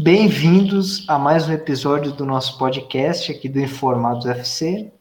Bem-vindos 0.00 1.04
a 1.08 1.18
mais 1.18 1.48
um 1.48 1.52
episódio 1.52 2.12
do 2.12 2.24
nosso 2.24 2.56
podcast 2.56 3.32
aqui 3.32 3.48
do 3.48 3.58
Informados 3.58 4.26
FC. 4.26 4.92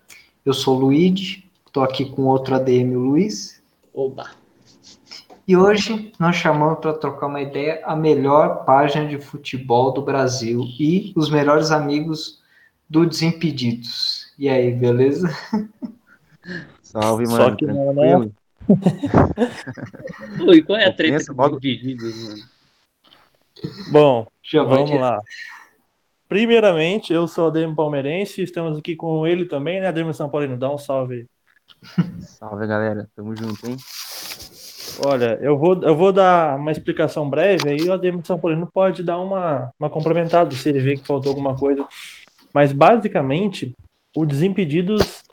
Eu 0.44 0.56
sou 0.56 0.76
o 0.76 0.80
Luigi, 0.80 1.48
estou 1.68 1.84
aqui 1.84 2.04
com 2.04 2.24
outro 2.24 2.56
ADM, 2.56 2.96
o 2.96 3.00
Luiz. 3.12 3.62
Oba! 3.94 4.32
E 5.48 5.56
hoje 5.56 6.12
nós 6.18 6.38
chamamos 6.38 6.80
para 6.80 6.94
trocar 6.94 7.28
uma 7.28 7.40
ideia 7.40 7.80
a 7.86 7.96
melhor 7.96 8.66
página 8.66 9.08
de 9.08 9.20
futebol 9.20 9.94
do 9.94 10.02
Brasil 10.02 10.64
e 10.80 11.14
os 11.16 11.30
melhores 11.30 11.70
amigos 11.70 12.42
do 12.90 13.06
Desimpedidos. 13.06 14.34
E 14.36 14.50
aí, 14.50 14.74
beleza? 14.74 15.30
Salve, 16.82 17.28
mano. 17.28 17.38
Só 17.38 17.56
que 17.56 17.68
não, 17.68 17.94
né? 17.94 18.32
Ui, 20.42 20.64
qual 20.64 20.80
é 20.80 20.88
a 20.88 20.92
treta 20.92 21.18
dos 21.18 21.28
logo... 21.28 21.60
Desimpedidos, 21.60 22.16
mano? 22.24 22.58
Bom, 23.92 24.28
Já 24.50 24.64
vamos 24.64 24.92
lá. 24.92 25.20
Primeiramente, 26.30 27.12
eu 27.12 27.28
sou 27.28 27.46
o 27.46 27.48
Ademir 27.48 27.76
Palmeirense, 27.76 28.42
estamos 28.42 28.78
aqui 28.78 28.96
com 28.96 29.28
ele 29.28 29.46
também, 29.46 29.82
né, 29.82 29.88
Ademir 29.88 30.14
São 30.14 30.30
Paulino? 30.30 30.58
Dá 30.58 30.74
um 30.74 30.78
salve 30.78 31.16
aí. 31.16 31.26
Salve, 32.22 32.66
galera. 32.66 33.10
Tamo 33.16 33.36
junto, 33.36 33.68
hein? 33.68 33.76
Olha, 35.06 35.38
eu 35.42 35.58
vou, 35.58 35.82
eu 35.84 35.96
vou 35.96 36.14
dar 36.14 36.58
uma 36.58 36.72
explicação 36.72 37.30
breve, 37.30 37.70
aí 37.70 37.82
o 37.90 37.94
Ademir 37.94 38.26
São 38.26 38.40
Paulino 38.40 38.68
pode 38.74 39.04
dar 39.04 39.20
uma, 39.20 39.70
uma 39.78 39.90
complementada 39.90 40.56
se 40.56 40.70
ele 40.70 40.80
vê 40.80 40.96
que 40.96 41.06
faltou 41.06 41.30
alguma 41.30 41.56
coisa. 41.56 41.86
Mas, 42.54 42.72
basicamente, 42.72 43.74
o 44.16 44.26
Desimpedidos, 44.26 45.24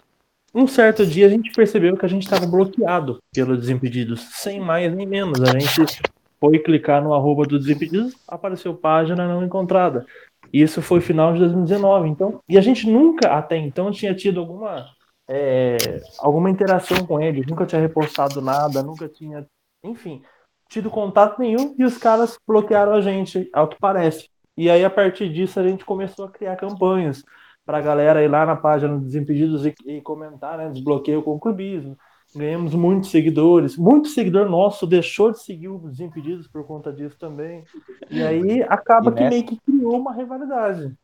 um 0.53 0.67
certo 0.67 1.07
dia 1.07 1.27
a 1.27 1.31
gente 1.31 1.53
percebeu 1.53 1.97
que 1.97 2.05
a 2.05 2.09
gente 2.09 2.25
estava 2.25 2.47
bloqueado 2.47 3.21
pelo 3.33 3.57
Desimpedidos, 3.57 4.21
sem 4.33 4.61
mais 4.61 4.93
nem 4.93 5.07
menos. 5.07 5.41
A 5.41 5.59
gente 5.59 6.03
foi 6.45 6.59
clicar 6.59 7.03
no 7.03 7.15
arroba 7.15 7.47
do 7.47 7.59
Desimpedidos, 7.59 8.15
apareceu 8.29 8.75
página 8.75 9.27
não 9.27 9.43
encontrada. 9.43 10.05
Isso 10.53 10.83
foi 10.83 11.01
final 11.01 11.33
de 11.33 11.39
2019. 11.39 12.07
Então, 12.11 12.39
e 12.47 12.59
a 12.59 12.61
gente 12.61 12.87
nunca 12.87 13.35
até 13.35 13.57
então 13.57 13.91
tinha 13.91 14.15
tido 14.15 14.41
alguma 14.41 14.87
é, 15.27 15.77
alguma 16.19 16.51
interação 16.51 17.07
com 17.07 17.19
eles, 17.19 17.47
nunca 17.47 17.65
tinha 17.65 17.81
repostado 17.81 18.43
nada, 18.43 18.83
nunca 18.83 19.09
tinha, 19.09 19.47
enfim, 19.83 20.23
tido 20.69 20.91
contato 20.91 21.39
nenhum 21.39 21.75
e 21.79 21.85
os 21.85 21.97
caras 21.97 22.39
bloquearam 22.47 22.93
a 22.93 23.01
gente, 23.01 23.49
ao 23.51 23.67
que 23.67 23.79
parece. 23.81 24.29
E 24.55 24.69
aí 24.69 24.85
a 24.85 24.91
partir 24.91 25.33
disso 25.33 25.59
a 25.59 25.67
gente 25.67 25.83
começou 25.83 26.27
a 26.27 26.31
criar 26.31 26.57
campanhas 26.57 27.25
para 27.65 27.79
a 27.79 27.81
galera 27.81 28.23
ir 28.23 28.29
lá 28.29 28.45
na 28.45 28.55
página 28.55 28.95
dos 28.95 29.07
Desimpedidos 29.07 29.65
e, 29.65 29.75
e 29.87 30.03
comentar, 30.03 30.59
né, 30.59 30.69
desbloqueio 30.69 31.23
com 31.23 31.41
clubismo 31.41 31.97
ganhamos 32.35 32.75
muitos 32.75 33.11
seguidores. 33.11 33.77
Muito 33.77 34.09
seguidor 34.09 34.49
nosso 34.49 34.87
deixou 34.87 35.31
de 35.31 35.41
seguir 35.41 35.69
os 35.69 35.83
Desimpedidos 35.83 36.49
por 36.49 36.65
conta 36.67 36.93
disso 36.93 37.17
também. 37.19 37.65
E 38.11 38.23
aí 38.23 38.63
acaba 38.63 39.11
e 39.11 39.15
que 39.15 39.29
meio 39.29 39.47
que 39.47 39.57
criou 39.61 39.99
uma 39.99 40.13
rivalidade. 40.13 40.97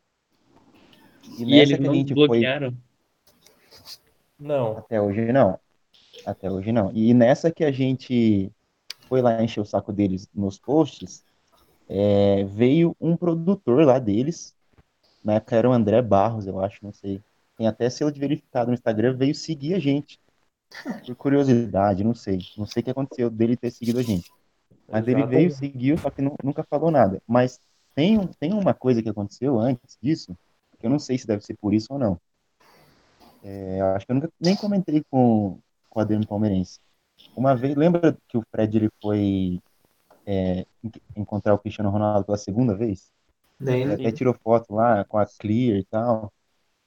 E, 1.37 1.43
e 1.43 1.59
eles 1.59 1.79
não 1.79 2.03
bloquearam? 2.03 2.71
Foi... 2.71 2.77
Não. 4.39 4.77
Até 4.77 5.01
hoje 5.01 5.31
não. 5.31 5.59
Até 6.25 6.51
hoje 6.51 6.71
não. 6.71 6.91
E 6.93 7.13
nessa 7.13 7.51
que 7.51 7.63
a 7.63 7.71
gente 7.71 8.51
foi 9.07 9.21
lá 9.21 9.43
encher 9.43 9.61
o 9.61 9.65
saco 9.65 9.91
deles 9.91 10.29
nos 10.33 10.57
posts, 10.57 11.23
é, 11.87 12.45
veio 12.45 12.95
um 12.99 13.17
produtor 13.17 13.85
lá 13.85 13.99
deles, 13.99 14.55
na 15.23 15.33
época 15.33 15.57
era 15.57 15.69
o 15.69 15.73
André 15.73 16.01
Barros, 16.01 16.47
eu 16.47 16.59
acho, 16.59 16.79
não 16.81 16.93
sei. 16.93 17.21
Tem 17.57 17.67
até 17.67 17.89
selo 17.89 18.11
de 18.11 18.19
verificado 18.19 18.69
no 18.69 18.73
Instagram, 18.73 19.17
veio 19.17 19.35
seguir 19.35 19.73
a 19.73 19.79
gente. 19.79 20.17
Por 21.05 21.15
curiosidade, 21.15 22.03
não 22.03 22.13
sei. 22.13 22.39
Não 22.57 22.65
sei 22.65 22.81
o 22.81 22.83
que 22.83 22.91
aconteceu 22.91 23.29
dele 23.29 23.57
ter 23.57 23.71
seguido 23.71 23.99
a 23.99 24.03
gente. 24.03 24.31
Mas 24.89 25.07
ele 25.07 25.25
veio, 25.25 25.51
seguiu, 25.51 25.97
só 25.97 26.09
que 26.09 26.21
nunca 26.21 26.63
falou 26.63 26.91
nada. 26.91 27.21
Mas 27.27 27.59
tem, 27.95 28.27
tem 28.39 28.53
uma 28.53 28.73
coisa 28.73 29.01
que 29.01 29.09
aconteceu 29.09 29.59
antes 29.59 29.97
disso, 30.01 30.37
que 30.79 30.85
eu 30.85 30.89
não 30.89 30.99
sei 30.99 31.17
se 31.17 31.27
deve 31.27 31.43
ser 31.43 31.55
por 31.55 31.73
isso 31.73 31.93
ou 31.93 31.99
não. 31.99 32.19
É, 33.43 33.81
acho 33.95 34.05
que 34.05 34.11
eu 34.11 34.15
nunca 34.15 34.29
nem 34.39 34.55
comentei 34.55 35.03
com, 35.09 35.59
com 35.89 35.99
a 35.99 36.03
Adriano 36.03 36.27
Palmeirense. 36.27 36.79
Uma 37.35 37.55
vez, 37.55 37.75
lembra 37.75 38.17
que 38.27 38.37
o 38.37 38.43
Fred 38.51 38.77
ele 38.77 38.89
foi 39.01 39.61
é, 40.25 40.65
encontrar 41.15 41.53
o 41.53 41.59
Cristiano 41.59 41.89
Ronaldo 41.89 42.25
pela 42.25 42.37
segunda 42.37 42.75
vez? 42.75 43.11
Ele 43.59 43.93
até 43.93 44.11
tirou 44.11 44.33
foto 44.33 44.73
lá 44.73 45.05
com 45.05 45.17
a 45.17 45.25
Clear 45.25 45.77
e 45.77 45.83
tal. 45.85 46.33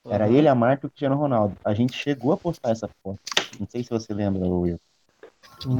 Era 0.07 0.27
uhum. 0.27 0.35
ele, 0.35 0.47
a 0.47 0.55
Marta 0.55 0.85
e 0.85 0.87
o 0.87 0.89
Cristiano 0.89 1.15
Ronaldo. 1.15 1.57
A 1.63 1.73
gente 1.73 1.93
chegou 1.93 2.31
a 2.31 2.37
postar 2.37 2.71
essa 2.71 2.89
foto. 3.01 3.19
Não 3.59 3.67
sei 3.67 3.83
se 3.83 3.89
você 3.89 4.13
lembra, 4.13 4.47
Will. 4.47 4.79
Hum, 5.65 5.77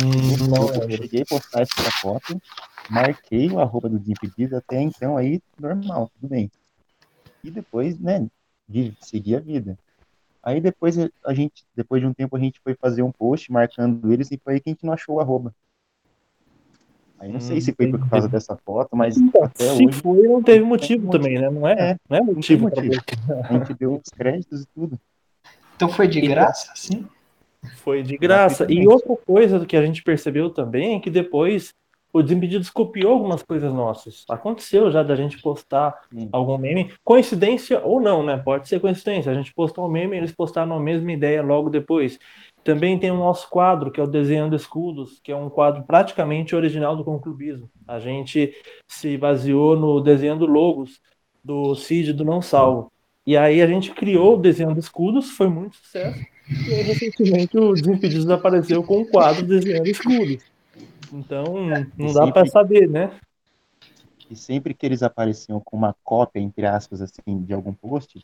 não, 0.49 0.73
eu 0.73 0.89
cheguei 0.89 1.21
a 1.21 1.25
postar 1.25 1.61
essa 1.61 1.91
foto, 1.99 2.41
marquei 2.89 3.49
o 3.49 3.59
arroba 3.59 3.89
do 3.89 3.99
Desimpedido, 3.99 4.55
até 4.55 4.81
então 4.81 5.17
aí, 5.17 5.41
normal, 5.59 6.09
tudo 6.15 6.29
bem. 6.29 6.49
E 7.43 7.51
depois, 7.51 7.99
né, 7.99 8.27
de 8.67 8.95
seguir 9.01 9.35
a 9.35 9.39
vida. 9.39 9.77
Aí 10.41 10.61
depois 10.61 10.95
a 11.25 11.33
gente, 11.33 11.65
depois 11.75 12.01
de 12.01 12.07
um 12.07 12.13
tempo, 12.13 12.35
a 12.35 12.39
gente 12.39 12.59
foi 12.63 12.75
fazer 12.75 13.01
um 13.01 13.11
post 13.11 13.51
marcando 13.51 14.11
eles 14.11 14.31
e 14.31 14.39
foi 14.43 14.53
aí 14.53 14.59
que 14.59 14.69
a 14.69 14.73
gente 14.73 14.85
não 14.85 14.93
achou 14.93 15.15
o 15.15 15.19
arroba. 15.19 15.53
Aí 17.19 17.29
não 17.29 17.37
hum, 17.37 17.41
sei 17.41 17.61
se 17.61 17.73
foi 17.73 17.89
por 17.89 18.09
causa 18.09 18.27
dessa 18.27 18.57
foto, 18.57 18.95
mas 18.95 19.17
então, 19.17 19.43
até 19.43 19.63
se 19.75 19.85
hoje. 19.85 20.01
foi, 20.01 20.27
não 20.27 20.43
teve 20.43 20.65
motivo 20.65 21.09
também, 21.09 21.39
né? 21.39 21.49
Não 21.49 21.67
é, 21.67 21.91
é 21.91 21.97
não 22.09 22.17
é 22.17 22.21
motivo. 22.21 22.63
motivo. 22.63 22.93
A 23.49 23.53
gente 23.53 23.73
deu 23.73 23.95
os 23.95 24.09
créditos 24.09 24.63
e 24.63 24.67
tudo. 24.73 24.99
Então 25.75 25.89
foi 25.89 26.07
de 26.07 26.21
graça, 26.21 26.71
sim? 26.75 27.05
Foi 27.77 28.03
de 28.03 28.17
graça. 28.17 28.65
E 28.69 28.87
outra 28.87 29.15
coisa 29.25 29.65
que 29.65 29.75
a 29.75 29.85
gente 29.85 30.03
percebeu 30.03 30.49
também 30.49 30.95
é 30.95 30.99
que 30.99 31.09
depois 31.09 31.73
o 32.15 32.23
Desimpedidos 32.23 32.69
copiou 32.69 33.11
algumas 33.11 33.43
coisas 33.43 33.73
nossas. 33.73 34.23
Aconteceu 34.29 34.89
já 34.89 35.03
da 35.03 35.17
gente 35.17 35.41
postar 35.41 36.01
Sim. 36.09 36.29
algum 36.31 36.57
meme. 36.57 36.93
Coincidência 37.03 37.81
ou 37.83 37.99
não, 37.99 38.23
né? 38.23 38.37
Pode 38.37 38.69
ser 38.69 38.79
coincidência. 38.79 39.29
A 39.29 39.35
gente 39.35 39.53
postou 39.53 39.85
um 39.85 39.91
meme 39.91 40.15
e 40.15 40.19
eles 40.19 40.31
postaram 40.31 40.77
a 40.77 40.79
mesma 40.79 41.11
ideia 41.11 41.43
logo 41.43 41.69
depois. 41.69 42.17
Também 42.65 42.97
tem 42.97 43.11
o 43.11 43.17
nosso 43.17 43.47
quadro, 43.47 43.91
que 43.91 43.99
é 43.99 44.03
o 44.03 44.07
Desenho 44.07 44.49
de 44.49 44.55
Escudos, 44.55 45.19
que 45.23 45.31
é 45.31 45.35
um 45.35 45.51
quadro 45.51 45.83
praticamente 45.83 46.55
original 46.55 46.97
do 46.97 47.03
conclubismo. 47.03 47.69
A 47.87 47.99
gente 47.99 48.55
se 48.87 49.15
baseou 49.19 49.77
no 49.77 50.01
desenho 50.01 50.43
logos 50.47 50.99
do 51.43 51.75
Cid 51.75 52.11
do 52.11 52.25
Não 52.25 52.41
Salvo. 52.41 52.91
E 53.23 53.37
aí 53.37 53.61
a 53.61 53.67
gente 53.67 53.91
criou 53.91 54.33
o 54.33 54.41
desenho 54.41 54.73
de 54.73 54.79
escudos, 54.79 55.29
foi 55.29 55.47
muito 55.47 55.75
sucesso. 55.75 56.19
E 56.67 56.73
aí, 56.73 56.81
recentemente, 56.81 57.55
o 57.55 57.71
Desimpedidos 57.71 58.29
apareceu 58.31 58.81
com 58.83 59.01
um 59.01 59.05
quadro 59.05 59.45
desenhando 59.45 59.85
escudos. 59.85 60.43
Então, 61.13 61.45
não 61.95 62.13
dá 62.13 62.31
para 62.31 62.47
saber, 62.47 62.89
né? 62.89 63.11
E 64.27 64.35
sempre 64.35 64.73
que 64.73 64.87
eles 64.87 65.03
apareciam 65.03 65.59
com 65.59 65.77
uma 65.77 65.95
cópia, 66.03 66.39
entre 66.39 66.65
aspas, 66.65 66.99
assim, 66.99 67.43
de 67.43 67.53
algum 67.53 67.73
post, 67.73 68.19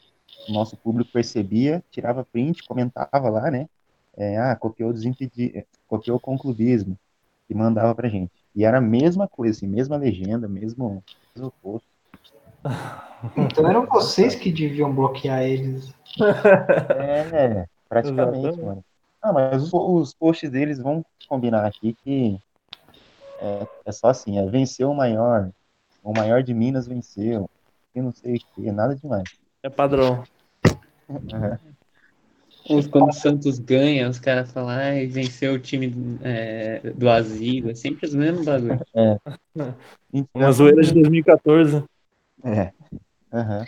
o 0.49 0.51
nosso 0.51 0.75
público 0.75 1.11
percebia, 1.11 1.83
tirava 1.91 2.25
print, 2.25 2.63
comentava 2.63 3.29
lá, 3.29 3.51
né? 3.51 3.67
É, 4.17 4.37
ah, 4.37 4.55
copiou 4.55 4.91
desimpedido, 4.91 5.63
copiou 5.87 6.19
com 6.19 6.37
clubismo 6.37 6.97
e 7.49 7.55
mandava 7.55 7.95
pra 7.95 8.09
gente. 8.09 8.31
E 8.55 8.65
era 8.65 8.79
a 8.79 8.81
mesma 8.81 9.27
coisa, 9.27 9.57
assim, 9.57 9.67
mesma 9.67 9.95
legenda, 9.97 10.47
mesmo, 10.47 11.03
mesmo 11.35 11.51
post. 11.61 11.87
Então 13.37 13.67
eram 13.67 13.85
vocês 13.85 14.35
que 14.35 14.51
deviam 14.51 14.93
bloquear 14.93 15.43
eles. 15.43 15.93
É, 16.89 17.65
praticamente, 17.87 18.47
Exatamente. 18.47 18.65
mano. 18.65 18.85
Ah, 19.21 19.31
mas 19.31 19.63
os, 19.63 19.71
os, 19.73 20.13
posts 20.13 20.49
deles 20.49 20.79
vão 20.79 21.05
combinar 21.27 21.65
aqui 21.65 21.95
que 22.03 22.39
é, 23.39 23.67
é 23.85 23.91
só 23.91 24.07
assim, 24.07 24.39
é 24.39 24.45
venceu 24.47 24.89
o 24.89 24.95
maior, 24.95 25.51
o 26.03 26.11
maior 26.11 26.41
de 26.41 26.53
Minas 26.53 26.87
venceu, 26.87 27.49
e 27.93 28.01
não 28.01 28.11
sei 28.11 28.37
o 28.37 28.39
que, 28.39 28.71
nada 28.71 28.95
demais. 28.95 29.29
É 29.63 29.69
padrão. 29.69 30.23
Uhum. 31.11 31.57
Quando 32.89 33.09
o 33.09 33.13
Santos 33.13 33.59
ganha, 33.59 34.09
os 34.09 34.19
caras 34.19 34.51
falam, 34.51 34.69
ai, 34.69 35.07
venceu 35.07 35.53
o 35.53 35.59
time 35.59 36.19
é, 36.21 36.79
do 36.95 37.09
asilo, 37.09 37.71
é 37.71 37.75
sempre 37.75 38.05
os 38.07 38.13
mesmos 38.13 38.45
bagulho. 38.45 38.79
É. 38.93 39.17
Então, 40.13 40.41
Uma 40.41 40.51
zoeira 40.51 40.81
de 40.81 40.93
2014. 40.93 41.83
É. 42.43 42.71
Uhum. 43.31 43.65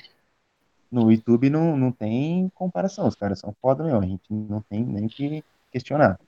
No 0.91 1.11
YouTube 1.11 1.49
não, 1.49 1.75
não 1.77 1.91
tem 1.91 2.51
comparação, 2.53 3.07
os 3.07 3.15
caras 3.15 3.39
são 3.39 3.55
foda 3.61 3.83
mesmo, 3.83 3.99
a 3.99 4.05
gente 4.05 4.21
não 4.29 4.61
tem 4.61 4.83
nem 4.83 5.07
que 5.07 5.43
questionar. 5.71 6.19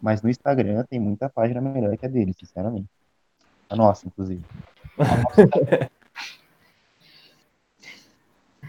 Mas 0.00 0.22
no 0.22 0.30
Instagram 0.30 0.84
tem 0.84 0.98
muita 0.98 1.28
página 1.28 1.60
melhor 1.60 1.96
que 1.96 2.06
a 2.06 2.08
dele, 2.08 2.32
sinceramente. 2.32 2.88
A 3.68 3.76
nossa, 3.76 4.06
inclusive. 4.06 4.44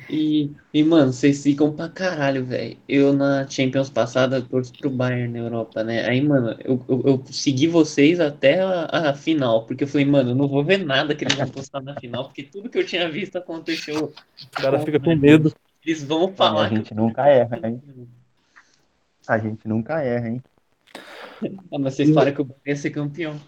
E, 0.09 0.51
e, 0.73 0.83
mano, 0.83 1.13
vocês 1.13 1.41
ficam 1.43 1.71
pra 1.71 1.87
caralho, 1.87 2.45
velho. 2.45 2.77
Eu 2.87 3.13
na 3.13 3.47
Champions 3.47 3.89
passada 3.89 4.41
torço 4.41 4.73
pro 4.73 4.89
Bayern 4.89 5.31
na 5.31 5.39
Europa, 5.39 5.83
né? 5.83 6.07
Aí, 6.07 6.21
mano, 6.21 6.55
eu, 6.63 6.83
eu, 6.87 7.01
eu 7.05 7.23
segui 7.31 7.67
vocês 7.67 8.19
até 8.19 8.61
a, 8.61 9.09
a, 9.09 9.13
final, 9.13 9.65
porque 9.65 9.83
eu 9.83 9.87
falei, 9.87 10.05
mano, 10.05 10.31
eu 10.31 10.35
não 10.35 10.47
vou 10.47 10.63
ver 10.63 10.77
nada 10.77 11.15
que 11.15 11.23
eles 11.23 11.35
vão 11.35 11.47
postar 11.47 11.81
na 11.81 11.99
final, 11.99 12.25
porque 12.25 12.43
tudo 12.43 12.69
que 12.69 12.77
eu 12.77 12.85
tinha 12.85 13.09
visto 13.09 13.37
aconteceu. 13.37 14.13
O 14.47 14.61
cara 14.61 14.79
fica 14.79 14.99
com 14.99 15.15
medo. 15.15 15.53
Eles 15.85 16.03
vão 16.03 16.33
falar. 16.33 16.65
A 16.65 16.69
gente 16.69 16.93
nunca 16.93 17.27
erra, 17.27 17.59
hein? 17.63 17.81
A 19.27 19.37
gente 19.37 19.67
nunca 19.67 20.01
erra, 20.01 20.29
hein? 20.29 20.43
Ah, 21.73 21.79
mas 21.79 21.95
vocês 21.95 22.13
falam 22.13 22.31
que 22.31 22.41
o 22.41 22.45
Bayern 22.45 22.63
ia 22.67 22.75
ser 22.75 22.91
campeão. 22.91 23.41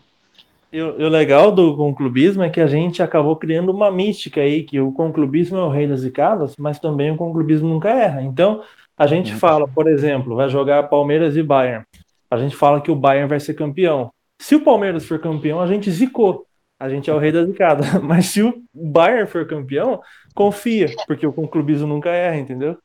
E 0.73 0.81
o 0.81 1.07
legal 1.07 1.51
do 1.51 1.77
conclubismo 1.77 2.41
é 2.41 2.49
que 2.49 2.59
a 2.59 2.65
gente 2.65 3.03
acabou 3.03 3.35
criando 3.35 3.71
uma 3.71 3.91
mística 3.91 4.41
aí, 4.41 4.63
que 4.63 4.79
o 4.79 4.91
conclubismo 4.91 5.55
é 5.57 5.61
o 5.63 5.69
rei 5.69 5.87
das 5.87 5.99
zicadas, 6.01 6.55
mas 6.57 6.79
também 6.79 7.11
o 7.11 7.15
conclubismo 7.15 7.69
nunca 7.69 7.89
erra. 7.91 8.23
Então, 8.23 8.63
a 8.97 9.05
gente 9.05 9.33
Uhum. 9.33 9.39
fala, 9.39 9.67
por 9.67 9.87
exemplo, 9.87 10.35
vai 10.35 10.49
jogar 10.49 10.89
Palmeiras 10.89 11.37
e 11.37 11.43
Bayern. 11.43 11.85
A 12.29 12.37
gente 12.39 12.55
fala 12.55 12.81
que 12.81 12.89
o 12.89 12.95
Bayern 12.95 13.29
vai 13.29 13.39
ser 13.39 13.53
campeão. 13.53 14.11
Se 14.41 14.55
o 14.55 14.63
Palmeiras 14.63 15.05
for 15.05 15.19
campeão, 15.19 15.61
a 15.61 15.67
gente 15.67 15.91
zicou. 15.91 16.47
A 16.79 16.89
gente 16.89 17.07
é 17.09 17.13
o 17.13 17.19
rei 17.19 17.31
da 17.31 17.45
zicada. 17.45 17.83
Mas 18.01 18.25
se 18.27 18.41
o 18.41 18.63
Bayern 18.73 19.27
for 19.29 19.45
campeão, 19.47 20.01
confia, 20.33 20.97
porque 21.05 21.25
o 21.27 21.33
conclubismo 21.33 21.87
nunca 21.87 22.09
erra, 22.09 22.37
entendeu? 22.37 22.77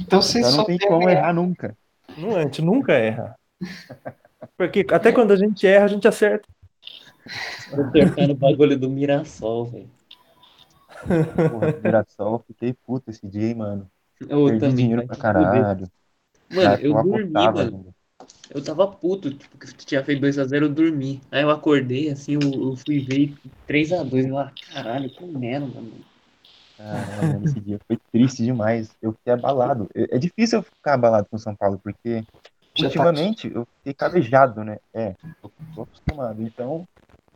Então 0.00 0.22
vocês 0.22 0.46
Então 0.46 0.52
não 0.52 0.64
tem 0.64 0.78
tem 0.78 0.88
como 0.88 1.08
errar 1.08 1.32
nunca. 1.32 1.76
Não, 2.16 2.36
a 2.36 2.42
gente 2.42 2.62
nunca 2.62 2.92
erra. 2.92 3.36
Porque 4.56 4.86
até 4.90 5.12
quando 5.12 5.32
a 5.32 5.36
gente 5.36 5.66
erra, 5.66 5.84
a 5.84 5.88
gente 5.88 6.06
acerta. 6.06 6.48
Vou 7.70 7.84
acertar 7.86 8.26
no 8.28 8.34
bagulho 8.34 8.78
do 8.78 8.88
Mirassol, 8.88 9.66
velho. 9.66 9.90
Porra, 11.48 11.72
Mirassol, 11.82 12.44
fiquei 12.46 12.72
puto 12.72 13.10
esse 13.10 13.26
dia, 13.26 13.48
hein, 13.48 13.54
mano. 13.54 13.90
Eu 14.20 14.44
Perdi 14.46 14.60
também. 14.60 14.76
dinheiro 14.76 15.06
pra 15.06 15.16
caralho. 15.16 15.90
Mano, 16.50 16.62
Cara, 16.62 16.80
eu 16.80 16.94
dormi, 16.94 17.32
mano. 17.32 17.60
ainda. 17.60 17.94
Eu 18.50 18.64
tava 18.64 18.86
puto, 18.88 19.30
tipo, 19.32 19.58
que 19.58 19.66
tinha 19.84 20.02
feito 20.04 20.20
2x0, 20.20 20.62
eu 20.64 20.68
dormi. 20.68 21.20
Aí 21.30 21.42
eu 21.42 21.50
acordei, 21.50 22.10
assim, 22.10 22.34
eu, 22.34 22.40
eu 22.70 22.76
fui 22.76 23.00
ver 23.00 23.34
3x2. 23.66 24.26
Eu, 24.26 24.38
ah, 24.38 24.52
caralho, 24.72 25.10
que 25.10 25.24
merda, 25.24 25.66
mano. 25.66 25.92
Caramba, 26.76 27.26
mano, 27.26 27.44
esse 27.44 27.60
dia 27.60 27.78
foi 27.86 27.98
triste 28.12 28.42
demais. 28.44 28.90
Eu 29.02 29.12
fiquei 29.12 29.32
abalado. 29.32 29.88
É 29.94 30.16
é 30.16 30.18
difícil 30.18 30.60
eu 30.60 30.62
ficar 30.62 30.94
abalado 30.94 31.28
com 31.28 31.36
o 31.36 31.38
São 31.38 31.54
Paulo, 31.54 31.78
porque 31.82 32.24
Tá 32.80 32.86
ultimamente 32.86 33.52
eu 33.52 33.66
fiquei 33.78 33.94
calejado, 33.94 34.64
né? 34.64 34.78
É, 34.92 35.14
eu 35.42 35.50
tô 35.74 35.82
acostumado. 35.82 36.42
Então, 36.42 36.86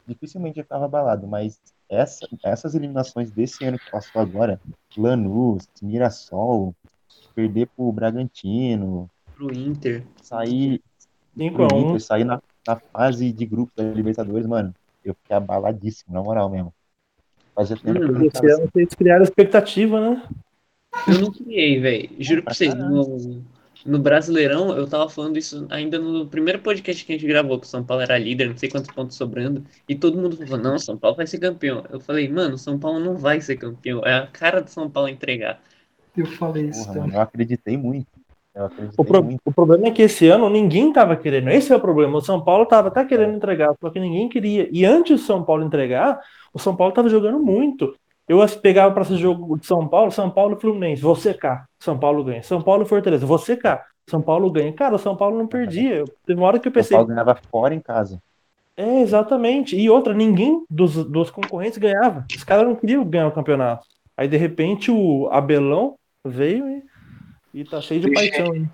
dificilmente 0.07 0.59
eu 0.59 0.65
ficava 0.65 0.85
abalado. 0.85 1.27
Mas 1.27 1.61
essa, 1.89 2.27
essas 2.43 2.75
eliminações 2.75 3.31
desse 3.31 3.65
ano 3.65 3.79
que 3.79 3.91
passou 3.91 4.21
agora, 4.21 4.61
Lanús, 4.97 5.69
Mirassol, 5.83 6.75
perder 7.35 7.69
pro 7.77 7.93
Bragantino, 7.93 9.11
Pro 9.35 9.53
Inter. 9.53 10.05
sair 10.21 10.81
5 11.37 11.55
pro 11.55 11.65
a 11.65 11.75
1 11.75 11.81
Inter, 11.81 12.01
sair 12.01 12.25
na, 12.25 12.41
na 12.67 12.77
fase 12.77 13.33
de 13.33 13.47
grupos 13.47 13.75
da 13.75 13.83
Libertadores, 13.83 14.47
mano, 14.47 14.75
eu 15.05 15.15
fiquei 15.15 15.37
abaladíssimo, 15.37 16.15
na 16.15 16.23
moral 16.23 16.49
mesmo. 16.49 16.73
Fazia 17.55 17.77
tempo 17.77 18.01
que 18.01 18.07
eu 18.07 18.13
não 18.13 18.23
Esse 18.23 18.31
ficava 18.31 18.55
ano 18.55 18.71
vocês 18.73 18.95
criaram 18.95 19.23
expectativa, 19.23 20.01
né? 20.01 20.23
Eu 21.09 21.21
não 21.21 21.33
criei, 21.33 21.81
velho. 21.81 22.11
Juro 22.19 22.43
pra 22.43 22.51
Pra 22.51 22.55
vocês, 22.55 22.75
caralho. 22.75 23.45
No, 23.87 23.99
Brasileirão, 23.99 24.77
eu 24.77 24.89
tava 24.89 25.09
falando 25.09 25.37
isso 25.39 25.67
ainda 25.71 25.99
no 25.99 26.27
primeiro 26.29 26.61
podcast 26.61 27.05
que 27.05 27.13
a 27.13 27.17
gente 27.17 27.27
gravou, 27.27 27.59
que 27.61 27.67
o 27.67 27.69
São 27.69 27.85
Paulo 27.85 28.03
era 28.03 28.19
líder, 28.19 28.49
não 28.51 28.57
sei 28.57 28.69
quantos 28.71 28.91
pontos 28.95 29.17
sobrando, 29.17 29.65
e 29.89 29.95
todo 29.97 30.19
mundo 30.19 30.37
falou, 30.37 30.59
não, 30.59 30.79
São 30.79 30.97
Paulo 30.99 31.17
vai 31.17 31.27
ser 31.27 31.39
campeão. 31.39 31.85
Eu 31.91 32.01
falei, 32.01 32.29
mano, 32.29 32.57
São 32.59 32.79
Paulo 32.79 33.01
não 33.01 33.17
vai 33.17 33.41
ser 33.41 33.57
campeão, 33.57 34.01
é 34.05 34.15
a 34.15 34.27
cara 34.27 34.61
do 34.63 34.71
São 34.71 34.91
Paulo 34.91 35.09
entregar. 35.09 35.61
Eu 36.17 36.27
falei 36.27 36.69
isso 36.69 36.85
Porra, 36.85 36.95
também. 36.95 37.03
mano, 37.09 37.15
eu 37.15 37.21
acreditei 37.21 37.77
muito. 37.77 38.07
Eu 38.55 38.67
acreditei 38.67 38.99
O, 38.99 39.05
pro- 39.05 39.25
muito. 39.25 39.41
o 39.45 39.53
problema 39.53 39.87
é 39.89 39.91
que 39.91 40.03
esse 40.03 40.29
ano 40.29 40.51
ninguém 40.51 40.93
tava 40.93 41.17
querendo. 41.17 41.49
Esse 41.51 41.73
é 41.73 41.77
o 41.77 41.81
problema. 41.81 42.19
O 42.19 42.21
São 42.23 42.43
Paulo 42.45 42.67
tava 42.67 42.89
até 42.89 43.05
querendo 43.05 43.35
entregar, 43.35 43.75
só 43.81 43.89
que 43.91 43.99
ninguém 43.99 44.29
queria. 44.29 44.69
E 44.71 44.85
antes 44.85 45.21
do 45.21 45.27
São 45.27 45.43
Paulo 45.45 45.65
entregar, 45.65 46.21
o 46.53 46.59
São 46.59 46.77
Paulo 46.77 46.93
tava 46.93 47.09
jogando 47.09 47.39
muito. 47.39 47.97
Eu 48.29 48.39
pegava 48.63 48.93
para 48.93 49.03
esse 49.03 49.17
jogo 49.17 49.59
de 49.59 49.67
São 49.67 49.87
Paulo, 49.87 50.11
São 50.11 50.31
Paulo 50.31 50.57
e 50.57 50.61
Fluminense, 50.61 51.03
você 51.03 51.35
cá, 51.35 51.67
São 51.81 51.99
Paulo 51.99 52.23
ganha. 52.25 52.43
São 52.43 52.63
Paulo 52.63 52.83
e 52.85 52.87
Fortaleza, 52.87 53.27
você 53.27 53.57
cá, 53.57 53.85
São 54.09 54.23
Paulo 54.23 54.51
ganha. 54.51 54.73
Cara, 54.73 54.95
o 54.95 54.99
São 54.99 55.17
Paulo 55.17 55.37
não 55.39 55.47
perdia. 55.47 55.97
Eu- 55.97 56.05
Teve 56.25 56.41
uma 56.41 56.47
hora 56.47 56.59
que 56.59 56.69
eu 56.69 56.71
O 56.71 56.75
pensei, 56.75 56.97
Paulo 56.97 57.09
ganhava 57.09 57.39
fora 57.51 57.75
em 57.75 57.81
casa. 57.81 58.21
é, 58.77 59.01
exatamente. 59.01 59.77
E 59.77 59.91
outra, 59.91 60.15
ninguém 60.15 60.65
dos, 60.71 60.95
dos 61.05 61.31
concorrentes 61.31 61.79
ganhava. 61.79 62.25
Os 62.35 62.45
caras 62.45 62.67
não 62.67 62.75
queriam 62.77 63.05
ganhar 63.05 63.29
o 63.29 63.33
campeonato. 63.33 63.87
Aí, 64.17 64.29
de 64.29 64.37
repente, 64.37 64.91
o 64.91 65.29
Abelão 65.31 65.97
veio 66.25 66.69
e, 66.69 67.61
e 67.61 67.65
tá 67.65 67.81
cheio 67.81 68.01
de 68.01 68.13
paixão. 68.13 68.55
hein? 68.55 68.69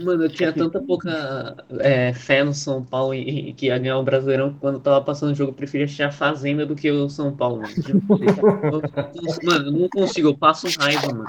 Mano, 0.00 0.24
eu 0.24 0.28
tinha 0.28 0.52
tanta 0.52 0.80
pouca 0.80 1.56
é, 1.80 2.12
fé 2.12 2.44
no 2.44 2.54
São 2.54 2.82
Paulo 2.82 3.14
e, 3.14 3.48
e 3.50 3.52
que 3.52 3.66
ia 3.66 3.78
ganhar 3.78 3.98
o 3.98 4.02
Brasileirão 4.04 4.52
que 4.52 4.58
quando 4.60 4.74
eu 4.76 4.80
tava 4.80 5.00
passando 5.04 5.32
o 5.32 5.34
jogo 5.34 5.50
eu 5.50 5.54
preferia 5.54 5.84
assistir 5.84 6.02
a 6.04 6.12
Fazenda 6.12 6.64
do 6.64 6.74
que 6.76 6.90
o 6.90 7.08
São 7.08 7.34
Paulo, 7.34 7.62
mano. 7.62 7.74
Vocês. 7.74 9.38
Eu- 9.38 9.50
Mano, 9.50 9.66
eu 9.66 9.72
não 9.72 9.88
consigo, 9.88 10.28
eu 10.28 10.36
passo 10.36 10.66
raiva, 10.78 11.08
mano. 11.08 11.26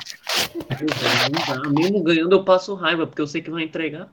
Não 0.56 1.64
dá. 1.64 1.70
Mesmo 1.70 2.04
ganhando, 2.04 2.34
eu 2.34 2.44
passo 2.44 2.74
raiva, 2.76 3.06
porque 3.08 3.22
eu 3.22 3.28
sei 3.28 3.42
que 3.42 3.50
vai 3.52 3.64
entregar. 3.64 4.10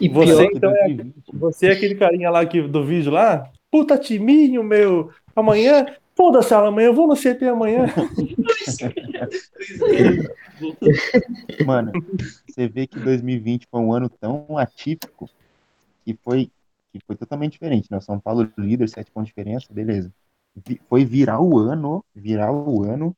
E 0.00 0.08
Você- 0.08 0.48
então 0.54 0.70
é- 0.70 0.88
2020, 0.88 1.14
Você 1.34 1.66
é 1.66 1.72
aquele 1.72 1.94
carinha 1.94 2.30
lá 2.30 2.44
que, 2.44 2.60
do 2.62 2.84
vídeo 2.84 3.10
lá? 3.12 3.50
Puta 3.70 3.98
timinho, 3.98 4.62
meu. 4.62 5.10
Amanhã, 5.34 5.86
foda-se, 6.16 6.54
amanhã 6.54 6.86
eu 6.86 6.94
vou 6.94 7.06
no 7.06 7.14
CT 7.14 7.46
amanhã. 7.46 7.86
Mano, 11.64 11.92
você 12.48 12.66
vê 12.66 12.86
que 12.86 12.98
2020 12.98 13.68
foi 13.70 13.80
um 13.80 13.92
ano 13.92 14.08
tão 14.08 14.56
atípico 14.56 15.28
que 16.04 16.18
foi, 16.24 16.50
que 16.92 17.00
foi 17.06 17.14
totalmente 17.14 17.52
diferente, 17.52 17.88
né? 17.90 17.98
O 17.98 18.00
São 18.00 18.18
Paulo 18.18 18.50
líder, 18.56 18.88
sete 18.88 19.10
pontos 19.10 19.28
de 19.28 19.34
diferença, 19.34 19.66
beleza. 19.70 20.10
Foi 20.88 21.04
virar 21.04 21.40
o 21.40 21.58
ano, 21.58 22.02
virar 22.14 22.50
o 22.50 22.82
ano. 22.82 23.14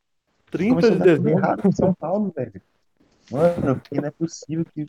30 0.51 0.75
Começou 0.75 0.97
de 0.97 1.03
dezembro. 1.03 1.73
São 1.73 1.94
Paulo, 1.94 2.33
velho. 2.35 2.61
Mano, 3.31 3.77
fiquei, 3.77 4.01
não 4.01 4.09
é 4.09 4.11
possível 4.11 4.67
que. 4.75 4.85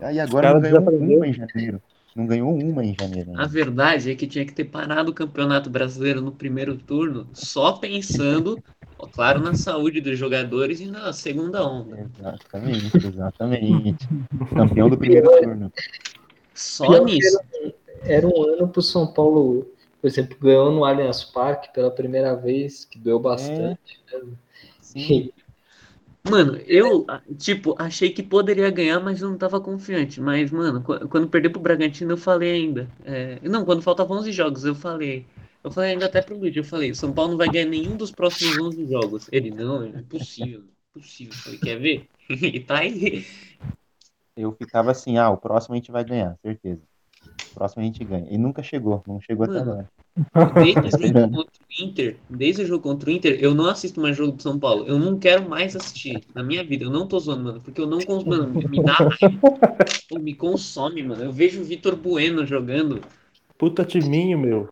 Aí 0.00 0.20
agora 0.20 0.60
ganhou 0.60 1.18
uma 1.18 1.26
em 1.26 1.32
janeiro. 1.32 1.82
Não 2.16 2.26
ganhou 2.26 2.58
uma 2.58 2.82
em 2.82 2.96
janeiro. 2.98 3.32
A 3.34 3.42
Né? 3.42 3.46
verdade 3.46 4.10
é 4.10 4.14
que 4.14 4.26
tinha 4.26 4.46
que 4.46 4.54
ter 4.54 4.64
parado 4.64 5.10
o 5.10 5.14
Campeonato 5.14 5.68
Brasileiro 5.68 6.22
no 6.22 6.32
primeiro 6.32 6.74
turno, 6.74 7.28
só 7.34 7.72
pensando, 7.72 8.58
ó, 8.98 9.06
claro, 9.06 9.38
na 9.38 9.54
saúde 9.54 10.00
dos 10.00 10.18
jogadores 10.18 10.80
e 10.80 10.86
na 10.86 11.12
segunda 11.12 11.62
onda. 11.68 12.08
Exatamente, 12.16 13.06
exatamente. 13.06 14.08
Campeão 14.54 14.88
do 14.88 14.96
primeiro 14.96 15.28
turno. 15.30 15.70
Só 16.54 16.86
Pior 16.86 17.04
nisso. 17.04 17.38
era 18.04 18.26
um 18.26 18.42
ano 18.44 18.66
pro 18.68 18.80
São 18.80 19.06
Paulo, 19.06 19.66
por 20.00 20.06
exemplo, 20.08 20.38
ganhou 20.40 20.72
no 20.72 20.86
Allianz 20.86 21.22
Parque 21.22 21.70
pela 21.74 21.90
primeira 21.90 22.34
vez, 22.34 22.86
que 22.86 22.98
doeu 22.98 23.20
bastante. 23.20 24.02
Sim. 24.80 25.30
Mano, 26.30 26.56
eu, 26.66 27.06
tipo, 27.38 27.74
achei 27.78 28.10
que 28.10 28.22
poderia 28.22 28.70
ganhar, 28.70 28.98
mas 29.00 29.22
eu 29.22 29.30
não 29.30 29.38
tava 29.38 29.60
confiante. 29.60 30.20
Mas, 30.20 30.50
mano, 30.50 30.82
qu- 30.82 31.06
quando 31.08 31.28
perdeu 31.28 31.50
pro 31.52 31.60
Bragantino, 31.60 32.12
eu 32.12 32.16
falei 32.16 32.52
ainda. 32.52 32.88
é, 33.04 33.38
Não, 33.48 33.64
quando 33.64 33.82
faltavam 33.82 34.18
11 34.18 34.32
jogos, 34.32 34.64
eu 34.64 34.74
falei. 34.74 35.26
Eu 35.62 35.70
falei 35.70 35.92
ainda 35.92 36.06
até 36.06 36.22
pro 36.22 36.36
Luiz, 36.38 36.54
eu 36.56 36.64
falei, 36.64 36.94
São 36.94 37.12
Paulo 37.12 37.32
não 37.32 37.38
vai 37.38 37.48
ganhar 37.48 37.66
nenhum 37.66 37.96
dos 37.96 38.12
próximos 38.12 38.56
11 38.58 38.86
jogos. 38.86 39.28
Ele, 39.32 39.50
não, 39.50 39.82
é 39.82 39.88
impossível, 39.88 40.64
impossível. 40.94 41.34
Eu 41.34 41.38
falei, 41.38 41.58
quer 41.58 41.78
ver? 41.78 42.08
E 42.30 42.60
tá 42.60 42.78
aí. 42.78 43.24
Eu 44.36 44.52
ficava 44.52 44.90
assim, 44.90 45.18
ah, 45.18 45.30
o 45.30 45.36
próximo 45.36 45.74
a 45.74 45.76
gente 45.78 45.90
vai 45.92 46.04
ganhar, 46.04 46.38
certeza. 46.42 46.82
Próximo 47.56 47.82
a 47.82 47.86
gente 47.86 48.04
ganha. 48.04 48.26
E 48.30 48.36
nunca 48.36 48.62
chegou, 48.62 49.02
não 49.06 49.18
chegou 49.18 49.44
até 49.44 49.54
Mano. 49.54 49.72
agora. 49.72 49.88
Desde 50.62 50.80
o 50.80 50.90
jogo 51.08 51.30
contra 51.30 51.60
o 51.62 51.82
Inter, 51.82 52.16
desde 52.28 52.62
o 52.62 52.66
jogo 52.66 52.82
contra 52.82 53.08
o 53.08 53.12
Inter, 53.12 53.38
eu 53.40 53.54
não 53.54 53.64
assisto 53.64 53.98
mais 53.98 54.14
jogo 54.14 54.32
do 54.32 54.42
São 54.42 54.58
Paulo. 54.58 54.84
Eu 54.86 54.98
não 54.98 55.18
quero 55.18 55.48
mais 55.48 55.74
assistir 55.74 56.22
na 56.34 56.42
minha 56.42 56.62
vida. 56.62 56.84
Eu 56.84 56.90
não 56.90 57.06
tô 57.06 57.18
zoando, 57.18 57.44
mano, 57.44 57.60
porque 57.62 57.80
eu 57.80 57.86
não 57.86 57.98
consigo, 57.98 58.28
mano, 58.28 58.68
me 58.68 58.82
dá 58.82 58.92
raiva. 58.92 59.40
Me 60.20 60.34
consome, 60.34 61.02
mano. 61.02 61.24
Eu 61.24 61.32
vejo 61.32 61.62
o 61.62 61.64
Vitor 61.64 61.96
Bueno 61.96 62.44
jogando. 62.44 63.00
Puta 63.56 63.84
timinho, 63.84 64.38
meu. 64.38 64.68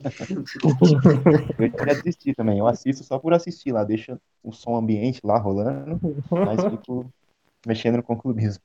Eu 1.58 1.86
já 1.86 1.94
desisti 1.94 2.34
também. 2.34 2.58
Eu 2.58 2.66
assisto 2.66 3.04
só 3.04 3.18
por 3.18 3.34
assistir 3.34 3.72
lá, 3.72 3.84
deixa 3.84 4.18
o 4.42 4.50
som 4.50 4.76
ambiente 4.76 5.20
lá 5.22 5.38
rolando, 5.38 6.00
mas 6.30 6.64
fico 6.64 7.06
mexendo 7.66 7.96
no 7.96 8.02
conclubismo. 8.02 8.62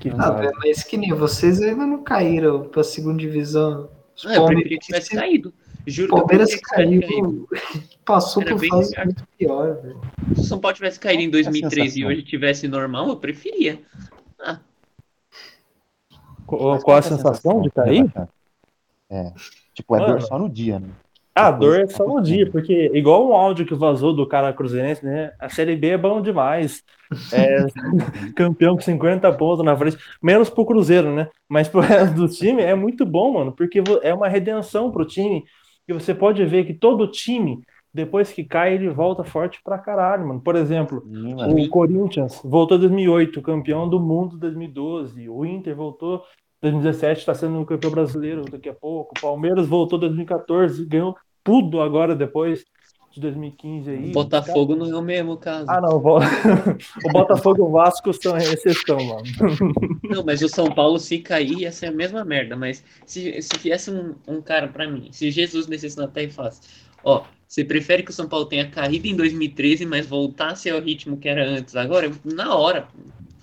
Que 0.00 0.10
Ah, 0.18 0.30
velho, 0.30 0.52
mas 0.58 0.82
que 0.82 0.96
nem 0.96 1.12
vocês 1.12 1.60
ainda 1.62 1.86
não 1.86 2.02
caíram 2.02 2.68
pra 2.68 2.82
segunda 2.84 3.18
divisão. 3.18 3.88
Os 4.16 4.26
Ah, 4.26 4.34
eu 4.36 4.46
preferia 4.46 4.78
que 4.78 4.86
tivesse 4.86 5.10
caído. 5.14 5.52
Juro 5.86 6.16
Palmeiras 6.16 6.54
que 6.54 6.60
caído. 6.62 7.06
caiu, 7.06 7.48
passou 8.04 8.42
Era 8.42 8.56
por 8.56 8.66
fase 8.66 8.94
muito 9.04 9.24
pior, 9.38 9.74
velho. 9.80 10.00
Se 10.34 10.40
o 10.40 10.44
São 10.44 10.58
Paulo 10.58 10.74
tivesse 10.74 10.98
caído 10.98 11.22
em 11.22 11.30
Qual 11.30 11.32
que 11.42 11.46
é 11.46 11.48
a 11.48 11.52
2003 11.52 11.86
e 11.86 11.90
sensação? 11.92 12.08
hoje 12.10 12.22
tivesse 12.22 12.68
normal, 12.68 13.08
eu 13.08 13.16
preferia. 13.16 13.80
Qual, 16.46 16.74
Mas 16.74 16.82
qual 16.84 16.96
a 16.96 17.02
que 17.02 17.08
é 17.08 17.10
sensação 17.10 17.60
de 17.60 17.70
cair? 17.70 18.12
É. 19.10 19.32
Tipo, 19.74 19.96
é 19.96 19.98
dor 20.00 20.08
Mano. 20.08 20.20
só 20.22 20.38
no 20.38 20.48
dia, 20.48 20.78
né? 20.80 20.88
Ah, 21.34 21.50
Depois 21.50 21.70
dor 21.72 21.80
é 21.80 21.86
só 21.88 22.06
um 22.06 22.22
dia, 22.22 22.50
porque 22.50 22.90
igual 22.94 23.28
um 23.28 23.32
áudio 23.34 23.66
que 23.66 23.74
vazou 23.74 24.14
do 24.14 24.26
cara 24.26 24.52
cruzeirense, 24.52 25.04
né? 25.04 25.32
A 25.38 25.48
Série 25.48 25.76
B 25.76 25.88
é 25.90 25.98
bom 25.98 26.20
demais. 26.22 26.82
É, 27.32 27.66
campeão 28.34 28.74
com 28.74 28.82
50 28.82 29.32
pontos 29.34 29.64
na 29.64 29.76
frente, 29.76 29.98
menos 30.22 30.50
pro 30.50 30.66
Cruzeiro, 30.66 31.14
né? 31.14 31.28
Mas 31.48 31.68
pro 31.68 31.80
resto 31.80 32.14
do 32.14 32.28
time 32.28 32.62
é 32.62 32.74
muito 32.74 33.04
bom, 33.04 33.32
mano, 33.32 33.52
porque 33.52 33.82
é 34.02 34.12
uma 34.12 34.28
redenção 34.28 34.90
pro 34.90 35.06
time. 35.06 35.44
E 35.88 35.92
você 35.92 36.14
pode 36.14 36.44
ver 36.44 36.64
que 36.66 36.74
todo 36.74 37.10
time, 37.10 37.60
depois 37.94 38.32
que 38.32 38.42
cai, 38.42 38.74
ele 38.74 38.88
volta 38.88 39.22
forte 39.22 39.60
pra 39.62 39.78
caralho, 39.78 40.26
mano. 40.26 40.40
Por 40.40 40.56
exemplo, 40.56 41.02
Sim, 41.02 41.34
mano. 41.34 41.56
o 41.56 41.68
Corinthians 41.68 42.40
voltou 42.44 42.76
em 42.76 42.80
2008, 42.80 43.42
campeão 43.42 43.88
do 43.88 44.00
mundo 44.00 44.36
em 44.36 44.40
2012. 44.40 45.28
O 45.28 45.44
Inter 45.44 45.76
voltou 45.76 46.22
2017 46.62 47.20
está 47.20 47.34
sendo 47.34 47.58
um 47.58 47.64
campeão 47.64 47.90
brasileiro 47.90 48.44
daqui 48.44 48.68
a 48.68 48.74
pouco. 48.74 49.14
O 49.16 49.20
Palmeiras 49.20 49.66
voltou 49.66 49.98
em 49.98 50.00
2014, 50.00 50.84
ganhou 50.86 51.16
tudo 51.44 51.80
agora 51.80 52.14
depois 52.14 52.64
de 53.16 53.20
2015 53.22 53.90
aí. 53.90 54.12
Botafogo 54.12 54.76
não 54.76 54.90
é 54.90 54.94
o 54.94 55.02
mesmo 55.02 55.38
caso. 55.38 55.64
Ah, 55.68 55.80
não. 55.80 55.96
o 55.96 56.02
Botafogo 57.10 57.58
e 57.58 57.62
o 57.62 57.70
Vasco 57.70 58.12
são 58.12 58.36
exceção, 58.36 58.98
mano. 58.98 59.24
Não, 60.04 60.22
mas 60.22 60.42
o 60.42 60.48
São 60.48 60.70
Paulo, 60.70 60.98
se 60.98 61.18
cair, 61.18 61.60
ia 61.60 61.72
ser 61.72 61.86
a 61.86 61.90
mesma 61.90 62.24
merda. 62.24 62.54
Mas 62.54 62.84
se, 63.06 63.40
se 63.40 63.58
viesse 63.58 63.90
um, 63.90 64.14
um 64.28 64.40
cara 64.40 64.68
pra 64.68 64.88
mim, 64.88 65.08
se 65.10 65.30
Jesus 65.30 65.66
descesse 65.66 65.96
na 65.96 66.06
terra 66.06 66.26
e 66.26 66.30
falasse: 66.30 66.60
Ó, 67.02 67.24
você 67.48 67.64
prefere 67.64 68.02
que 68.02 68.10
o 68.10 68.14
São 68.14 68.28
Paulo 68.28 68.46
tenha 68.46 68.68
caído 68.70 69.06
em 69.06 69.16
2013, 69.16 69.86
mas 69.86 70.06
voltasse 70.06 70.68
ao 70.68 70.80
ritmo 70.80 71.16
que 71.16 71.28
era 71.28 71.48
antes? 71.48 71.74
Agora, 71.74 72.12
na 72.24 72.54
hora, 72.54 72.86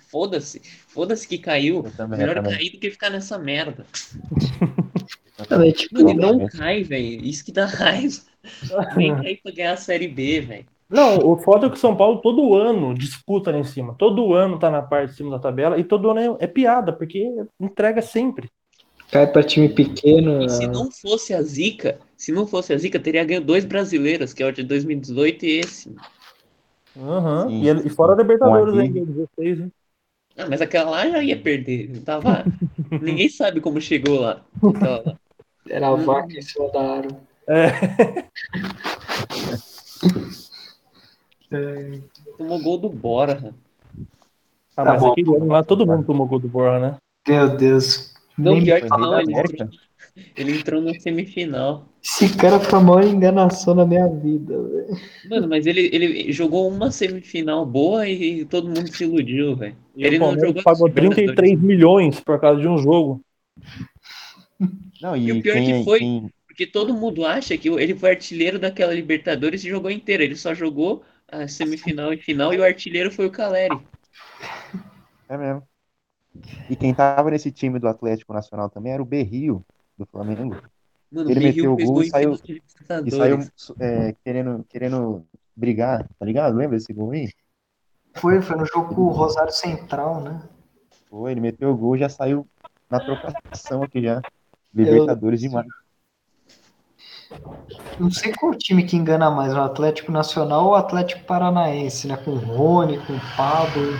foda-se. 0.08 0.62
Foda-se 0.86 1.26
que 1.26 1.36
caiu. 1.36 1.82
Também, 1.96 2.20
Melhor 2.20 2.42
cair 2.42 2.70
do 2.70 2.78
que 2.78 2.90
ficar 2.90 3.10
nessa 3.10 3.38
merda. 3.38 3.84
Também, 5.48 5.72
tipo, 5.72 5.94
Mano, 5.96 6.10
e 6.10 6.14
não 6.14 6.32
também. 6.32 6.48
cai, 6.48 6.82
velho. 6.84 7.24
Isso 7.24 7.44
que 7.44 7.52
dá 7.52 7.66
raiva. 7.66 8.20
Nem 8.96 9.14
cair 9.14 9.40
pra 9.42 9.52
ganhar 9.52 9.72
a 9.72 9.76
Série 9.76 10.08
B, 10.08 10.40
velho. 10.40 10.66
Não, 10.88 11.18
o 11.18 11.36
foda 11.38 11.66
é 11.66 11.70
que 11.70 11.76
o 11.76 11.78
São 11.78 11.96
Paulo 11.96 12.20
todo 12.20 12.54
ano 12.54 12.94
disputa 12.94 13.50
lá 13.50 13.58
em 13.58 13.64
cima. 13.64 13.94
Todo 13.98 14.34
ano 14.34 14.58
tá 14.58 14.70
na 14.70 14.82
parte 14.82 15.10
de 15.10 15.16
cima 15.16 15.30
da 15.30 15.38
tabela 15.38 15.78
e 15.78 15.84
todo 15.84 16.10
ano 16.10 16.36
é, 16.40 16.44
é 16.44 16.46
piada, 16.46 16.92
porque 16.92 17.24
entrega 17.58 18.00
sempre. 18.02 18.50
cai 19.10 19.26
pra 19.26 19.42
time 19.42 19.68
pequeno. 19.68 20.42
E 20.44 20.48
se 20.48 20.66
não 20.66 20.90
fosse 20.90 21.32
a 21.34 21.42
Zica, 21.42 21.98
se 22.16 22.32
não 22.32 22.46
fosse 22.46 22.72
a 22.72 22.78
Zica, 22.78 23.00
teria 23.00 23.24
ganho 23.24 23.40
dois 23.40 23.64
brasileiros, 23.64 24.32
que 24.32 24.42
é 24.42 24.46
o 24.46 24.52
de 24.52 24.62
2018 24.62 25.44
e 25.46 25.60
esse. 25.60 25.94
Aham. 26.96 27.48
Sim. 27.48 27.62
E, 27.62 27.68
ele- 27.68 27.86
e 27.86 27.90
fora 27.90 28.12
a 28.12 28.16
Libertadores 28.16 28.74
ainda, 28.74 29.04
16, 29.04 29.60
hein? 29.60 29.72
Ah, 30.36 30.48
mas 30.48 30.60
aquela 30.60 30.90
lá 30.90 31.08
já 31.10 31.22
ia 31.22 31.40
perder. 31.40 32.02
Tava... 32.04 32.44
Ninguém 33.00 33.28
sabe 33.28 33.60
como 33.60 33.80
chegou 33.80 34.20
lá. 34.20 34.44
Aquela 34.68 34.98
lá. 35.02 35.18
Era 35.68 35.88
a 35.88 35.94
vaca 35.94 36.32
em 36.36 36.42
cima 36.42 36.68
da 36.70 36.80
árvore. 36.96 37.16
É. 37.48 38.24
É, 41.52 41.98
Tomou 42.36 42.60
gol 42.62 42.78
do 42.78 42.88
Bora. 42.88 43.54
Ah, 44.76 44.84
Tá 44.84 44.92
mas 44.92 45.00
bom. 45.02 45.12
aquele 45.12 45.36
ano 45.36 45.46
lá 45.46 45.62
todo 45.62 45.86
mundo 45.86 46.04
tomou 46.04 46.26
gol 46.26 46.38
do 46.40 46.48
Borra, 46.48 46.80
né? 46.80 46.96
Meu 47.28 47.56
Deus. 47.56 48.12
Não, 48.36 48.54
Nem- 48.54 48.64
pior 48.64 48.80
que 48.80 48.88
não, 48.88 49.20
ele 49.20 49.32
entrou, 49.32 49.68
ele 50.36 50.58
entrou 50.58 50.80
na 50.82 50.94
semifinal. 50.98 51.86
Esse 52.02 52.36
cara 52.36 52.58
foi 52.58 52.78
a 52.78 52.82
maior 52.82 53.04
enganação 53.04 53.76
da 53.76 53.86
minha 53.86 54.08
vida, 54.08 54.60
velho. 54.60 54.96
Mano, 55.30 55.48
mas 55.48 55.64
ele, 55.66 55.88
ele 55.92 56.32
jogou 56.32 56.68
uma 56.68 56.90
semifinal 56.90 57.64
boa 57.64 58.08
e 58.08 58.44
todo 58.44 58.66
mundo 58.66 58.88
se 58.92 59.04
iludiu, 59.04 59.54
velho. 59.54 59.76
E 59.96 60.04
Ele 60.04 60.18
não 60.18 60.34
jogou 60.38 60.62
pagou 60.62 60.88
Libertadores. 60.88 61.16
33 61.36 61.60
milhões 61.60 62.18
por 62.20 62.40
causa 62.40 62.60
de 62.60 62.66
um 62.66 62.76
jogo. 62.78 63.20
Não, 65.04 65.14
E 65.14 65.28
e, 65.28 65.32
o 65.32 65.42
pior 65.42 65.54
quem, 65.56 65.64
que 65.78 65.84
foi- 65.84 65.98
quem- 65.98 66.30
Porque 66.46 66.66
todo 66.66 66.94
mundo 66.94 67.26
acha 67.26 67.58
que 67.58 67.68
ele 67.68 67.94
foi 67.94 68.10
artilheiro 68.10 68.58
daquela 68.58 68.94
Libertadores 68.94 69.62
e 69.62 69.68
jogou 69.68 69.90
inteira. 69.90 70.24
Ele 70.24 70.34
só 70.34 70.54
jogou 70.54 71.04
a 71.28 71.46
semifinal 71.46 72.10
e 72.12 72.16
final 72.16 72.54
e 72.54 72.58
o 72.58 72.64
artilheiro 72.64 73.10
foi 73.10 73.26
o 73.26 73.30
Caleri. 73.30 73.78
É 75.28 75.36
mesmo. 75.36 75.62
E 76.70 76.74
quem 76.76 76.94
tava 76.94 77.30
nesse 77.30 77.52
time 77.52 77.78
do 77.78 77.86
Atlético 77.86 78.32
Nacional 78.32 78.70
também 78.70 78.92
era 78.92 79.02
o 79.02 79.06
Berrio, 79.06 79.62
do 79.98 80.06
Flamengo. 80.06 80.56
Mano, 81.12 81.30
Ele 81.30 81.40
meteu 81.40 81.72
o 81.72 81.76
gol 81.76 82.02
e 82.02 82.08
saiu- 82.08 82.38
E 83.04 83.10
saiu 83.10 83.38
é, 83.78 84.14
querendo, 84.24 84.64
querendo 84.70 85.26
brigar, 85.54 86.08
tá 86.18 86.24
ligado? 86.24 86.56
Lembra 86.56 86.78
desse 86.78 86.92
gol 86.94 87.10
aí? 87.10 87.30
Foi, 88.14 88.40
foi 88.40 88.56
no 88.56 88.64
jogo 88.64 88.94
com 88.94 89.02
o 89.02 89.10
Rosário 89.10 89.52
Central, 89.52 90.22
né? 90.22 90.40
Foi, 91.10 91.32
ele 91.32 91.40
meteu 91.40 91.70
o 91.70 91.76
gol 91.76 91.96
e 91.96 91.98
já 91.98 92.08
saiu 92.08 92.46
na 92.90 93.00
trocação 93.00 93.82
aqui 93.82 94.02
já. 94.02 94.22
Libertadores 94.74 95.40
demais. 95.40 95.66
Não 97.98 98.10
sei 98.10 98.32
qual 98.32 98.54
time 98.54 98.84
que 98.84 98.96
engana 98.96 99.30
mais, 99.30 99.52
o 99.54 99.60
Atlético 99.60 100.12
Nacional 100.12 100.64
ou 100.66 100.70
o 100.72 100.74
Atlético 100.74 101.24
Paranaense, 101.24 102.06
né? 102.06 102.16
Com 102.16 102.32
o 102.32 102.38
Rony, 102.38 102.98
com 103.06 103.12
o 103.14 103.20
Pablo. 103.36 103.92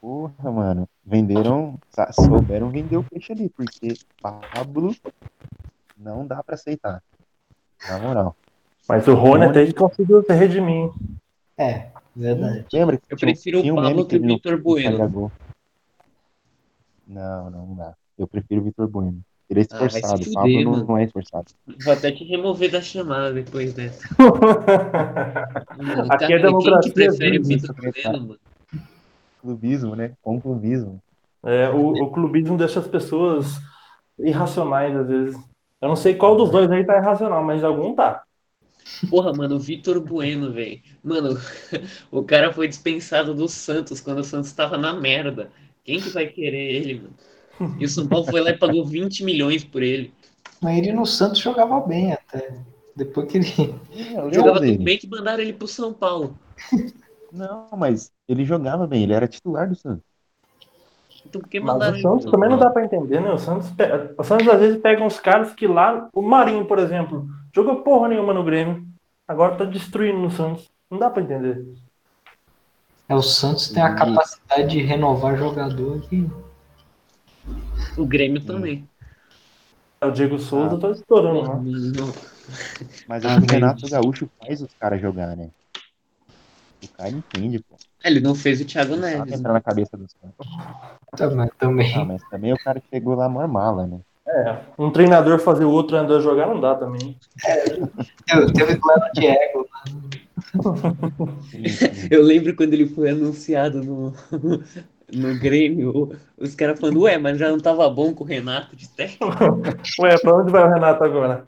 Porra, 0.00 0.50
mano. 0.50 0.88
Venderam, 1.04 1.78
souberam 2.12 2.70
vender 2.70 2.96
o 2.96 3.02
peixe 3.02 3.32
ali, 3.32 3.48
porque 3.48 3.94
Pablo 4.22 4.94
não 5.96 6.26
dá 6.26 6.42
pra 6.42 6.54
aceitar. 6.54 7.02
Na 7.88 7.98
moral. 7.98 8.36
Mas 8.88 9.06
o 9.08 9.14
Rony 9.14 9.30
Rony- 9.30 9.44
até 9.46 9.66
que 9.66 9.72
conseguiu 9.74 10.22
se 10.22 10.32
redimir. 10.32 10.90
É, 11.56 11.88
verdade. 12.14 12.66
Lembra 12.72 12.96
que 12.98 13.04
Eu 13.12 13.16
tinha- 13.16 13.32
prefiro 13.32 13.58
o 13.58 13.62
tinha 13.62 13.74
Pablo 13.74 14.06
que 14.06 14.16
o 14.16 14.18
ele 14.18 14.26
Vitor 14.34 14.60
Bueno. 14.60 15.32
não, 17.06 17.50
não 17.50 17.74
dá. 17.74 17.94
Eu 18.20 18.28
prefiro 18.28 18.60
o 18.60 18.64
Vitor 18.64 18.86
Bueno. 18.86 19.22
Ele 19.48 19.60
é 19.60 19.62
Ah, 19.70 19.86
esforçado. 19.86 20.24
fuder, 20.24 20.34
Pablo 20.34 20.62
não, 20.62 20.84
não 20.84 20.98
é 20.98 21.04
esforçado. 21.04 21.46
Vou 21.82 21.92
até 21.92 22.12
te 22.12 22.22
remover 22.24 22.70
da 22.70 22.82
chamada 22.82 23.32
depois 23.32 23.72
dessa. 23.72 24.06
Mano, 25.76 26.12
Aqui 26.12 26.24
é 26.24 26.28
cara, 26.28 26.42
democracia 26.42 26.92
Quem 26.92 26.92
que 26.92 27.08
prefere 27.08 27.38
o 27.38 27.44
Vitor. 27.44 27.74
Bueno, 27.74 28.20
mano? 28.20 28.38
Clubismo, 29.40 29.96
né? 29.96 30.12
Com 30.22 30.38
clubismo. 30.38 31.02
É, 31.42 31.70
o, 31.70 31.88
o 31.88 32.10
clubismo 32.10 32.58
deixa 32.58 32.78
as 32.80 32.86
pessoas 32.86 33.58
irracionais 34.18 34.94
às 34.94 35.08
vezes. 35.08 35.40
Eu 35.80 35.88
não 35.88 35.96
sei 35.96 36.14
qual 36.14 36.36
dos 36.36 36.50
dois 36.50 36.70
aí 36.70 36.84
tá 36.84 36.98
irracional, 36.98 37.42
mas 37.42 37.64
algum 37.64 37.94
tá. 37.94 38.22
Porra, 39.08 39.32
mano, 39.32 39.56
o 39.56 39.58
Vitor 39.58 39.98
Bueno, 39.98 40.52
velho. 40.52 40.78
Mano, 41.02 41.30
o 42.12 42.22
cara 42.22 42.52
foi 42.52 42.68
dispensado 42.68 43.34
do 43.34 43.48
Santos 43.48 43.98
quando 44.00 44.18
o 44.18 44.24
Santos 44.24 44.52
tava 44.52 44.76
na 44.76 44.92
merda. 44.92 45.50
Quem 45.82 45.98
que 45.98 46.10
vai 46.10 46.26
querer 46.26 46.74
ele, 46.74 46.94
mano? 47.00 47.14
E 47.78 47.84
o 47.84 47.88
São 47.88 48.06
Paulo 48.06 48.26
foi 48.26 48.40
lá 48.40 48.50
e 48.50 48.58
pagou 48.58 48.84
20 48.84 49.24
milhões 49.24 49.64
por 49.64 49.82
ele. 49.82 50.12
Mas 50.60 50.78
ele 50.78 50.92
no 50.92 51.06
Santos 51.06 51.40
jogava 51.40 51.80
bem 51.80 52.12
até. 52.12 52.54
Depois 52.96 53.30
que 53.30 53.38
ele. 53.38 53.74
Eu 54.14 54.32
Jogava 54.32 54.60
tão 54.60 54.76
bem 54.78 54.98
que 54.98 55.06
mandaram 55.08 55.42
ele 55.42 55.52
pro 55.52 55.66
São 55.66 55.92
Paulo. 55.92 56.36
Não, 57.32 57.68
mas 57.76 58.10
ele 58.28 58.44
jogava 58.44 58.86
bem, 58.86 59.04
ele 59.04 59.12
era 59.12 59.28
titular 59.28 59.68
do 59.68 59.76
Santos. 59.76 60.04
Então 61.24 61.40
por 61.40 61.48
que 61.48 61.60
Mas 61.60 61.72
mandaram 61.74 61.98
o 61.98 62.00
Santos 62.00 62.30
também 62.30 62.50
não 62.50 62.58
dá 62.58 62.70
pra 62.70 62.84
entender, 62.84 63.20
né? 63.20 63.30
O 63.32 63.38
Santos, 63.38 63.68
o 64.18 64.24
Santos 64.24 64.48
às 64.48 64.58
vezes 64.58 64.80
pega 64.80 65.04
uns 65.04 65.20
caras 65.20 65.54
que 65.54 65.66
lá. 65.66 66.08
O 66.12 66.22
Marinho, 66.22 66.64
por 66.64 66.78
exemplo, 66.78 67.26
jogou 67.54 67.82
porra 67.82 68.08
nenhuma 68.08 68.34
no 68.34 68.44
Grêmio. 68.44 68.84
Agora 69.28 69.54
tá 69.54 69.64
destruindo 69.64 70.18
no 70.18 70.30
Santos. 70.30 70.68
Não 70.90 70.98
dá 70.98 71.08
pra 71.08 71.22
entender. 71.22 71.64
É, 73.08 73.14
o 73.14 73.22
Santos 73.22 73.68
tem 73.68 73.82
a 73.82 73.94
capacidade 73.94 74.70
de 74.70 74.82
renovar 74.82 75.36
jogador 75.36 76.00
que. 76.00 76.28
O 77.96 78.06
Grêmio 78.06 78.40
também. 78.44 78.88
O 80.02 80.10
Diego 80.10 80.38
Souza 80.38 80.78
tá 80.78 80.90
estourando, 80.90 81.40
Porra, 81.40 81.56
né? 81.56 81.92
não. 81.96 82.12
Mas 83.06 83.24
Ah, 83.24 83.36
o. 83.36 83.52
Renato 83.52 83.88
Gaúcho 83.88 84.30
faz 84.38 84.62
os 84.62 84.72
caras 84.74 85.00
jogar, 85.00 85.36
né? 85.36 85.50
O 86.82 86.88
cara 86.96 87.10
entende, 87.10 87.58
pô. 87.58 87.76
Ele 88.02 88.20
não 88.20 88.34
fez 88.34 88.60
o 88.60 88.64
Thiago 88.64 88.94
Ele 88.94 89.02
sabe 89.02 89.16
Neves. 89.18 89.38
entrar 89.40 89.52
na 89.52 89.60
cabeça 89.60 89.96
dos 89.98 90.14
caras. 90.14 90.34
Também. 91.16 91.50
também. 91.58 91.94
Ah, 91.96 92.04
mas 92.04 92.22
também 92.30 92.52
o 92.52 92.58
cara 92.58 92.80
que 92.80 92.88
chegou 92.88 93.14
lá 93.14 93.28
maior 93.28 93.48
mala, 93.48 93.86
né? 93.86 94.00
É, 94.26 94.58
um 94.78 94.90
treinador 94.90 95.38
fazer 95.38 95.64
o 95.64 95.70
outro 95.70 95.88
treinador 95.88 96.22
jogar 96.22 96.46
não 96.46 96.60
dá 96.60 96.74
também. 96.76 97.18
Teve, 98.26 98.52
teve 98.52 98.76
duelo 98.76 99.12
de 99.12 99.26
ego. 99.26 99.68
Sim. 101.50 101.62
Eu 102.10 102.22
lembro 102.22 102.54
quando 102.56 102.72
ele 102.72 102.86
foi 102.86 103.10
anunciado 103.10 103.82
no, 103.82 104.12
no 105.12 105.38
Grêmio, 105.38 106.16
os 106.38 106.54
caras 106.54 106.78
falando, 106.80 107.00
ué, 107.02 107.18
mas 107.18 107.38
já 107.38 107.50
não 107.50 107.58
tava 107.58 107.88
bom 107.90 108.14
com 108.14 108.24
o 108.24 108.26
Renato 108.26 108.74
de 108.76 108.88
técnico? 108.88 109.26
Ué, 110.00 110.18
pra 110.18 110.34
onde 110.36 110.50
vai 110.52 110.64
o 110.64 110.72
Renato 110.72 111.04
agora? 111.04 111.46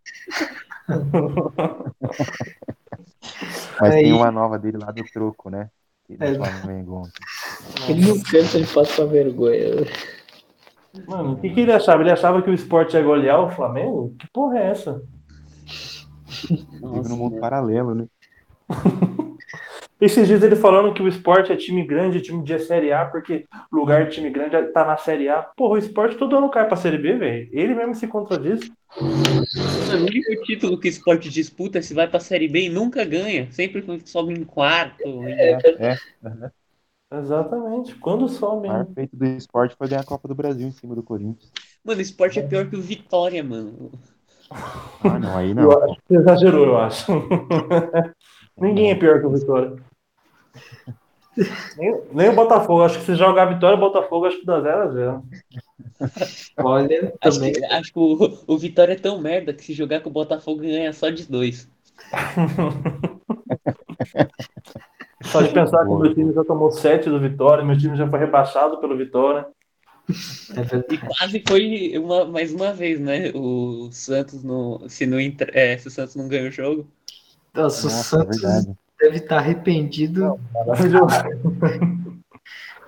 Mas 3.80 3.94
Aí- 3.94 4.04
tem 4.04 4.12
uma 4.12 4.30
nova 4.30 4.58
dele 4.58 4.78
lá 4.78 4.90
do 4.90 5.02
troco, 5.04 5.50
né? 5.50 5.68
Que 6.06 6.16
do 6.16 6.24
É. 6.24 6.34
Flamengo. 6.34 7.02
Ele 7.88 8.06
não 8.06 8.20
canta, 8.20 8.56
ele 8.56 8.66
passa 8.66 9.06
vergonha. 9.06 9.86
Mano, 11.06 11.32
o 11.32 11.36
que, 11.36 11.48
que 11.50 11.60
ele 11.60 11.72
achava? 11.72 12.02
Ele 12.02 12.10
achava 12.10 12.42
que 12.42 12.50
o 12.50 12.54
esporte 12.54 12.96
ia 12.96 13.02
golear 13.02 13.40
o 13.40 13.50
Flamengo? 13.50 14.14
Que 14.18 14.26
porra 14.30 14.58
é 14.58 14.70
essa? 14.70 15.02
Vive 16.50 17.08
no 17.08 17.16
mundo 17.16 17.38
paralelo, 17.40 17.94
né? 17.94 18.06
Esses 20.02 20.26
dias 20.26 20.42
ele 20.42 20.56
falando 20.56 20.92
que 20.92 21.00
o 21.00 21.06
esporte 21.06 21.52
é 21.52 21.56
time 21.56 21.86
grande, 21.86 22.20
time 22.20 22.42
de 22.42 22.58
Série 22.58 22.92
A, 22.92 23.04
porque 23.04 23.46
lugar 23.70 24.04
de 24.06 24.10
time 24.16 24.30
grande 24.30 24.60
tá 24.72 24.84
na 24.84 24.96
Série 24.96 25.28
A. 25.28 25.42
Porra, 25.42 25.74
o 25.74 25.78
esporte 25.78 26.16
todo 26.16 26.36
ano 26.36 26.50
cai 26.50 26.66
pra 26.66 26.76
Série 26.76 26.98
B, 26.98 27.14
velho. 27.14 27.48
Ele 27.52 27.72
mesmo 27.72 27.94
se 27.94 28.08
contradiz. 28.08 28.68
Mano, 29.00 30.02
o 30.04 30.06
único 30.08 30.42
título 30.42 30.76
que 30.80 30.88
o 30.88 30.90
esporte 30.90 31.28
disputa 31.30 31.78
é 31.78 31.82
se 31.82 31.94
vai 31.94 32.08
pra 32.08 32.18
Série 32.18 32.48
B 32.48 32.62
e 32.62 32.68
nunca 32.68 33.04
ganha. 33.04 33.48
Sempre 33.52 33.84
sobe 34.04 34.34
em 34.34 34.42
quarto. 34.42 35.06
em- 35.06 35.32
É, 35.32 35.96
aham. 36.24 36.50
Exatamente. 37.12 37.94
Quando 37.96 38.28
sobe, 38.28 38.66
o 38.66 38.70
maior 38.72 38.86
feito 38.94 39.14
do 39.14 39.24
esporte 39.24 39.76
foi 39.76 39.86
ganhar 39.86 40.00
a 40.00 40.04
Copa 40.04 40.26
do 40.26 40.34
Brasil 40.34 40.66
em 40.66 40.72
cima 40.72 40.96
do 40.96 41.02
Corinthians. 41.04 41.52
Mano, 41.84 42.00
o 42.00 42.02
esporte 42.02 42.40
é 42.40 42.42
pior 42.42 42.68
que 42.68 42.74
o 42.74 42.82
Vitória, 42.82 43.44
mano. 43.44 43.92
Ah, 44.50 45.18
não, 45.20 45.36
aí 45.36 45.54
não. 45.54 45.62
Eu 45.64 45.84
acho 45.84 45.94
que 45.94 46.02
você 46.08 46.16
exagerou, 46.16 46.66
eu 46.66 46.78
acho. 46.78 47.06
Ninguém 48.58 48.90
é 48.90 48.94
pior 48.94 49.20
que 49.20 49.26
o 49.26 49.30
Vitória. 49.30 49.76
Nem, 51.78 52.00
nem 52.12 52.28
o 52.28 52.34
Botafogo. 52.34 52.82
Acho 52.82 52.98
que 52.98 53.06
se 53.06 53.14
jogar 53.14 53.46
Vitória 53.46 53.76
e 53.76 53.80
Botafogo, 53.80 54.26
acho 54.26 54.38
que 54.40 54.46
dá 54.46 54.60
0 54.60 54.82
a 54.82 54.88
0 54.88 55.22
Olha, 56.58 57.14
Acho 57.22 57.38
também. 57.38 57.52
que, 57.54 57.64
acho 57.64 57.92
que 57.92 57.98
o, 57.98 58.38
o 58.46 58.58
Vitória 58.58 58.92
é 58.92 58.96
tão 58.96 59.20
merda 59.20 59.52
que 59.54 59.64
se 59.64 59.72
jogar 59.72 60.00
com 60.00 60.10
o 60.10 60.12
Botafogo 60.12 60.60
ganha 60.60 60.92
só 60.92 61.08
de 61.10 61.26
dois. 61.26 61.68
Só 65.24 65.40
de 65.40 65.52
pensar 65.54 65.84
que 65.84 65.90
o 65.90 65.98
meu 65.98 66.12
time 66.14 66.32
já 66.34 66.44
tomou 66.44 66.70
7 66.70 67.08
do 67.08 67.20
Vitória, 67.20 67.64
meu 67.64 67.78
time 67.78 67.96
já 67.96 68.08
foi 68.08 68.18
rebaixado 68.18 68.78
pelo 68.78 68.96
Vitória. 68.96 69.46
É. 70.10 70.92
E 70.92 70.98
quase 70.98 71.42
foi 71.46 71.96
uma, 71.96 72.24
mais 72.24 72.52
uma 72.52 72.72
vez, 72.72 72.98
né? 72.98 73.30
O 73.34 73.88
Santos 73.92 74.42
não. 74.42 74.88
Se, 74.88 75.06
não 75.06 75.20
entra- 75.20 75.50
é, 75.54 75.78
se 75.78 75.86
o 75.86 75.90
Santos 75.90 76.16
não 76.16 76.26
ganha 76.28 76.48
o 76.48 76.52
jogo. 76.52 76.88
Nossa, 77.54 77.86
o 77.86 77.90
Nossa, 77.90 78.16
é 78.16 78.18
Santos 78.18 78.40
verdade. 78.42 78.78
Deve 79.02 79.16
estar 79.16 79.38
arrependido. 79.38 80.38
Maravilhoso. 80.54 81.14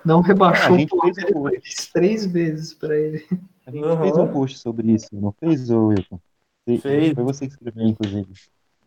Não 0.05 0.21
rebaixou 0.21 0.75
Ah, 0.75 0.79
o 0.79 1.07
o- 1.07 1.11
depois, 1.11 1.89
três 1.91 2.25
vezes 2.25 2.73
pra 2.73 2.95
ele. 2.95 3.25
A 3.65 3.71
gente 3.71 3.83
Uhum. 3.83 3.97
fez 3.97 4.17
um 4.17 4.27
post 4.27 4.59
sobre 4.59 4.91
isso, 4.91 5.09
não 5.13 5.31
fez, 5.31 5.71
ô 5.71 5.87
Wilton? 5.87 6.19
Foi- 6.63 6.77
Fez. 6.77 7.13
Foi 7.13 7.23
você 7.23 7.47
que 7.47 7.53
escreveu, 7.53 7.87
inclusive. 7.87 8.27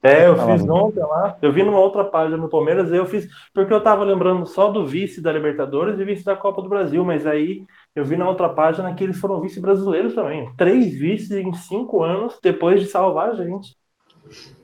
É, 0.01 0.29
eu 0.29 0.37
fiz 0.37 0.63
Bruno. 0.65 0.85
ontem 0.87 1.01
lá. 1.01 1.37
Eu 1.43 1.53
vi 1.53 1.65
numa 1.65 1.81
outra 1.81 2.05
página 2.05 2.37
no 2.37 2.49
Palmeiras, 2.49 2.93
eu 2.93 3.05
fiz. 3.05 3.29
Porque 3.53 3.73
eu 3.75 3.83
tava 3.83 4.05
lembrando 4.05 4.47
só 4.47 4.71
do 4.71 4.87
vice 4.87 5.21
da 5.21 5.33
Libertadores 5.33 5.99
e 5.99 6.05
vice 6.05 6.25
da 6.25 6.37
Copa 6.37 6.63
do 6.63 6.69
Brasil, 6.69 7.05
mas 7.05 7.27
aí 7.27 7.65
eu 7.97 8.05
vi 8.05 8.17
na 8.17 8.29
outra 8.29 8.49
página 8.49 8.95
que 8.95 9.03
eles 9.03 9.19
foram 9.19 9.41
vice 9.41 9.59
brasileiros 9.61 10.15
também. 10.15 10.49
Três 10.57 10.97
vices 10.97 11.33
em 11.33 11.53
cinco 11.53 12.05
anos 12.05 12.39
depois 12.41 12.81
de 12.81 12.87
salvar 12.87 13.31
a 13.31 13.35
gente. 13.35 13.75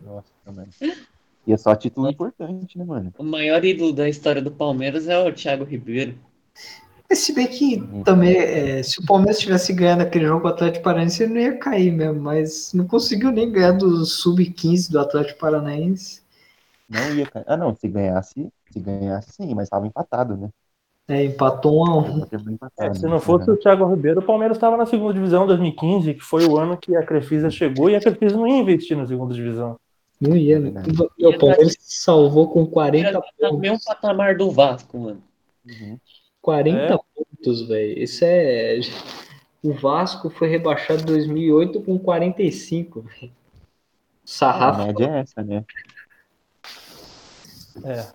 Nossa, 0.04 0.32
também. 0.44 0.66
E 1.46 1.52
é 1.52 1.56
só 1.56 1.74
título 1.76 2.10
importante, 2.10 2.78
né, 2.78 2.84
mano? 2.84 3.12
O 3.18 3.24
maior 3.24 3.64
ídolo 3.64 3.92
da 3.92 4.08
história 4.08 4.40
do 4.40 4.50
Palmeiras 4.50 5.08
é 5.08 5.18
o 5.18 5.32
Thiago 5.32 5.64
Ribeiro. 5.64 6.14
Mas 7.08 7.18
Se 7.18 7.34
bem 7.34 7.46
que 7.46 7.82
também, 8.02 8.36
é, 8.36 8.82
se 8.82 8.98
o 9.00 9.06
Palmeiras 9.06 9.38
tivesse 9.38 9.72
ganhando 9.72 10.00
aquele 10.00 10.26
jogo 10.26 10.40
com 10.40 10.48
o 10.48 10.50
Atlético 10.50 10.84
Paranaense, 10.84 11.22
ele 11.22 11.34
não 11.34 11.40
ia 11.40 11.58
cair 11.58 11.92
mesmo, 11.92 12.20
mas 12.20 12.72
não 12.72 12.86
conseguiu 12.86 13.30
nem 13.30 13.52
ganhar 13.52 13.72
do 13.72 14.04
Sub-15 14.06 14.90
do 14.90 14.98
Atlético 14.98 15.38
Paranaense. 15.38 16.22
Não 16.88 17.14
ia 17.14 17.26
cair. 17.26 17.44
Ah, 17.46 17.56
não, 17.56 17.74
se 17.74 17.88
ganhasse, 17.88 18.48
se 18.70 18.80
ganhasse 18.80 19.32
sim, 19.32 19.54
mas 19.54 19.68
tava 19.68 19.86
empatado, 19.86 20.36
né? 20.36 20.48
É, 21.06 21.22
empatou 21.22 21.82
um 21.82 21.86
a 21.86 21.98
um. 21.98 22.26
É, 22.78 22.94
se 22.94 23.06
não 23.06 23.20
fosse 23.20 23.50
o 23.50 23.56
Thiago 23.58 23.86
Ribeiro, 23.86 24.20
o 24.20 24.24
Palmeiras 24.24 24.56
estava 24.56 24.74
na 24.76 24.86
segunda 24.86 25.12
divisão 25.12 25.44
em 25.44 25.48
2015, 25.48 26.14
que 26.14 26.22
foi 26.22 26.46
o 26.46 26.56
ano 26.56 26.78
que 26.78 26.96
a 26.96 27.04
Crefisa 27.04 27.50
chegou 27.50 27.90
e 27.90 27.96
a 27.96 28.00
Crefisa 28.00 28.34
não 28.34 28.48
ia 28.48 28.56
investir 28.56 28.96
na 28.96 29.06
segunda 29.06 29.34
divisão. 29.34 29.78
Não 30.20 30.36
ia, 30.36 30.58
né? 30.58 30.70
Verdade. 30.70 31.02
O 31.18 31.38
Palmeiras 31.38 31.76
salvou 31.80 32.48
com 32.50 32.66
40 32.66 33.12
Tá 33.12 33.50
no 33.50 33.58
mesmo 33.58 33.74
pontos. 33.76 33.84
patamar 33.84 34.36
do 34.36 34.50
Vasco, 34.50 34.98
mano. 34.98 35.22
Uhum. 35.66 35.98
40 36.40 36.94
É. 36.94 36.98
pontos, 37.14 37.66
velho. 37.68 37.98
Isso 38.02 38.24
é. 38.24 38.78
O 39.62 39.72
Vasco 39.72 40.30
foi 40.30 40.48
rebaixado 40.48 41.02
em 41.02 41.06
2008 41.06 41.80
com 41.82 41.98
45, 41.98 43.00
velho. 43.02 43.32
A 43.32 44.26
Sarrafo. 44.26 44.78
média 44.86 45.04
é 45.06 45.20
essa, 45.20 45.42
né? 45.42 45.64
É. 47.84 48.06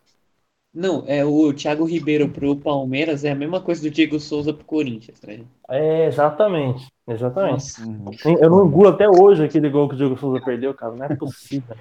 Não, 0.80 1.04
é 1.08 1.26
o 1.26 1.52
Thiago 1.52 1.84
Ribeiro 1.84 2.30
pro 2.30 2.56
Palmeiras 2.56 3.26
é 3.26 3.32
a 3.32 3.36
mesma 3.36 3.60
coisa 3.60 3.82
do 3.82 3.92
Diego 3.92 4.18
Souza 4.18 4.54
pro 4.54 4.64
Corinthians, 4.64 5.20
né? 5.28 5.42
É, 5.70 6.08
exatamente. 6.08 6.88
Exatamente. 7.06 7.52
Nossa. 7.52 8.30
Eu 8.30 8.50
não 8.50 8.66
engulo 8.66 8.88
até 8.88 9.10
hoje 9.10 9.44
aquele 9.44 9.70
gol 9.70 9.90
que 9.90 9.96
o 9.96 9.98
Diego 9.98 10.18
Souza 10.18 10.42
perdeu, 10.42 10.74
cara. 10.74 10.96
Não 10.96 11.06
é 11.06 11.14
possível. 11.18 11.76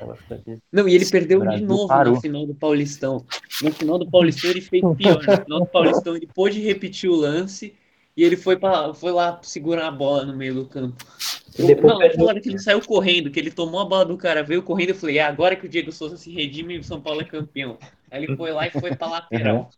Não, 0.73 0.89
e 0.89 0.97
ele 0.97 1.07
perdeu 1.07 1.39
de 1.39 1.47
Brasil 1.47 1.69
novo 1.69 1.87
parou. 1.87 2.15
na 2.15 2.21
final 2.21 2.45
do 2.45 2.57
Paulistão. 2.57 3.25
No 3.63 3.71
final 3.71 4.01
do 4.01 4.11
Paulistão 4.11 4.51
ele 4.51 4.63
fez 4.63 4.83
pior. 4.97 5.25
No 5.25 5.45
final 5.45 5.61
do 5.61 5.67
Paulistão 5.67 6.17
ele 6.17 6.29
pôde 6.35 6.61
repetir 6.61 7.09
o 7.09 7.15
lance 7.15 7.77
e 8.17 8.25
ele 8.25 8.37
foi, 8.37 8.57
pra, 8.57 8.93
foi 8.93 9.13
lá 9.13 9.39
segurar 9.43 9.87
a 9.87 9.93
bola 9.93 10.25
no 10.25 10.37
meio 10.37 10.55
do 10.55 10.65
campo. 10.65 10.97
E 11.57 11.63
depois 11.63 11.93
não, 11.93 12.01
perdeu. 12.01 12.19
na 12.19 12.33
hora 12.33 12.41
que 12.41 12.49
ele 12.49 12.59
saiu 12.59 12.81
correndo, 12.85 13.31
que 13.31 13.39
ele 13.39 13.53
tomou 13.53 13.79
a 13.79 13.85
bola 13.85 14.05
do 14.05 14.17
cara, 14.17 14.43
veio 14.43 14.61
correndo, 14.61 14.89
eu 14.89 14.97
falei, 14.97 15.19
é 15.19 15.23
agora 15.23 15.55
que 15.55 15.67
o 15.67 15.69
Diego 15.69 15.93
Souza 15.93 16.17
se 16.17 16.33
redime 16.33 16.75
e 16.75 16.79
o 16.79 16.85
São 16.85 17.01
Paulo 17.01 17.21
é 17.21 17.25
campeão. 17.25 17.79
Aí 18.11 18.25
ele 18.25 18.37
foi 18.37 18.53
lá 18.53 18.67
e 18.67 18.71
foi 18.71 18.95
pra 18.95 19.09
lateral. 19.09 19.71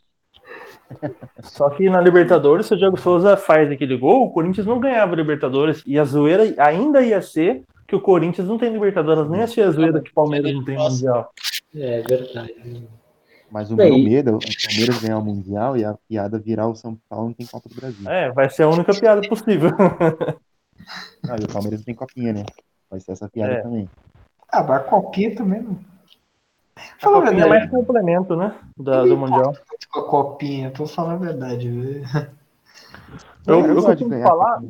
Só 1.42 1.70
que 1.70 1.88
na 1.88 2.00
Libertadores, 2.00 2.66
se 2.66 2.74
o 2.74 2.76
Diego 2.76 2.96
Souza 2.98 3.36
faz 3.36 3.70
aquele 3.70 3.96
gol, 3.96 4.26
o 4.26 4.30
Corinthians 4.30 4.66
não 4.66 4.80
ganhava 4.80 5.14
Libertadores. 5.14 5.82
E 5.86 5.98
a 5.98 6.04
zoeira 6.04 6.42
ainda 6.58 7.00
ia 7.02 7.22
ser 7.22 7.62
que 7.86 7.94
o 7.94 8.00
Corinthians 8.00 8.48
não 8.48 8.58
tem 8.58 8.72
Libertadores, 8.72 9.30
nem 9.30 9.42
a 9.42 9.46
zoeira 9.46 10.00
que 10.00 10.10
o 10.10 10.14
Palmeiras 10.14 10.52
não 10.52 10.64
tem 10.64 10.76
Mundial. 10.76 11.32
É 11.74 12.02
verdade. 12.02 12.88
Mas 13.50 13.70
o 13.70 13.76
meu 13.76 13.98
medo 13.98 14.30
é 14.30 14.32
o 14.34 14.38
Palmeiras 14.38 15.00
ganhar 15.02 15.18
o 15.18 15.24
Mundial 15.24 15.76
e 15.76 15.84
a 15.84 15.96
piada 16.08 16.38
virar 16.38 16.68
o 16.68 16.76
São 16.76 16.96
Paulo 17.08 17.26
não 17.26 17.32
tem 17.32 17.46
Copa 17.46 17.68
do 17.68 17.74
Brasil. 17.74 18.08
É, 18.08 18.30
vai 18.30 18.48
ser 18.48 18.62
a 18.62 18.68
única 18.68 18.92
piada 18.94 19.20
possível. 19.28 19.70
Ah, 21.28 21.36
e 21.38 21.44
o 21.44 21.48
Palmeiras 21.52 21.80
não 21.80 21.84
tem 21.84 21.94
copinha, 21.94 22.32
né? 22.32 22.44
Vai 22.90 22.98
ser 23.00 23.12
essa 23.12 23.28
piada 23.28 23.52
É. 23.52 23.60
também. 23.60 23.88
Ah, 24.48 24.62
mas 24.62 24.80
a 24.80 24.84
copinha 24.84 25.34
também 25.36 25.60
não. 25.60 25.78
Fala 26.98 27.18
a 27.18 27.20
copinha 27.20 27.44
é 27.44 27.48
verdade. 27.48 27.48
mais 27.48 27.70
complemento, 27.70 28.36
né? 28.36 28.54
Da, 28.76 29.02
do 29.02 29.16
Mundial. 29.16 29.54
Com 29.90 30.00
a 30.00 30.08
copinha, 30.08 30.70
pra 30.70 30.86
falar 30.86 31.14
a 31.14 31.16
verdade. 31.16 32.02
Eu, 33.46 33.66
eu 33.66 33.74
costumo 33.82 34.22
falar, 34.22 34.62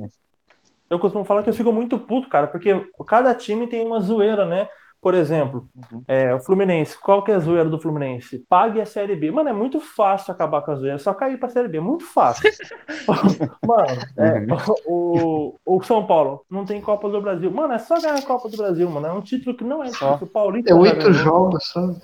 eu 0.88 0.98
costumo 0.98 1.24
falar 1.24 1.42
que 1.42 1.50
eu 1.50 1.54
fico 1.54 1.72
muito 1.72 1.98
puto, 1.98 2.28
cara, 2.28 2.46
porque 2.46 2.88
cada 3.06 3.34
time 3.34 3.66
tem 3.66 3.84
uma 3.84 4.00
zoeira, 4.00 4.46
né? 4.46 4.68
Por 5.00 5.14
exemplo, 5.14 5.66
Uhum. 5.92 6.02
é, 6.06 6.34
o 6.34 6.40
Fluminense, 6.40 6.98
qual 7.00 7.22
que 7.24 7.32
é 7.32 7.34
a 7.34 7.38
zoeira 7.38 7.68
do 7.70 7.80
Fluminense? 7.80 8.44
Pague 8.48 8.80
a 8.80 8.84
Série 8.86 9.16
B. 9.16 9.30
Mano, 9.30 9.48
é 9.48 9.52
muito 9.52 9.80
fácil 9.80 10.30
acabar 10.32 10.60
com 10.60 10.72
a 10.72 10.74
zoeira, 10.74 10.96
é 10.96 10.98
só 10.98 11.14
cair 11.14 11.38
pra 11.38 11.48
Série 11.48 11.68
B, 11.68 11.80
muito 11.80 12.04
fácil. 12.04 12.50
Mano, 13.66 14.00
é, 14.18 14.46
o, 14.86 15.54
o 15.64 15.82
São 15.82 16.06
Paulo 16.06 16.44
não 16.50 16.64
tem 16.64 16.80
Copa 16.80 17.08
do 17.08 17.20
Brasil. 17.20 17.50
Mano, 17.50 17.72
é 17.72 17.78
só 17.78 17.98
ganhar 18.00 18.16
a 18.18 18.22
Copa 18.22 18.48
do 18.48 18.56
Brasil, 18.56 18.90
mano. 18.90 19.06
É 19.06 19.12
um 19.12 19.20
título 19.22 19.56
que 19.56 19.64
não 19.64 19.82
é 19.82 19.88
Só. 19.88 20.06
difícil. 20.14 20.26
O 20.26 20.30
Paulista 20.30 20.70
É 20.70 20.74
já 20.74 20.80
oito 20.80 21.12
jogos 21.12 21.64
só. 21.66 21.94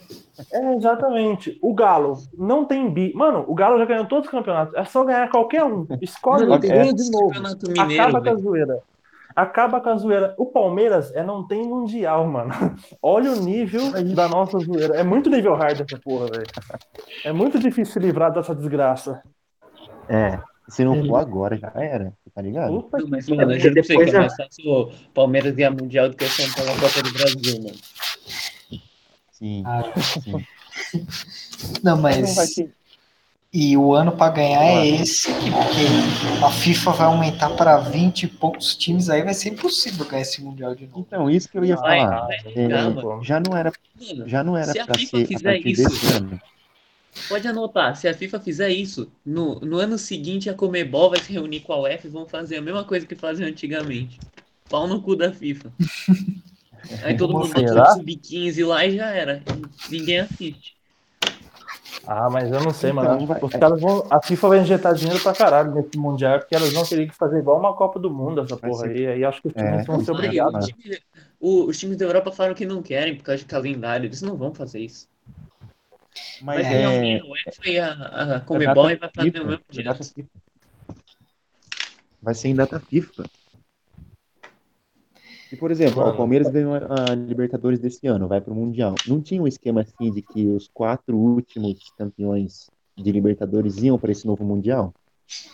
É, 0.53 0.75
exatamente. 0.75 1.59
O 1.63 1.75
Galo 1.75 2.17
não 2.37 2.65
tem 2.65 2.91
bi. 2.91 3.13
Mano, 3.15 3.45
o 3.47 3.55
Galo 3.55 3.79
já 3.79 3.85
ganhou 3.85 4.07
todos 4.07 4.27
os 4.27 4.31
campeonatos. 4.31 4.75
É 4.75 4.85
só 4.85 5.05
ganhar 5.05 5.29
qualquer 5.31 5.65
um. 5.65 5.87
Escolhe 6.01 6.47
Não, 6.47 6.55
e 6.55 6.67
é. 6.67 6.79
ganha 6.79 6.95
de 6.95 7.11
novo. 7.11 7.29
Campeonato 7.29 7.69
Mineiro, 7.71 8.03
Acaba 8.03 8.23
com 8.23 8.31
a 8.31 8.35
zoeira. 8.37 8.79
Acaba 9.37 9.83
com 9.83 9.91
a 9.91 9.97
zoeira. 9.97 10.35
O 10.39 10.47
Palmeiras 10.47 11.15
é 11.15 11.23
não 11.23 11.47
tem 11.47 11.63
mundial, 11.63 12.27
mano. 12.27 12.51
Olha 13.03 13.33
o 13.33 13.37
nível 13.37 13.93
da 14.15 14.27
nossa 14.29 14.59
zoeira. 14.59 14.97
É 14.97 15.03
muito 15.03 15.29
nível 15.29 15.55
hard 15.55 15.83
essa 15.83 16.01
porra, 16.01 16.27
velho. 16.29 16.47
É 17.23 17.33
muito 17.33 17.59
difícil 17.59 17.93
se 17.93 17.99
livrar 17.99 18.33
dessa 18.33 18.55
desgraça. 18.55 19.23
É. 20.09 20.41
Se 20.69 20.85
não 20.85 21.07
for 21.07 21.17
agora, 21.17 21.57
já 21.57 21.71
era. 21.77 22.15
Tá 22.35 22.41
ligado? 22.41 22.73
Não, 22.73 22.83
que 22.83 23.11
mas, 23.11 23.29
mano, 23.29 23.53
eu 23.53 23.75
Depois 23.75 24.11
que 24.11 24.17
é 24.17 24.19
mais 24.19 24.35
fácil 24.35 24.71
o 24.71 24.93
Palmeiras 25.15 25.55
ganhar 25.55 25.71
Mundial 25.71 26.09
do 26.09 26.17
que 26.17 26.25
o 26.25 26.29
São 26.29 26.51
Paulo 26.53 26.75
na 26.75 26.81
Copa 26.81 27.03
do 27.03 27.13
Brasil, 27.13 27.63
mano. 27.63 27.77
Sim. 29.33 29.63
Ah, 29.67 29.83
sim. 30.01 30.33
Não, 31.83 31.97
Não 31.97 32.03
mas. 32.03 32.55
ter. 32.55 32.75
E 33.53 33.77
o 33.77 33.95
ano 33.95 34.13
pra 34.13 34.29
ganhar 34.29 34.63
é 34.65 34.87
esse, 34.87 35.29
porque 35.33 36.45
a 36.45 36.51
FIFA 36.51 36.91
vai 36.93 37.07
aumentar 37.07 37.51
para 37.51 37.79
20 37.79 38.25
e 38.25 38.27
poucos 38.27 38.77
times, 38.77 39.09
aí 39.09 39.23
vai 39.23 39.33
ser 39.33 39.51
impossível 39.51 40.05
ganhar 40.05 40.23
esse 40.23 40.43
Mundial 40.43 40.75
de 40.75 40.87
novo. 40.87 41.01
Então, 41.07 41.31
isso 41.31 41.49
que 41.49 41.57
eu 41.57 41.65
ia 41.65 41.77
Vai, 41.77 42.01
falar. 42.01 42.27
vai 42.27 42.37
É, 42.55 42.69
já 43.23 43.41
não 43.41 43.57
era, 43.57 43.73
Mano, 43.99 44.29
já 44.29 44.45
não 44.45 44.57
era 44.57 44.73
Se 44.73 44.79
a 44.81 44.85
pra 44.85 44.95
FIFA 44.97 45.27
ser 45.27 45.37
a 45.37 45.41
partir 45.41 45.71
isso- 45.71 45.89
desse 45.89 46.13
ano. 46.15 46.41
Pode 47.31 47.49
anotar, 47.49 47.97
se 47.97 48.07
a 48.07 48.13
FIFA 48.13 48.41
fizer 48.41 48.69
isso, 48.69 49.11
no, 49.25 49.59
no 49.61 49.79
ano 49.79 49.97
seguinte 49.97 50.51
a 50.51 50.55
Comebol 50.55 51.09
vai 51.09 51.19
se 51.21 51.33
reunir 51.33 51.61
com 51.61 51.73
a 51.73 51.81
UEFA 51.81 52.09
e 52.09 52.11
vão 52.11 52.27
fazer 52.27 52.57
a 52.57 52.61
mesma 52.63 52.85
coisa 52.85 53.07
que 53.07 53.15
faziam 53.15 53.49
antigamente. 53.49 54.19
Pau 54.69 54.87
no 54.87 55.01
cu 55.01 55.17
da 55.17 55.33
FIFA. 55.33 55.73
Aí 57.03 57.17
todo 57.17 57.33
mundo 57.33 57.49
bota 57.49 57.67
Será? 57.67 57.93
um 57.93 57.95
sub-15 57.97 58.67
lá 58.67 58.85
e 58.85 58.97
já 58.97 59.07
era. 59.09 59.43
Ninguém 59.91 60.21
assiste. 60.21 60.76
Ah, 62.07 62.31
mas 62.31 62.51
eu 62.53 62.61
não 62.61 62.71
sei, 62.73 62.91
Então, 62.91 63.03
mano. 63.05 63.27
vai- 63.27 63.41
Os 63.43 63.53
caras 63.53 63.81
vão. 63.81 64.07
A 64.11 64.23
FIFA 64.23 64.49
vai 64.49 64.61
injetar 64.61 64.95
dinheiro 64.95 65.21
pra 65.23 65.33
caralho 65.35 65.75
nesse 65.75 65.99
mundial, 65.99 66.39
porque 66.39 66.55
elas 66.55 66.73
vão 66.73 66.85
querer 66.85 67.11
fazer 67.13 67.39
igual 67.39 67.59
uma 67.59 67.75
Copa 67.75 67.99
do 67.99 68.09
Mundo, 68.11 68.41
essa 68.43 68.55
Vai 68.57 68.71
porra 68.71 68.87
ser- 68.87 68.91
aí. 68.97 69.07
Aí 69.09 69.25
acho 69.25 69.43
que 69.43 69.49
os 69.49 69.57
É, 69.57 69.71
times 69.71 69.87
vão 69.87 70.05
ser 70.05 70.11
o 70.11 70.15
obrigados. 70.15 70.67
time- 70.67 70.99
o- 71.41 71.65
os 71.65 71.79
times 71.79 71.97
da 71.97 72.05
Europa 72.05 72.31
falaram 72.31 72.55
que 72.55 72.65
não 72.65 72.81
querem 72.83 73.17
por 73.17 73.25
causa 73.25 73.39
de 73.41 73.47
calendário. 73.47 74.07
Eles 74.07 74.23
não 74.23 74.37
vão 74.37 74.55
fazer 74.55 74.81
isso. 74.81 75.09
Mas 76.43 76.63
Vai 76.63 76.71
ganhar 76.73 76.93
é. 76.93 76.95
alguém, 76.97 77.21
a 77.21 77.25
UEFA 77.25 77.69
e 77.71 77.79
a, 77.79 77.93
a 78.37 78.41
Comebol 78.41 78.91
e 78.91 78.97
vai 78.97 79.11
fazer 79.15 79.41
o 79.41 79.47
mesmo 79.47 79.53
é 79.69 79.73
direto. 79.73 80.01
Vai 82.23 82.35
ser 82.35 82.49
em 82.49 82.55
data 82.55 82.79
FIFA. 82.81 83.25
E, 85.53 85.57
por 85.57 85.71
exemplo, 85.71 86.03
ó, 86.03 86.11
o 86.11 86.17
Palmeiras 86.17 86.51
ganhou 86.51 86.75
a 86.75 87.15
Libertadores 87.15 87.79
desse 87.79 88.07
ano, 88.07 88.27
vai 88.27 88.41
pro 88.41 88.55
Mundial. 88.55 88.95
Não 89.07 89.21
tinha 89.21 89.41
um 89.41 89.47
esquema 89.47 89.83
assim 89.83 90.11
de 90.11 90.23
que 90.23 90.47
os 90.47 90.69
quatro 90.69 91.17
últimos 91.17 91.79
campeões 91.97 92.69
de 92.97 93.13
Libertadores 93.13 93.77
iam 93.79 93.99
para 93.99 94.11
esse 94.11 94.27
novo 94.27 94.45
Mundial? 94.45 94.93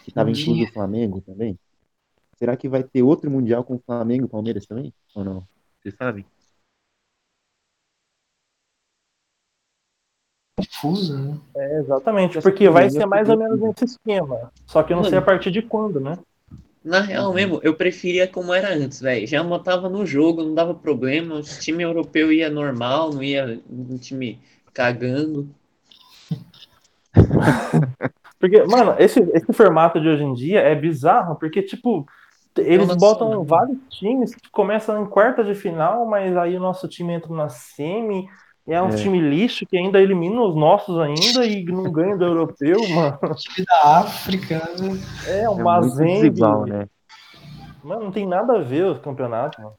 Que 0.02 0.10
estava 0.10 0.30
incluso 0.30 0.62
o 0.64 0.72
Flamengo 0.72 1.20
também? 1.20 1.58
Será 2.36 2.56
que 2.56 2.68
vai 2.68 2.82
ter 2.82 3.02
outro 3.02 3.30
Mundial 3.30 3.64
com 3.64 3.76
o 3.76 3.82
Flamengo 3.84 4.24
e 4.24 4.26
o 4.26 4.30
Palmeiras 4.30 4.66
também? 4.66 4.92
Ou 5.14 5.24
não? 5.24 5.46
Vocês 5.80 5.94
sabem? 5.94 6.24
Confuso, 10.58 11.18
né? 11.18 11.38
É, 11.56 11.78
exatamente, 11.78 12.40
porque 12.40 12.68
vai 12.68 12.90
ser 12.90 13.06
mais 13.06 13.28
ou 13.28 13.36
menos 13.36 13.60
nesse 13.60 13.84
esquema. 13.84 14.52
Só 14.66 14.82
que 14.82 14.92
eu 14.92 14.96
não 14.96 15.04
sei 15.04 15.18
a 15.18 15.22
partir 15.22 15.50
de 15.50 15.62
quando, 15.62 16.00
né? 16.00 16.18
Na 16.84 17.00
real 17.00 17.32
mesmo, 17.32 17.60
eu 17.62 17.74
preferia 17.74 18.26
como 18.26 18.52
era 18.52 18.74
antes, 18.74 19.00
velho. 19.00 19.26
Já 19.26 19.42
matava 19.44 19.88
no 19.88 20.04
jogo, 20.04 20.42
não 20.42 20.54
dava 20.54 20.74
problema. 20.74 21.36
O 21.36 21.42
time 21.42 21.82
europeu 21.84 22.32
ia 22.32 22.50
normal, 22.50 23.12
não 23.12 23.22
ia 23.22 23.60
um 23.70 23.96
time 23.96 24.40
cagando. 24.74 25.48
Porque, 28.38 28.60
mano, 28.64 28.96
esse, 28.98 29.20
esse 29.34 29.52
formato 29.52 30.00
de 30.00 30.08
hoje 30.08 30.24
em 30.24 30.34
dia 30.34 30.58
é 30.58 30.74
bizarro, 30.74 31.36
porque, 31.36 31.62
tipo, 31.62 32.04
eles 32.58 32.88
Não 32.88 32.96
botam 32.96 33.44
vários 33.44 33.78
times 33.88 34.34
que 34.34 34.50
começam 34.50 35.00
em 35.00 35.06
quarta 35.06 35.44
de 35.44 35.54
final, 35.54 36.04
mas 36.06 36.36
aí 36.36 36.56
o 36.56 36.60
nosso 36.60 36.88
time 36.88 37.12
entra 37.12 37.32
na 37.32 37.48
semi, 37.48 38.26
e 38.66 38.72
é 38.72 38.80
um 38.82 38.88
É. 38.88 38.94
time 38.96 39.20
lixo 39.20 39.66
que 39.66 39.76
ainda 39.76 40.00
elimina 40.00 40.40
os 40.42 40.54
nossos 40.54 40.98
ainda 40.98 41.44
e 41.46 41.64
não 41.64 41.90
ganha 41.90 42.16
do 42.16 42.24
europeu, 42.24 42.76
mano. 42.88 43.18
Time 43.36 43.66
da 43.66 43.98
África. 43.98 44.58
né? 44.78 44.98
É 45.26 45.40
É 45.42 45.48
uma 45.48 45.80
muito 45.80 45.94
Zengue. 45.96 46.30
desigual, 46.30 46.66
né? 46.66 46.86
Mano, 47.82 48.04
não 48.04 48.12
tem 48.12 48.26
nada 48.26 48.54
a 48.58 48.62
ver 48.62 48.86
os 48.86 48.98
campeonatos, 49.00 49.58
mano. 49.62 49.74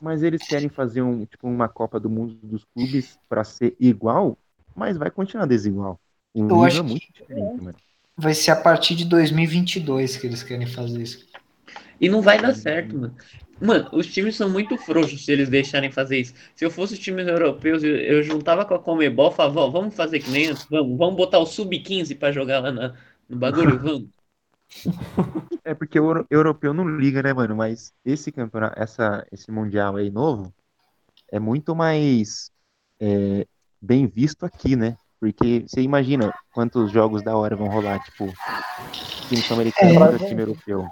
Mas 0.00 0.22
eles 0.22 0.46
querem 0.46 0.68
fazer 0.68 1.02
um, 1.02 1.26
tipo, 1.26 1.46
uma 1.46 1.68
Copa 1.68 2.00
do 2.00 2.08
Mundo 2.08 2.38
dos 2.42 2.64
clubes 2.74 3.18
pra 3.28 3.44
ser 3.44 3.76
igual, 3.78 4.38
mas 4.74 4.96
vai 4.96 5.10
continuar 5.10 5.46
desigual. 5.46 6.00
O 6.32 6.42
nível 6.42 6.64
acho 6.64 6.78
é 6.78 6.82
muito 6.82 7.12
diferente, 7.12 7.60
mano. 7.62 7.76
Vai 8.16 8.34
ser 8.34 8.50
a 8.52 8.56
partir 8.56 8.94
de 8.94 9.04
2022 9.04 10.16
que 10.16 10.26
eles 10.26 10.42
querem 10.42 10.66
fazer 10.66 11.02
isso. 11.02 11.26
E 12.00 12.08
não 12.08 12.22
vai 12.22 12.40
dar 12.40 12.54
certo, 12.54 12.96
mano. 12.96 13.14
Mano, 13.60 13.88
os 13.92 14.06
times 14.06 14.36
são 14.36 14.48
muito 14.48 14.76
frouxos 14.78 15.24
se 15.24 15.30
eles 15.32 15.48
deixarem 15.48 15.90
fazer 15.90 16.18
isso. 16.18 16.34
Se 16.54 16.64
eu 16.64 16.70
fosse 16.70 16.94
os 16.94 16.98
times 16.98 17.26
europeus, 17.26 17.82
eu, 17.82 17.94
eu 17.96 18.22
juntava 18.22 18.64
com 18.64 18.74
a 18.74 18.78
Comebol 18.78 19.30
e 19.30 19.34
falava, 19.34 19.70
vamos 19.70 19.94
fazer 19.94 20.20
que 20.20 20.30
nem 20.30 20.48
antes, 20.48 20.64
vamos, 20.70 20.96
vamos 20.96 21.16
botar 21.16 21.38
o 21.38 21.46
Sub-15 21.46 22.14
pra 22.14 22.32
jogar 22.32 22.60
lá 22.60 22.72
na- 22.72 22.94
no 23.28 23.36
bagulho, 23.36 23.78
vamos. 23.80 24.08
É 25.64 25.74
porque 25.74 25.98
o 26.00 26.04
euro- 26.06 26.26
europeu 26.30 26.72
não 26.72 26.88
liga, 26.88 27.22
né, 27.22 27.32
mano? 27.32 27.54
Mas 27.56 27.92
esse 28.04 28.32
campeonato, 28.32 28.80
essa, 28.80 29.26
esse 29.30 29.50
mundial 29.50 29.96
aí 29.96 30.10
novo 30.10 30.52
é 31.30 31.38
muito 31.38 31.74
mais 31.74 32.50
é, 33.00 33.46
bem 33.80 34.06
visto 34.06 34.44
aqui, 34.46 34.76
né? 34.76 34.96
Porque 35.20 35.64
você 35.66 35.82
imagina 35.82 36.32
quantos 36.52 36.90
jogos 36.90 37.22
da 37.22 37.36
hora 37.36 37.54
vão 37.56 37.68
rolar, 37.68 38.00
tipo, 38.02 38.26
time 39.28 39.42
sul-americano 39.42 39.92
É. 39.92 39.98
contra 39.98 40.28
time 40.28 40.42
europeu. 40.42 40.86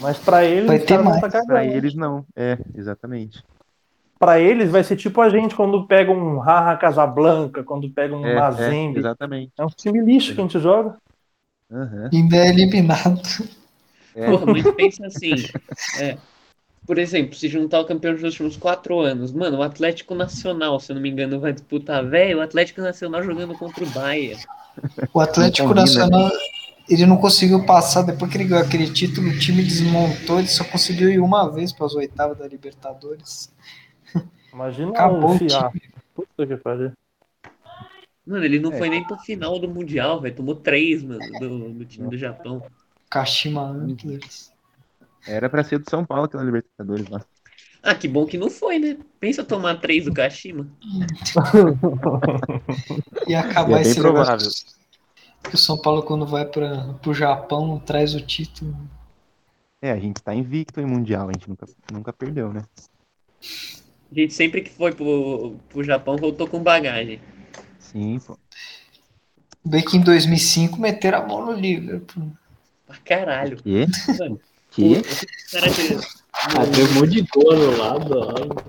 Mas 0.00 0.18
pra 0.18 0.44
eles, 0.44 0.66
Vai 0.66 0.78
ter 0.78 0.98
mais. 0.98 1.20
tá. 1.20 1.44
Pra 1.44 1.64
eles 1.64 1.94
não, 1.94 2.24
é, 2.34 2.58
exatamente. 2.74 3.42
Pra 4.18 4.40
eles 4.40 4.70
vai 4.70 4.82
ser 4.82 4.96
tipo 4.96 5.20
a 5.20 5.28
gente 5.28 5.54
quando 5.54 5.86
pega 5.86 6.10
um 6.10 6.38
Raha 6.38 6.76
Casablanca, 6.76 7.62
quando 7.62 7.88
pega 7.90 8.16
um 8.16 8.24
É, 8.24 8.32
é, 8.32 8.34
Mazembe. 8.34 8.98
exatamente. 8.98 9.52
É 9.58 9.64
um 9.64 9.68
time 9.68 10.00
lixo 10.00 10.34
que 10.34 10.40
a 10.40 10.44
gente 10.44 10.58
joga. 10.58 10.96
Aham. 11.70 12.10
Ainda 12.12 12.36
é 12.36 12.48
eliminado. 12.48 13.20
É. 14.14 14.30
Porra, 14.30 14.46
mas 14.46 14.74
pensa 14.74 15.06
assim, 15.06 15.34
é, 16.00 16.16
por 16.86 16.96
exemplo, 16.98 17.34
se 17.34 17.48
juntar 17.48 17.80
o 17.80 17.84
campeão 17.84 18.14
dos 18.14 18.22
últimos 18.22 18.56
quatro 18.56 18.98
anos, 19.00 19.30
mano, 19.30 19.58
o 19.58 19.62
Atlético 19.62 20.14
Nacional, 20.14 20.80
se 20.80 20.90
eu 20.90 20.94
não 20.94 21.02
me 21.02 21.10
engano, 21.10 21.38
vai 21.38 21.52
disputar, 21.52 22.02
velho, 22.02 22.38
o 22.38 22.40
Atlético 22.40 22.80
Nacional 22.80 23.22
jogando 23.22 23.54
contra 23.58 23.84
o 23.84 23.90
Bahia. 23.90 24.38
O 25.12 25.20
Atlético 25.20 25.74
Nacional, 25.74 26.30
ele 26.88 27.06
não 27.06 27.16
conseguiu 27.16 27.64
passar, 27.64 28.02
depois 28.02 28.30
que 28.30 28.36
ele 28.38 28.44
ganhou 28.44 28.64
aquele 28.64 28.90
título, 28.92 29.28
o 29.28 29.38
time 29.38 29.62
desmontou, 29.62 30.38
ele 30.38 30.48
só 30.48 30.64
conseguiu 30.64 31.10
ir 31.10 31.18
uma 31.20 31.50
vez 31.50 31.72
para 31.72 31.86
as 31.86 31.94
oitavas 31.94 32.38
da 32.38 32.46
Libertadores. 32.46 33.52
Imagina 34.52 34.90
Acabou 34.90 35.32
um 35.32 35.36
o. 35.36 35.72
Puta 36.14 36.46
que 36.46 36.56
pariu. 36.56 36.92
Mano, 38.26 38.44
ele 38.44 38.58
não 38.58 38.72
É. 38.72 38.78
foi 38.78 38.88
nem 38.88 39.04
pro 39.04 39.16
final 39.18 39.58
do 39.58 39.68
Mundial, 39.68 40.20
velho, 40.20 40.34
tomou 40.34 40.54
três, 40.56 41.02
mano, 41.02 41.20
do, 41.38 41.68
do 41.74 41.84
time 41.84 42.08
do 42.08 42.16
Japão. 42.18 42.62
Kashima 43.10 43.62
Antlers. 43.62 44.50
Era 45.26 45.48
pra 45.48 45.62
ser 45.62 45.78
do 45.78 45.88
São 45.90 46.04
Paulo 46.04 46.24
aquela 46.24 46.42
Libertadores 46.42 47.08
lá. 47.08 47.24
Ah, 47.82 47.94
que 47.94 48.08
bom 48.08 48.26
que 48.26 48.36
não 48.36 48.50
foi, 48.50 48.78
né? 48.80 48.96
Pensa 49.20 49.44
tomar 49.44 49.76
três 49.80 50.04
do 50.06 50.12
Kashima. 50.12 50.66
E 53.28 53.34
acabar 53.34 53.80
é 53.80 53.82
bem 53.82 53.82
esse 53.82 54.00
provável. 54.00 54.36
negócio. 54.38 54.75
Que 55.48 55.54
o 55.54 55.58
São 55.58 55.78
Paulo, 55.78 56.02
quando 56.02 56.26
vai 56.26 56.44
para 56.44 56.94
o 57.06 57.14
Japão, 57.14 57.78
traz 57.78 58.14
o 58.14 58.20
título. 58.20 58.76
É, 59.80 59.90
a 59.90 59.98
gente 59.98 60.22
tá 60.22 60.34
invicto 60.34 60.80
em 60.80 60.86
Mundial, 60.86 61.28
a 61.28 61.32
gente 61.32 61.48
nunca, 61.48 61.66
nunca 61.92 62.12
perdeu, 62.12 62.52
né? 62.52 62.62
A 64.10 64.14
gente 64.14 64.34
sempre 64.34 64.62
que 64.62 64.70
foi 64.70 64.92
pro, 64.92 65.56
pro 65.68 65.84
Japão 65.84 66.16
voltou 66.16 66.48
com 66.48 66.62
bagagem. 66.62 67.20
Sim, 67.78 68.18
pô. 68.18 68.36
Bem 69.64 69.84
que 69.84 69.96
em 69.96 70.00
2005 70.00 70.80
meteram 70.80 71.18
a 71.18 71.26
mão 71.26 71.46
no 71.46 71.52
Liverpool. 71.52 72.30
Pra 72.86 72.96
caralho. 72.98 73.56
Que? 73.56 73.86
Mano, 74.18 74.40
Que? 74.70 74.98
o 74.98 76.25
que- 76.40 76.56
Ah, 76.58 76.66
tem 76.72 76.84
um 76.84 76.94
monte 77.00 77.10
de 77.10 77.22
gol 77.22 77.52
anulado. 77.52 78.18
ó. 78.18 78.66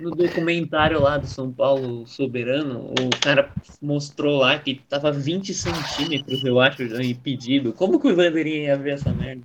no 0.00 0.10
documentário 0.10 1.00
lá 1.00 1.16
do 1.18 1.26
São 1.28 1.52
Paulo 1.52 2.04
Soberano, 2.08 2.92
o 2.92 3.20
cara 3.20 3.52
mostrou 3.80 4.38
lá 4.38 4.58
que 4.58 4.74
tava 4.88 5.12
20 5.12 5.54
centímetros, 5.54 6.42
eu 6.44 6.58
acho, 6.60 6.88
já 6.88 7.00
impedido. 7.02 7.72
Como 7.72 8.00
que 8.00 8.08
o 8.08 8.16
Bandeirinha 8.16 8.64
ia 8.64 8.76
ver 8.76 8.94
essa 8.94 9.12
merda? 9.12 9.42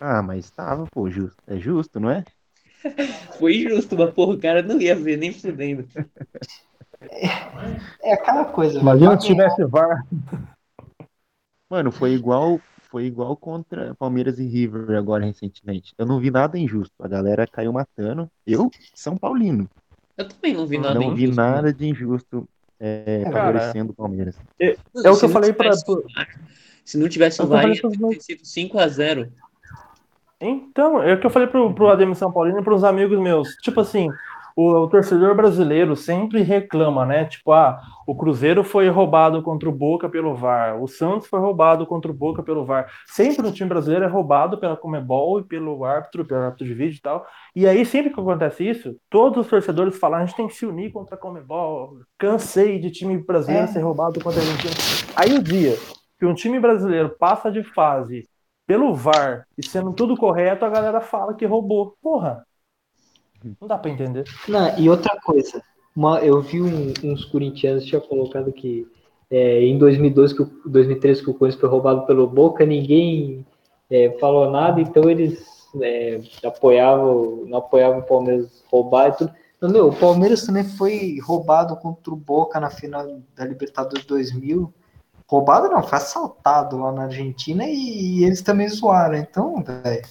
Ah, 0.00 0.20
mas 0.20 0.50
tava, 0.50 0.86
pô, 0.90 1.08
justo. 1.08 1.36
É 1.46 1.56
justo, 1.56 2.00
não 2.00 2.10
é? 2.10 2.24
Foi 3.38 3.60
justo, 3.60 3.96
mas 3.96 4.10
porra, 4.12 4.34
o 4.34 4.40
cara 4.40 4.62
não 4.62 4.80
ia 4.80 4.96
ver 4.96 5.16
nem 5.16 5.32
fudendo. 5.32 5.86
É 8.02 8.14
aquela 8.14 8.44
coisa. 8.46 8.80
Imagina 8.80 9.20
se 9.20 9.26
tivesse 9.26 9.64
VAR. 9.64 10.04
Mano, 11.70 11.90
foi 11.92 12.12
igual, 12.12 12.60
foi 12.92 13.06
igual 13.06 13.34
contra 13.34 13.94
Palmeiras 13.94 14.38
e 14.38 14.46
River 14.46 14.98
agora 14.98 15.24
recentemente. 15.24 15.94
Eu 15.96 16.04
não 16.04 16.20
vi 16.20 16.30
nada 16.30 16.58
injusto. 16.58 16.92
A 17.02 17.08
galera 17.08 17.46
caiu 17.46 17.72
matando. 17.72 18.30
Eu, 18.46 18.70
São 18.94 19.16
Paulino, 19.16 19.66
Eu 20.18 20.28
também 20.28 20.52
não 20.52 20.66
vi 20.66 20.76
nada 20.76 21.00
não 21.00 21.14
vi 21.14 21.22
injusto, 21.24 21.40
né? 21.40 21.50
nada 21.50 21.72
de 21.72 21.88
injusto 21.88 22.46
é, 22.78 23.22
Cara, 23.24 23.32
favorecendo 23.46 23.92
o 23.92 23.94
Palmeiras. 23.94 24.36
Mano, 24.36 24.46
É 24.60 25.10
o 25.10 25.16
que 25.18 25.24
eu 25.24 25.28
não 25.28 25.28
falei 25.30 25.52
VAR- 25.52 25.72
Se 26.84 26.98
não 26.98 27.08
tivesse 27.08 27.40
É 27.40 27.44
o 27.44 27.46
VAR, 27.46 27.62
falei 27.62 27.76
ia 27.76 27.80
pros 27.80 27.96
meus- 27.96 28.14
ter 28.16 28.20
sido 28.20 28.42
5x0. 28.44 29.32
Então, 30.40 31.00
é 31.02 31.14
o 31.14 31.20
que 31.20 31.24
eu 31.26 31.30
falei 31.30 31.48
pro, 31.48 31.72
pro 31.72 31.88
Ademir 31.88 32.16
São 32.16 32.30
Paulino 32.32 32.58
e 32.60 32.64
pros 32.64 32.84
amigos 32.84 33.18
meus. 33.18 33.54
Tipo 33.62 33.80
assim, 33.80 34.08
o, 34.56 34.70
o 34.70 34.88
torcedor 34.88 35.34
brasileiro 35.34 35.94
sempre 35.96 36.42
reclama, 36.42 37.04
né? 37.04 37.24
Tipo, 37.24 37.52
ah, 37.52 37.80
o 38.06 38.16
Cruzeiro 38.16 38.62
foi 38.64 38.88
roubado 38.88 39.42
contra 39.42 39.68
o 39.68 39.72
Boca 39.72 40.08
pelo 40.08 40.34
VAR, 40.34 40.82
o 40.82 40.86
Santos 40.88 41.26
foi 41.28 41.40
roubado 41.40 41.86
contra 41.86 42.10
o 42.10 42.14
Boca 42.14 42.42
pelo 42.42 42.64
VAR. 42.64 42.90
Sempre 43.06 43.46
o 43.46 43.52
time 43.52 43.68
brasileiro 43.68 44.04
é 44.04 44.08
roubado 44.08 44.58
pela 44.58 44.76
Comebol 44.76 45.40
e 45.40 45.44
pelo 45.44 45.84
árbitro, 45.84 46.24
pelo 46.24 46.40
árbitro 46.42 46.66
de 46.66 46.74
vídeo 46.74 46.96
e 46.98 47.00
tal. 47.00 47.26
E 47.54 47.66
aí, 47.66 47.84
sempre 47.84 48.12
que 48.12 48.20
acontece 48.20 48.68
isso, 48.68 48.96
todos 49.10 49.44
os 49.44 49.48
torcedores 49.48 49.98
falam, 49.98 50.18
a 50.20 50.24
gente 50.26 50.36
tem 50.36 50.46
que 50.48 50.54
se 50.54 50.66
unir 50.66 50.92
contra 50.92 51.14
a 51.14 51.18
Comebol. 51.18 51.98
Cansei 52.18 52.78
de 52.78 52.90
time 52.90 53.18
brasileiro 53.18 53.64
É. 53.64 53.66
ser 53.68 53.80
roubado 53.80 54.20
contra 54.22 54.40
a 54.40 54.44
Argentina. 54.44 54.74
Aí 55.16 55.34
o 55.34 55.42
dia 55.42 55.74
que 56.18 56.26
um 56.26 56.34
time 56.34 56.58
brasileiro 56.60 57.10
passa 57.18 57.50
de 57.50 57.62
fase 57.62 58.28
pelo 58.66 58.94
VAR 58.94 59.44
e 59.58 59.66
sendo 59.66 59.92
tudo 59.92 60.16
correto, 60.16 60.64
a 60.64 60.68
galera 60.70 61.00
fala 61.00 61.34
que 61.34 61.44
roubou. 61.44 61.96
Porra. 62.00 62.44
Não 63.60 63.68
dá 63.68 63.78
pra 63.78 63.90
entender. 63.90 64.24
Não, 64.48 64.78
e 64.78 64.88
outra 64.88 65.18
coisa, 65.24 65.62
uma- 65.94 66.20
eu 66.20 66.40
vi 66.40 66.60
um- 66.62 66.92
uns 67.04 67.24
corintianos 67.24 67.84
tinha 67.84 68.00
colocado 68.00 68.52
que 68.52 68.86
é, 69.30 69.62
em 69.62 69.78
2012, 69.78 70.34
que 70.34 70.42
o, 70.42 70.50
2013 70.66 71.22
que 71.24 71.30
o 71.30 71.34
Corinthians 71.34 71.60
foi 71.60 71.68
roubado 71.70 72.04
pelo 72.06 72.26
Boca, 72.26 72.66
ninguém 72.66 73.46
é, 73.90 74.10
falou 74.20 74.50
nada, 74.50 74.80
então 74.80 75.08
eles 75.08 75.42
é, 75.80 76.20
apoiavam, 76.44 77.44
não 77.46 77.58
apoiavam 77.58 78.00
o 78.00 78.02
Palmeiras 78.02 78.62
roubar 78.70 79.08
e 79.08 79.12
tudo. 79.12 79.32
Não, 79.60 79.70
meu, 79.70 79.88
o 79.88 79.96
Palmeiras 79.96 80.44
também 80.44 80.64
foi 80.64 81.18
roubado 81.22 81.74
contra 81.76 82.12
o 82.12 82.16
Boca 82.16 82.60
na 82.60 82.68
final 82.68 83.06
da 83.34 83.44
Libertadores 83.46 84.04
2000. 84.04 84.70
Roubado 85.26 85.68
não, 85.70 85.82
foi 85.82 85.96
assaltado 85.96 86.76
lá 86.76 86.92
na 86.92 87.04
Argentina 87.04 87.64
e, 87.66 88.22
eles 88.24 88.42
também 88.42 88.68
zoaram. 88.68 89.16
Então, 89.16 89.62
velho. 89.62 90.02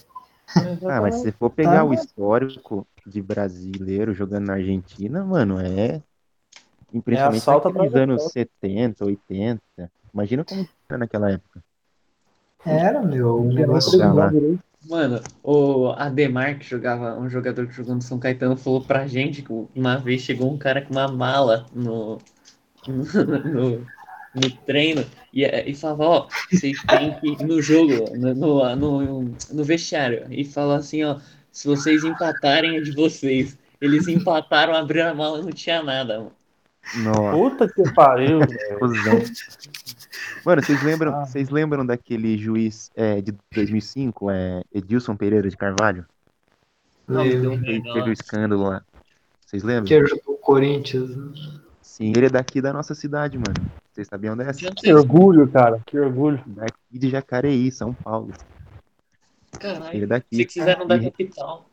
Ah, 0.89 0.99
mas 1.01 1.15
se 1.15 1.31
for 1.31 1.49
pegar 1.51 1.77
Tá. 1.79 1.83
o 1.83 1.93
histórico 1.93 2.87
de 3.05 3.21
brasileiro 3.21 4.13
jogando 4.13 4.47
na 4.47 4.53
Argentina, 4.53 5.23
mano, 5.23 5.59
é. 5.59 6.01
Principalmente 7.03 7.49
atrás 7.49 7.91
de 7.91 7.99
anos 7.99 8.15
assalto. 8.17 8.33
70, 8.33 9.05
80. 9.05 9.61
Imagina 10.13 10.43
como 10.43 10.67
era 10.89 10.97
naquela 10.97 11.31
época. 11.31 11.63
Era, 12.65 13.01
meu, 13.01 13.37
o 13.37 13.53
negócio. 13.53 13.97
lá. 13.97 14.31
Mano, 14.89 15.21
o 15.43 15.89
Ademar, 15.89 16.57
que 16.57 16.65
jogava, 16.65 17.17
um 17.17 17.29
jogador 17.29 17.67
que 17.67 17.73
jogou 17.73 17.95
no 17.95 18.01
São 18.01 18.19
Caetano, 18.19 18.57
falou 18.57 18.81
pra 18.81 19.07
gente 19.07 19.41
que 19.41 19.53
uma 19.75 19.97
vez 19.97 20.21
chegou 20.21 20.51
um 20.51 20.57
cara 20.57 20.81
com 20.81 20.91
uma 20.91 21.07
mala 21.07 21.67
no, 21.73 22.17
no, 22.87 23.85
no 24.33 24.51
treino 24.65 25.05
e, 25.31 25.45
e 25.45 25.75
falava, 25.75 26.03
ó, 26.03 26.27
vocês 26.51 26.81
têm 26.81 27.13
que 27.19 27.27
ir 27.27 27.45
no 27.45 27.61
jogo, 27.61 28.17
no, 28.17 28.33
no, 28.33 28.75
no, 28.75 29.35
no 29.51 29.63
vestiário, 29.63 30.25
e 30.29 30.43
falou 30.43 30.75
assim, 30.75 31.03
ó, 31.03 31.19
se 31.51 31.67
vocês 31.67 32.03
empatarem 32.03 32.77
é 32.77 32.81
de 32.81 32.91
vocês. 32.91 33.57
Eles 33.79 34.07
empataram, 34.07 34.75
abriram 34.75 35.09
a 35.09 35.13
mala, 35.13 35.41
não 35.41 35.51
tinha 35.51 35.81
nada, 35.81 36.17
mano. 36.19 36.31
Nossa, 37.03 37.31
Puta 37.37 37.67
que 37.69 37.93
pariu, 37.93 38.39
velho. 38.45 39.23
Mano, 40.45 40.61
vocês 40.63 40.83
lembram, 40.83 41.15
Ah. 41.15 41.25
vocês 41.25 41.49
lembram 41.49 41.85
daquele 41.85 42.37
juiz 42.37 42.91
é, 42.95 43.21
de 43.21 43.33
2005, 43.53 44.29
é, 44.31 44.63
Edilson 44.73 45.15
Pereira 45.15 45.49
de 45.49 45.57
Carvalho? 45.57 46.05
Não, 47.07 47.23
merda 47.23 47.49
teve 47.61 47.99
o 48.01 48.05
lá. 48.05 48.13
escândalo 48.13 48.63
lá. 48.63 48.81
Vocês 49.45 49.63
lembram? 49.63 49.85
Que 49.85 49.95
ajudou 49.95 50.21
o 50.35 50.37
Corinthians. 50.37 51.15
né? 51.15 51.33
Sim, 51.81 52.13
ele 52.15 52.27
é 52.27 52.29
daqui 52.29 52.61
da 52.61 52.71
nossa 52.71 52.95
cidade, 52.95 53.37
mano. 53.37 53.53
Vocês 53.91 54.07
sabiam 54.07 54.35
dessa? 54.37 54.63
Não 54.65 54.71
Que 54.73 54.93
orgulho, 54.93 55.47
cara. 55.49 55.79
Que 55.85 55.99
orgulho. 55.99 56.41
Daqui 56.47 56.73
de 56.93 57.09
Jacareí, 57.09 57.71
São 57.71 57.93
Paulo. 57.93 58.31
Ele 59.53 59.59
caralho. 59.59 60.03
é 60.03 60.07
daqui. 60.07 60.35
Sei 60.35 60.45
que 60.45 60.53
fizeram 60.53 60.87
da 60.87 60.97
E- 60.97 61.03
capital. 61.11 61.69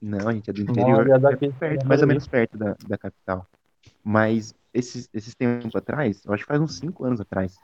Não, 0.00 0.28
a 0.28 0.32
gente 0.32 0.50
é 0.50 0.52
do 0.52 0.64
Não, 0.64 0.72
interior. 0.72 1.02
ele 1.06 1.12
é 1.12 1.18
daqui. 1.18 1.52
perto, 1.52 1.86
mais 1.86 2.02
ou 2.02 2.08
menos 2.08 2.26
perto 2.26 2.58
da, 2.58 2.76
da 2.86 2.98
capital. 2.98 3.46
Mas 4.04 4.54
esses, 4.74 5.08
esses 5.12 5.34
tempos 5.34 5.74
atrás, 5.74 6.22
eu 6.24 6.32
acho 6.32 6.42
que 6.44 6.48
faz 6.48 6.60
uns 6.60 6.76
5 6.78 7.04
anos 7.04 7.20
atrás, 7.20 7.54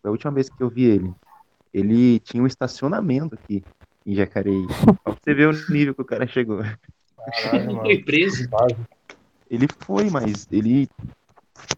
foi 0.00 0.08
a 0.08 0.12
última 0.12 0.32
vez 0.32 0.48
que 0.48 0.62
eu 0.62 0.68
vi 0.70 0.84
ele. 0.84 1.12
Ele 1.72 2.18
tinha 2.20 2.42
um 2.42 2.46
estacionamento 2.46 3.34
aqui 3.34 3.62
em 4.06 4.14
Jacareí. 4.14 4.66
Você 5.06 5.34
ver 5.34 5.48
o 5.48 5.72
nível 5.72 5.94
que 5.94 6.02
o 6.02 6.04
cara 6.04 6.26
chegou. 6.26 6.62
Caralho, 6.62 7.64
Não 7.66 7.72
mano. 7.74 7.82
foi 7.86 8.02
preso. 8.02 8.48
Ele 9.50 9.66
foi, 9.80 10.08
mas 10.10 10.46
ele. 10.50 10.88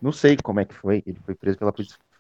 Não 0.01 0.13
sei 0.13 0.37
como 0.37 0.61
é 0.61 0.65
que 0.65 0.75
foi. 0.75 1.03
Ele 1.07 1.19
foi 1.25 1.35
preso 1.35 1.59
pela 1.59 1.73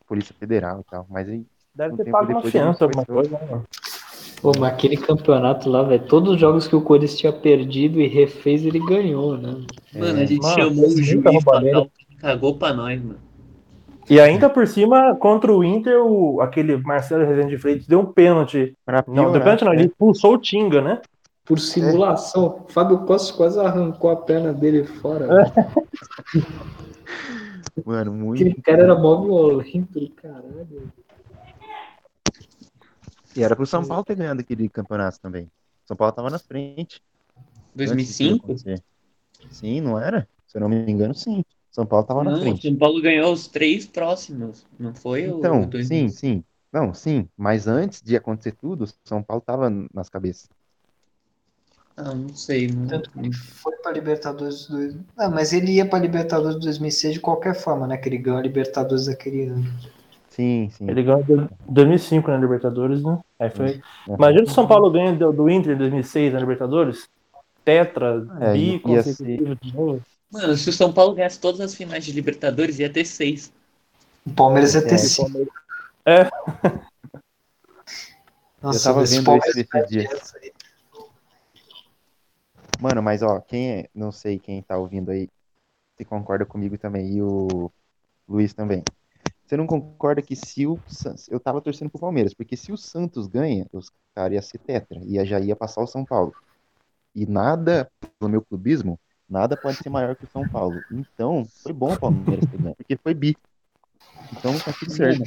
Polícia, 0.06 0.34
Federal 0.38 0.80
e 0.80 0.84
tal. 0.90 1.06
Mas 1.10 1.28
aí, 1.28 1.44
Deve 1.74 1.92
Um 1.92 1.96
ter 1.98 2.10
pago 2.10 2.30
uma 2.32 2.40
ele 2.40 2.50
fiança, 2.50 2.84
alguma 2.84 3.04
coisa, 3.04 3.30
né, 3.38 3.46
mano? 3.50 3.64
Pô, 4.42 4.52
mas 4.58 4.72
aquele 4.72 4.96
campeonato 4.96 5.68
lá, 5.68 5.82
velho, 5.82 6.04
todos 6.06 6.34
os 6.34 6.40
jogos 6.40 6.68
que 6.68 6.76
o 6.76 6.82
Corinthians 6.82 7.16
tinha 7.18 7.32
perdido 7.32 8.00
e 8.00 8.06
refez, 8.06 8.64
ele 8.64 8.78
ganhou, 8.78 9.36
né? 9.36 9.56
Mano, 9.94 10.20
a 10.20 10.24
gente 10.24 10.42
Mano, 10.42 10.54
chamou 10.54 10.86
o 10.86 11.02
juiz 11.02 11.22
pra 11.22 11.32
roubalheira. 11.32 11.78
tal, 11.78 11.90
cagou 12.18 12.56
pra 12.56 12.72
nós, 12.72 13.00
mano. 13.02 13.18
E 14.08 14.20
ainda 14.20 14.48
por 14.48 14.66
cima, 14.68 15.16
contra 15.16 15.52
o 15.52 15.64
Inter, 15.64 16.00
o, 16.00 16.40
aquele 16.40 16.76
Marcelo 16.76 17.24
Rezende 17.26 17.58
Freitas 17.58 17.86
deu 17.88 17.98
um 18.00 18.06
pênalti. 18.06 18.74
pra 18.84 19.02
Não, 19.08 19.32
deu 19.32 19.40
pênalti 19.40 19.64
não, 19.64 19.72
ele 19.74 19.86
expulsou 19.86 20.34
o 20.34 20.38
Tinga, 20.38 20.80
né? 20.80 21.00
Por 21.44 21.58
simulação. 21.58 22.66
Fábio 22.68 22.98
Costa 22.98 23.36
quase 23.36 23.58
arrancou 23.58 24.10
a 24.10 24.16
perna 24.16 24.52
dele 24.52 24.84
fora. 24.84 25.26
velho. 25.26 26.46
Mano, 27.84 28.12
muito. 28.12 28.40
Aquele 28.42 28.62
cara 28.62 28.82
era 28.84 28.94
mó 28.94 29.20
violento 29.22 30.00
do 30.00 30.08
caralho. 30.10 30.92
E 33.36 33.42
era 33.42 33.54
pro 33.56 33.66
São 33.66 33.84
Paulo 33.86 34.04
ter 34.04 34.16
ganhado 34.16 34.40
aquele 34.40 34.68
campeonato 34.68 35.20
também. 35.20 35.50
São 35.84 35.96
Paulo 35.96 36.12
tava 36.12 36.30
na 36.30 36.38
frente. 36.38 37.00
antes 37.76 38.06
disso 38.06 38.34
2005? 38.34 38.44
acontecer. 38.44 38.82
Sim, 39.50 39.80
não 39.80 39.98
era? 39.98 40.28
Se 40.46 40.56
eu 40.56 40.60
não 40.60 40.68
me 40.68 40.90
engano, 40.90 41.14
sim. 41.14 41.44
São 41.70 41.84
Paulo 41.84 42.06
tava 42.06 42.24
na 42.24 42.30
Não, 42.30 42.38
o 42.38 42.40
frente. 42.42 42.62
São 42.68 42.76
Paulo 42.76 43.02
ganhou 43.02 43.32
os 43.32 43.46
três 43.48 43.86
próximos. 43.86 44.66
Não 44.78 44.94
foi 44.94 45.30
o 45.30 45.38
Então, 45.38 45.66
2005? 45.66 46.10
sim, 46.10 46.16
sim. 46.36 46.44
Não, 46.72 46.94
sim. 46.94 47.28
Mas 47.36 47.66
antes 47.66 48.02
de 48.02 48.16
acontecer 48.16 48.52
tudo, 48.52 48.86
São 49.04 49.22
Paulo 49.22 49.42
tava 49.44 49.70
nas 49.92 50.08
cabeças. 50.08 50.48
Ah, 51.96 52.14
não 52.14 52.34
sei. 52.34 52.68
Não... 52.68 52.86
Tanto 52.86 53.10
que 53.10 53.18
ele 53.18 53.32
foi 53.32 53.74
pra 53.76 53.92
Libertadores 53.92 54.66
do. 54.66 55.04
Ah, 55.16 55.30
mas 55.30 55.52
ele 55.52 55.72
ia 55.72 55.88
pra 55.88 55.98
Libertadores 55.98 56.56
de 56.58 56.64
2006 56.66 57.14
de 57.14 57.20
qualquer 57.20 57.54
forma, 57.54 57.86
né? 57.86 57.96
Que 57.96 58.08
ele 58.08 58.18
ganhou 58.18 58.38
a 58.38 58.42
Libertadores 58.42 59.06
daquele 59.06 59.44
ano. 59.46 59.64
Sim, 60.36 60.68
sim. 60.68 60.86
Ele 60.86 61.02
ganhou 61.02 61.24
em 61.30 61.48
2005 61.66 62.30
na 62.30 62.36
Libertadores, 62.36 63.02
né? 63.02 63.18
Aí 63.40 63.48
foi. 63.48 63.80
Uhum. 64.06 64.16
Imagina 64.16 64.44
se 64.44 64.52
o 64.52 64.54
São 64.54 64.66
Paulo 64.66 64.90
ganha 64.90 65.14
do, 65.14 65.32
do 65.32 65.48
Inter 65.48 65.72
em 65.72 65.78
2006 65.78 66.34
na 66.34 66.40
Libertadores. 66.40 67.08
Tetra, 67.64 68.22
É, 68.38 68.52
bi, 68.52 68.78
consecutivo 68.78 69.56
de 69.56 69.74
novo. 69.74 70.02
Mano, 70.30 70.54
se 70.54 70.68
o 70.68 70.72
São 70.74 70.92
Paulo 70.92 71.14
ganhasse 71.14 71.40
todas 71.40 71.58
as 71.62 71.74
finais 71.74 72.04
de 72.04 72.12
Libertadores, 72.12 72.78
ia 72.78 72.92
ter 72.92 73.06
seis. 73.06 73.50
O 74.26 74.30
Palmeiras 74.30 74.74
ia 74.74 74.82
ter 74.82 74.96
É, 74.96 74.98
cinco. 74.98 75.48
É. 76.04 76.30
Nossa, 78.60 78.78
Eu 78.78 78.82
tava 78.82 79.04
esse 79.04 79.14
vendo 79.16 79.24
Palmeiras 79.24 79.56
esse 79.56 79.98
essa 80.00 80.36
aí. 80.36 80.52
Mano, 82.78 83.02
mas 83.02 83.22
ó, 83.22 83.40
quem 83.40 83.70
é, 83.70 83.88
não 83.94 84.12
sei 84.12 84.38
quem 84.38 84.62
tá 84.62 84.76
ouvindo 84.76 85.10
aí, 85.10 85.30
se 85.96 86.04
concorda 86.04 86.44
comigo 86.44 86.76
também, 86.76 87.16
e 87.16 87.22
o 87.22 87.72
Luiz 88.28 88.52
também. 88.52 88.84
Você 89.46 89.56
não 89.56 89.66
concorda 89.66 90.20
que 90.20 90.34
se 90.34 90.66
o 90.66 90.78
Santos, 90.88 91.28
eu 91.30 91.38
tava 91.38 91.60
torcendo 91.60 91.88
pro 91.88 92.00
Palmeiras, 92.00 92.34
porque 92.34 92.56
se 92.56 92.72
o 92.72 92.76
Santos 92.76 93.28
ganha, 93.28 93.64
os 93.72 93.92
caras 94.12 94.32
ia 94.34 94.42
ser 94.42 94.58
tetra, 94.58 94.98
ia 95.04 95.24
já 95.24 95.38
ia 95.38 95.54
passar 95.54 95.82
o 95.82 95.86
São 95.86 96.04
Paulo. 96.04 96.34
E 97.14 97.24
nada, 97.26 97.88
no 98.20 98.28
meu 98.28 98.42
clubismo, 98.42 98.98
nada 99.28 99.56
pode 99.56 99.78
ser 99.78 99.88
maior 99.88 100.16
que 100.16 100.24
o 100.24 100.28
São 100.28 100.48
Paulo. 100.48 100.80
Então, 100.90 101.46
foi 101.62 101.72
bom 101.72 101.92
o 101.92 101.98
Palmeiras 101.98 102.44
ter 102.50 102.58
ganho, 102.58 102.74
porque 102.74 102.96
foi 102.96 103.14
bi. 103.14 103.36
Então 104.32 104.58
tá 104.58 104.72
tudo 104.72 104.90
certo. 104.90 105.22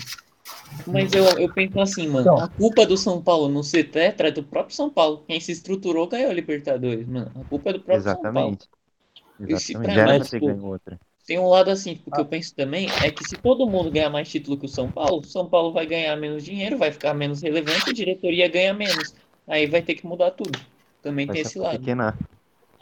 Mas 0.86 1.14
eu, 1.14 1.24
eu 1.40 1.54
penso 1.54 1.80
assim, 1.80 2.08
mano, 2.08 2.22
Então. 2.22 2.40
a 2.40 2.50
culpa 2.50 2.86
do 2.86 2.98
São 2.98 3.22
Paulo 3.22 3.48
não 3.48 3.64
ser 3.64 3.86
tetra 3.86 4.28
é 4.28 4.32
do 4.32 4.44
próprio 4.44 4.76
São 4.76 4.90
Paulo. 4.90 5.24
Quem 5.28 5.40
se 5.40 5.54
estruturou 5.54 6.08
ganhou 6.08 6.30
a 6.30 6.34
Libertadores, 6.34 7.08
mano. 7.08 7.32
A 7.40 7.44
culpa 7.46 7.70
é 7.70 7.74
do 7.74 7.80
próprio 7.80 8.04
São 8.04 8.22
Paulo. 8.22 8.30
Exatamente. 8.30 8.70
Esse 9.48 9.72
Exatamente. 9.72 9.86
pra 9.86 9.96
Já 9.96 10.02
era 10.02 10.20
pra 10.20 10.30
ter 10.30 10.40
tipo, 10.40 10.46
ganho 10.48 10.66
outra. 10.66 11.00
Tem 11.30 11.38
um 11.38 11.48
lado 11.48 11.70
assim, 11.70 12.00
o 12.08 12.12
que 12.12 12.20
eu 12.20 12.26
penso 12.26 12.56
também 12.56 12.90
é 13.04 13.12
que 13.12 13.24
se 13.24 13.38
todo 13.38 13.70
mundo 13.70 13.92
ganhar 13.92 14.10
mais 14.10 14.28
título 14.28 14.58
que 14.58 14.66
o 14.66 14.68
São 14.68 14.90
Paulo, 14.90 15.20
o 15.20 15.24
São 15.24 15.46
Paulo 15.46 15.72
vai 15.72 15.86
ganhar 15.86 16.16
menos 16.16 16.44
dinheiro, 16.44 16.76
vai 16.76 16.92
ficar 16.92 17.14
menos 17.14 17.44
relevante, 17.44 17.88
a 17.88 17.94
diretoria 17.94 18.50
ganha 18.50 18.74
menos. 18.74 19.14
Aí 19.48 19.68
vai 19.68 19.84
ter 19.84 19.94
que 19.94 20.08
mudar 20.08 20.32
tudo. 20.32 20.58
Também 21.04 21.28
Vai 21.28 21.36
tem 21.36 21.46
se 21.46 21.52
esse 21.52 21.60
lado. 21.60 21.78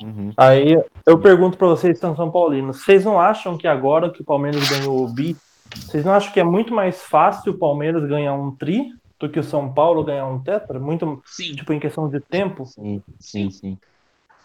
Uhum. 0.02 0.32
Aí 0.38 0.82
eu 1.06 1.20
pergunto 1.20 1.58
pra 1.58 1.68
vocês 1.68 1.96
que 1.96 2.00
são 2.00 2.16
São 2.16 2.32
Paulinos, 2.32 2.86
vocês 2.86 3.04
não 3.04 3.20
acham 3.20 3.58
que 3.58 3.68
agora 3.68 4.10
que 4.10 4.22
o 4.22 4.26
Palmeiras 4.26 4.70
ganhou 4.70 5.04
o 5.04 5.10
bi, 5.10 5.36
vocês 5.76 6.06
não 6.06 6.14
acham 6.14 6.32
que 6.32 6.40
é 6.40 6.44
muito 6.46 6.74
mais 6.74 7.04
fácil 7.04 7.52
o 7.52 7.58
Palmeiras 7.58 8.08
ganhar 8.08 8.34
um 8.34 8.56
tri 8.56 8.94
do 9.20 9.28
que 9.28 9.42
o 9.42 9.44
São 9.44 9.74
Paulo 9.74 10.06
ganhar 10.06 10.26
um 10.26 10.40
tetra? 10.40 10.80
Muito, 10.80 11.22
Sim. 11.26 11.54
tipo, 11.54 11.74
em 11.74 11.82
questão 11.82 12.08
de 12.08 12.22
tempo? 12.22 12.66
Sim, 12.66 13.04
sim, 13.20 13.50
sim. 13.50 13.78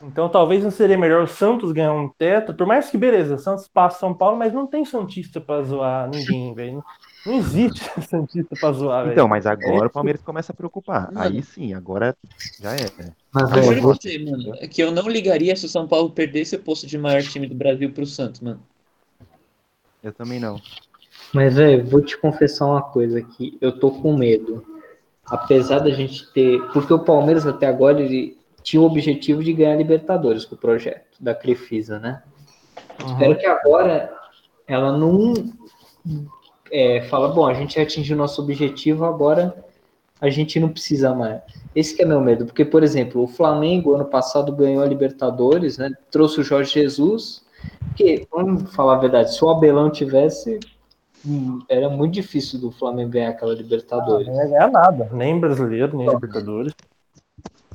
Então 0.03 0.29
talvez 0.29 0.65
não 0.65 0.71
seria 0.71 0.99
melhor 0.99 1.23
o 1.23 1.29
Santos 1.29 1.71
ganhar 1.73 1.93
um 1.95 2.09
tetra, 2.09 2.53
por 2.53 2.67
mais 2.67 2.91
que 2.91 2.99
beleza, 2.99 3.39
Santos 3.39 3.69
passa 3.69 4.01
São 4.01 4.13
Paulo, 4.13 4.37
mas 4.37 4.53
não 4.53 4.67
tem 4.67 4.85
Santista 4.85 5.41
pra 5.41 5.63
zoar 5.63 6.09
ninguém, 6.11 6.53
velho. 6.55 6.85
Não 7.25 7.35
existe 7.35 7.81
Santista 8.09 8.57
pra 8.59 8.73
zoar, 8.73 9.03
velho. 9.05 9.13
Então, 9.13 9.29
mas 9.29 9.47
agora 9.47 9.87
o 9.87 9.91
Palmeiras 9.91 10.21
começa 10.23 10.51
a 10.53 10.55
preocupar. 10.57 11.13
Mano. 11.13 11.21
Aí 11.21 11.43
sim, 11.43 11.73
agora 11.73 12.17
já 12.61 12.73
era. 12.73 13.15
Mas, 13.33 13.45
Eu 13.45 13.49
velho, 13.51 13.63
juro 13.65 13.77
eu 13.79 13.83
vou- 13.83 13.93
pra 13.93 14.01
você, 14.03 14.19
mano, 14.19 14.55
é 14.57 14.67
que 14.67 14.83
eu 14.83 14.91
não 14.91 15.09
ligaria 15.09 15.55
se 15.55 15.67
o 15.67 15.69
São 15.69 15.87
Paulo 15.87 16.11
perdesse 16.11 16.57
o 16.57 16.61
posto 16.61 16.87
de 16.87 16.99
maior 16.99 17.23
time 17.23 17.47
do 17.47 17.55
Brasil 17.55 17.93
pro 17.93 18.05
Santos, 18.05 18.41
mano. 18.41 18.61
Eu 20.03 20.13
também 20.13 20.41
não. 20.41 20.61
Mas, 21.33 21.55
velho, 21.55 21.87
vou 21.87 22.01
te 22.03 22.19
confessar 22.19 22.67
uma 22.67 22.83
coisa 22.83 23.21
aqui. 23.21 23.57
Eu 23.61 23.79
tô 23.79 23.91
com 23.93 24.17
medo. 24.17 24.67
Apesar 25.25 25.79
da 25.79 25.91
gente 25.91 26.31
ter. 26.33 26.61
Porque 26.73 26.93
o 26.93 26.99
Palmeiras 26.99 27.47
até 27.47 27.67
agora 27.67 28.01
ele 28.01 28.37
tinha 28.63 28.81
o 28.81 28.87
objetivo 28.87 29.43
de 29.43 29.53
ganhar 29.53 29.73
a 29.73 29.77
Libertadores 29.77 30.45
com 30.45 30.55
o 30.55 30.59
projeto 30.59 31.17
da 31.21 31.35
Crefisa, 31.35 31.99
né? 31.99 32.23
Uhum. 33.03 33.13
Espero 33.13 33.39
que 33.39 33.47
agora 33.47 34.13
ela 34.67 34.97
não 34.97 35.35
é, 36.71 37.03
fala, 37.03 37.29
bom, 37.29 37.47
a 37.47 37.55
gente 37.55 37.79
atingiu 37.79 38.17
o 38.17 38.19
nosso 38.19 38.41
objetivo, 38.43 39.05
agora 39.05 39.55
a 40.21 40.31
gente 40.31 40.59
não 40.59 40.69
precisa 40.69 41.15
mais. 41.15 41.43
Esse 41.75 41.97
que 41.97 42.03
é 42.03 42.07
meu 42.07 42.21
medo, 42.21 42.47
porque, 42.47 42.65
por 42.65 42.83
exemplo, 42.83 43.23
o 43.23 43.27
Flamengo 43.27 43.95
ano 43.95 44.05
passado 44.05 44.53
ganhou 44.53 44.83
a 44.83 44.87
Libertadores, 44.87 45.79
né? 45.79 45.91
Trouxe 46.11 46.41
o 46.41 46.45
Jorge 46.45 46.81
Jesus, 46.81 47.45
que, 47.97 48.27
vamos 48.31 48.75
falar 48.75 48.97
a 48.97 49.01
verdade, 49.01 49.35
se 49.35 49.45
o 49.45 49.51
Abelão 49.51 49.91
tivesse, 49.91 50.61
hum, 51.27 51.61
era 51.69 51.91
muito 51.91 52.15
difícil 52.15 52.61
do 52.61 52.71
Flamengo 52.71 53.11
ganhar 53.11 53.31
aquela 53.31 53.55
Libertadores. 53.55 54.27
Não 54.29 54.37
ia 54.37 54.47
ganhar 54.47 54.71
nada, 54.71 55.09
nem 55.13 55.39
brasileiro, 55.39 55.97
nem 55.97 56.09
Libertadores. 56.09 56.73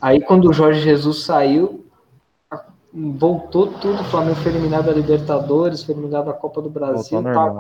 Aí 0.02 0.22
quando 0.22 0.50
o 0.50 0.54
Jorge 0.54 0.82
Jesus 0.82 1.24
saiu, 1.24 1.86
voltou 2.94 3.68
tudo, 3.68 4.02
o 4.02 4.06
Flamengo 4.06 4.36
foi 4.38 4.52
eliminado 4.52 4.86
da 4.86 4.94
Libertadores, 4.94 5.84
foi 5.84 5.96
eliminado 5.96 6.26
da 6.26 6.34
Copa 6.34 6.62
do 6.62 6.70
Brasil. 6.70 7.22
Tá 7.22 7.56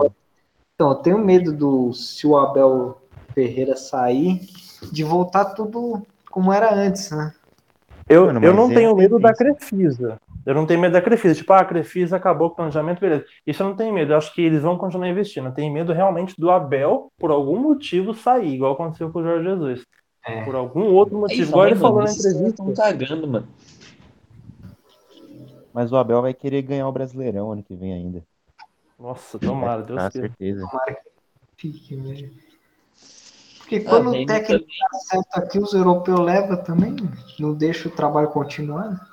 Então, 0.75 0.89
eu 0.89 0.95
tenho 0.95 1.17
medo 1.17 1.51
do 1.51 1.93
se 1.93 2.25
o 2.25 2.37
Abel 2.37 3.01
Ferreira 3.33 3.75
sair, 3.75 4.41
de 4.91 5.03
voltar 5.03 5.45
tudo 5.45 6.01
como 6.31 6.51
era 6.51 6.73
antes, 6.73 7.11
né? 7.11 7.33
Eu, 8.09 8.27
Mano, 8.27 8.43
eu 8.43 8.53
não 8.53 8.71
é 8.71 8.75
tenho 8.75 8.95
medo 8.95 9.19
da. 9.19 9.33
Crefisa. 9.33 10.17
Eu 10.45 10.55
não 10.55 10.65
tenho 10.65 10.79
medo 10.79 10.93
da 10.93 11.01
Crefisa. 11.01 11.35
Tipo, 11.35 11.51
ah, 11.53 11.59
a 11.59 11.65
Crefisa 11.65 12.15
acabou 12.15 12.49
com 12.49 12.53
o 12.53 12.55
planejamento, 12.57 13.01
beleza. 13.01 13.25
Isso 13.45 13.61
eu 13.61 13.67
não 13.67 13.75
tenho 13.75 13.93
medo. 13.93 14.13
Eu 14.13 14.17
acho 14.17 14.33
que 14.33 14.41
eles 14.41 14.61
vão 14.61 14.77
continuar 14.77 15.09
investindo. 15.09 15.47
Eu 15.47 15.51
tenho 15.51 15.73
medo 15.73 15.91
realmente 15.91 16.33
do 16.37 16.49
Abel, 16.49 17.11
por 17.19 17.31
algum 17.31 17.59
motivo, 17.59 18.13
sair, 18.13 18.53
igual 18.53 18.73
aconteceu 18.73 19.11
com 19.11 19.19
o 19.19 19.23
Jorge 19.23 19.43
Jesus. 19.43 19.85
É. 20.27 20.43
Por 20.43 20.55
algum 20.55 20.93
outro 20.93 21.17
motivo. 21.19 21.41
Igual 21.49 21.67
ele 21.67 21.75
falou 21.75 22.03
na 22.03 22.11
entrevista. 22.11 22.51
tão 22.57 22.73
cagando, 22.73 23.27
mano. 23.27 23.47
Mas 25.73 25.91
o 25.91 25.95
Abel 25.95 26.21
vai 26.21 26.33
querer 26.33 26.61
ganhar 26.63 26.87
o 26.87 26.91
Brasileirão 26.91 27.51
ano 27.51 27.63
que 27.63 27.75
vem 27.75 27.93
ainda. 27.93 28.23
Nossa, 28.99 29.37
tomara, 29.39 29.83
Deus 29.83 30.03
Com 30.03 30.11
certeza. 30.11 30.67
Fique, 31.55 31.95
velho. 31.95 32.31
Porque 33.59 33.81
quando 33.81 34.11
bem, 34.11 34.23
o 34.23 34.27
técnico 34.27 34.65
tá 34.65 34.97
certo 34.99 35.37
aqui, 35.37 35.59
os 35.59 35.73
europeus 35.73 36.19
levam 36.19 36.63
também, 36.63 36.95
não 37.39 37.53
deixa 37.53 37.89
o 37.89 37.91
trabalho 37.91 38.29
continuar. 38.29 39.07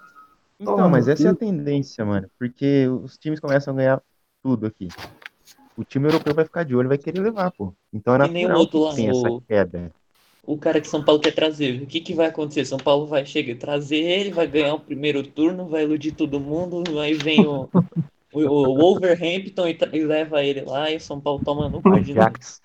Então, 0.59 0.77
Toma 0.77 0.89
mas 0.89 1.09
essa 1.09 1.29
é 1.29 1.31
a 1.31 1.35
tendência, 1.35 2.05
mano. 2.05 2.31
Porque 2.39 2.87
os 2.89 3.19
times 3.19 3.41
começam 3.41 3.75
a 3.75 3.77
ganhar 3.77 4.03
tudo 4.43 4.67
aqui. 4.67 4.89
O 5.77 5.83
time 5.85 6.07
europeu 6.07 6.33
vai 6.35 6.45
ficar 6.45 6.63
de 6.65 6.75
olho, 6.77 6.89
vai 6.89 6.97
querer 6.99 7.21
levar, 7.21 7.51
pô. 7.51 7.75
Então 7.93 8.15
é 8.15 8.27
E 8.27 8.31
nem 8.31 8.47
o 8.47 8.49
natural 8.49 8.61
outro 8.61 8.79
que 8.79 8.85
lá, 8.87 8.95
tenha 8.95 9.11
essa 9.11 9.31
o- 9.31 9.41
queda. 9.43 9.93
O 10.47 10.59
cara 10.59 10.81
que 10.81 10.89
São 10.89 11.03
Paulo 11.03 11.21
quer 11.21 11.33
trazer, 11.35 11.83
o 11.83 11.87
que, 11.87 12.01
que 12.01 12.15
vai 12.15 12.27
acontecer? 12.27 12.65
São 12.67 12.79
Paulo 12.79 13.07
vai 13.07 13.25
chegar, 13.25 13.57
trazer 13.57 13.97
ele, 13.97 14.31
vai 14.31 14.47
ganhar 14.47 14.75
o 14.75 14.81
primeiro 14.81 15.23
turno, 15.23 15.69
vai 15.69 15.85
iludir 15.85 16.13
todo 16.13 16.39
mundo, 16.41 17.01
aí 17.01 17.15
vem 17.15 17.47
o, 17.47 17.69
o, 18.33 18.41
o 18.41 18.77
Wolverhampton 18.77 19.67
e, 19.69 19.79
e 19.93 20.05
leva 20.05 20.43
ele 20.45 20.63
lá 20.63 20.91
e 20.91 20.97
o 20.97 21.01
São 21.01 21.21
Paulo 21.21 21.43
toma 21.43 21.69
no 21.69 21.83
cu 21.83 22.01
de 22.01 22.15
novo. 22.15 22.29
Ajax. 22.29 22.61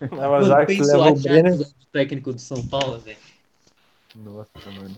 É, 0.00 0.26
mas 0.28 0.46
Mano, 0.46 0.46
já 0.48 0.66
que 0.66 0.76
pensa 0.76 0.96
o 0.96 1.00
leva 1.00 1.18
o 1.18 1.20
Ajax 1.20 1.22
Brenner. 1.22 1.58
do 1.58 1.86
técnico 1.92 2.32
do 2.32 2.40
São 2.40 2.66
Paulo, 2.66 2.98
velho. 2.98 3.18
Nossa, 4.14 4.70
mano. 4.70 4.96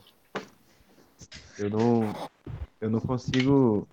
Eu 1.58 1.70
não. 1.70 2.14
Eu 2.80 2.90
não 2.90 3.00
consigo. 3.00 3.86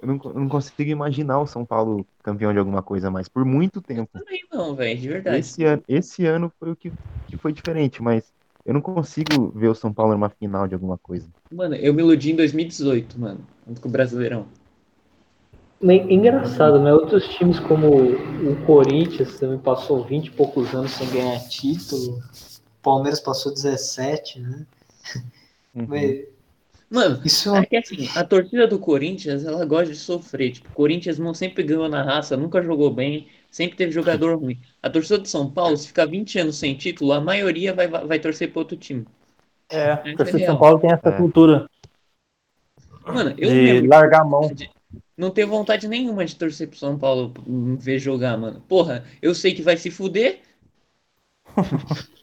Eu 0.00 0.08
não, 0.08 0.20
eu 0.24 0.40
não 0.40 0.48
consigo 0.48 0.90
imaginar 0.90 1.40
o 1.40 1.46
São 1.46 1.64
Paulo 1.64 2.06
campeão 2.22 2.52
de 2.52 2.58
alguma 2.58 2.82
coisa 2.82 3.10
mais. 3.10 3.28
Por 3.28 3.44
muito 3.44 3.80
tempo. 3.80 4.08
Também 4.12 4.42
não, 4.52 4.74
velho, 4.74 4.98
de 4.98 5.08
verdade. 5.08 5.38
Esse 5.38 5.64
ano, 5.64 5.82
esse 5.86 6.26
ano 6.26 6.52
foi 6.58 6.70
o 6.70 6.76
que, 6.76 6.92
que 7.26 7.36
foi 7.36 7.52
diferente, 7.52 8.02
mas 8.02 8.32
eu 8.64 8.74
não 8.74 8.80
consigo 8.80 9.50
ver 9.54 9.68
o 9.68 9.74
São 9.74 9.92
Paulo 9.92 10.12
numa 10.12 10.30
final 10.30 10.66
de 10.66 10.74
alguma 10.74 10.96
coisa. 10.98 11.28
Mano, 11.50 11.74
eu 11.74 11.92
me 11.92 12.02
iludi 12.02 12.32
em 12.32 12.36
2018, 12.36 13.20
mano, 13.20 13.40
junto 13.66 13.80
com 13.80 13.88
o 13.88 13.92
Brasileirão. 13.92 14.46
Mas 15.80 16.08
Engraçado, 16.10 16.78
né? 16.78 16.92
Outros 16.92 17.26
times 17.28 17.58
como 17.58 17.88
o 17.88 18.66
Corinthians 18.66 19.38
também 19.38 19.58
passou 19.58 20.04
20 20.04 20.26
e 20.26 20.30
poucos 20.30 20.74
anos 20.74 20.90
sem 20.92 21.08
ganhar 21.10 21.40
título. 21.48 22.18
O 22.18 22.82
Palmeiras 22.82 23.20
passou 23.20 23.52
17, 23.52 24.40
né? 24.40 24.66
Uhum. 25.74 25.86
Mas 25.88 26.24
Mano, 26.90 27.22
Isso 27.24 27.54
é 27.54 27.64
que 27.66 27.76
assim, 27.76 28.08
a 28.16 28.24
torcida 28.24 28.66
do 28.66 28.78
Corinthians, 28.78 29.44
ela 29.44 29.64
gosta 29.64 29.92
de 29.92 29.98
sofrer. 29.98 30.52
Tipo, 30.52 30.68
o 30.70 30.72
Corinthians 30.72 31.18
não 31.18 31.32
sempre 31.32 31.62
ganhou 31.62 31.88
na 31.88 32.02
raça, 32.02 32.36
nunca 32.36 32.60
jogou 32.62 32.92
bem, 32.92 33.28
sempre 33.50 33.76
teve 33.76 33.92
jogador 33.92 34.36
ruim. 34.38 34.58
A 34.82 34.90
torcida 34.90 35.18
do 35.18 35.28
São 35.28 35.50
Paulo, 35.50 35.76
se 35.76 35.86
ficar 35.86 36.06
20 36.06 36.38
anos 36.38 36.56
sem 36.56 36.74
título, 36.76 37.12
a 37.12 37.20
maioria 37.20 37.72
vai, 37.72 37.86
vai 37.88 38.18
torcer 38.18 38.50
para 38.50 38.58
outro 38.60 38.76
time. 38.76 39.06
É, 39.70 39.90
é 40.10 40.14
o 40.14 40.16
torcedor 40.16 40.40
de 40.40 40.46
real. 40.46 40.52
São 40.52 40.58
Paulo 40.58 40.80
tem 40.80 40.90
essa 40.92 41.10
É. 41.10 41.16
cultura 41.16 41.66
Mano, 43.06 43.34
eu 43.38 43.50
de 43.50 43.62
mesmo 43.62 43.88
largar 43.88 44.22
a 44.22 44.24
mão. 44.24 44.50
não 45.16 45.30
tenho 45.30 45.48
vontade 45.48 45.86
nenhuma 45.86 46.24
de 46.24 46.34
torcer 46.36 46.68
pro 46.68 46.78
São 46.78 46.98
Paulo 46.98 47.32
hum, 47.46 47.76
ver 47.76 47.98
jogar, 47.98 48.36
mano. 48.36 48.60
Porra, 48.68 49.04
eu 49.20 49.34
sei 49.34 49.54
que 49.54 49.62
vai 49.62 49.76
se 49.76 49.90
fuder. 49.90 50.40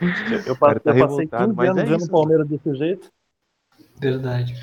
Eu, 0.46 0.56
passei, 0.56 0.80
tá 0.80 0.90
eu 0.90 0.94
passei 0.94 0.94
revoltado, 0.94 1.48
15 1.48 1.56
mas 1.56 1.70
anos 1.70 1.82
é 1.82 1.86
vendo 1.86 2.04
o 2.04 2.10
Palmeiras 2.10 2.48
desse 2.48 2.74
jeito. 2.74 3.12
verdade. 3.98 4.54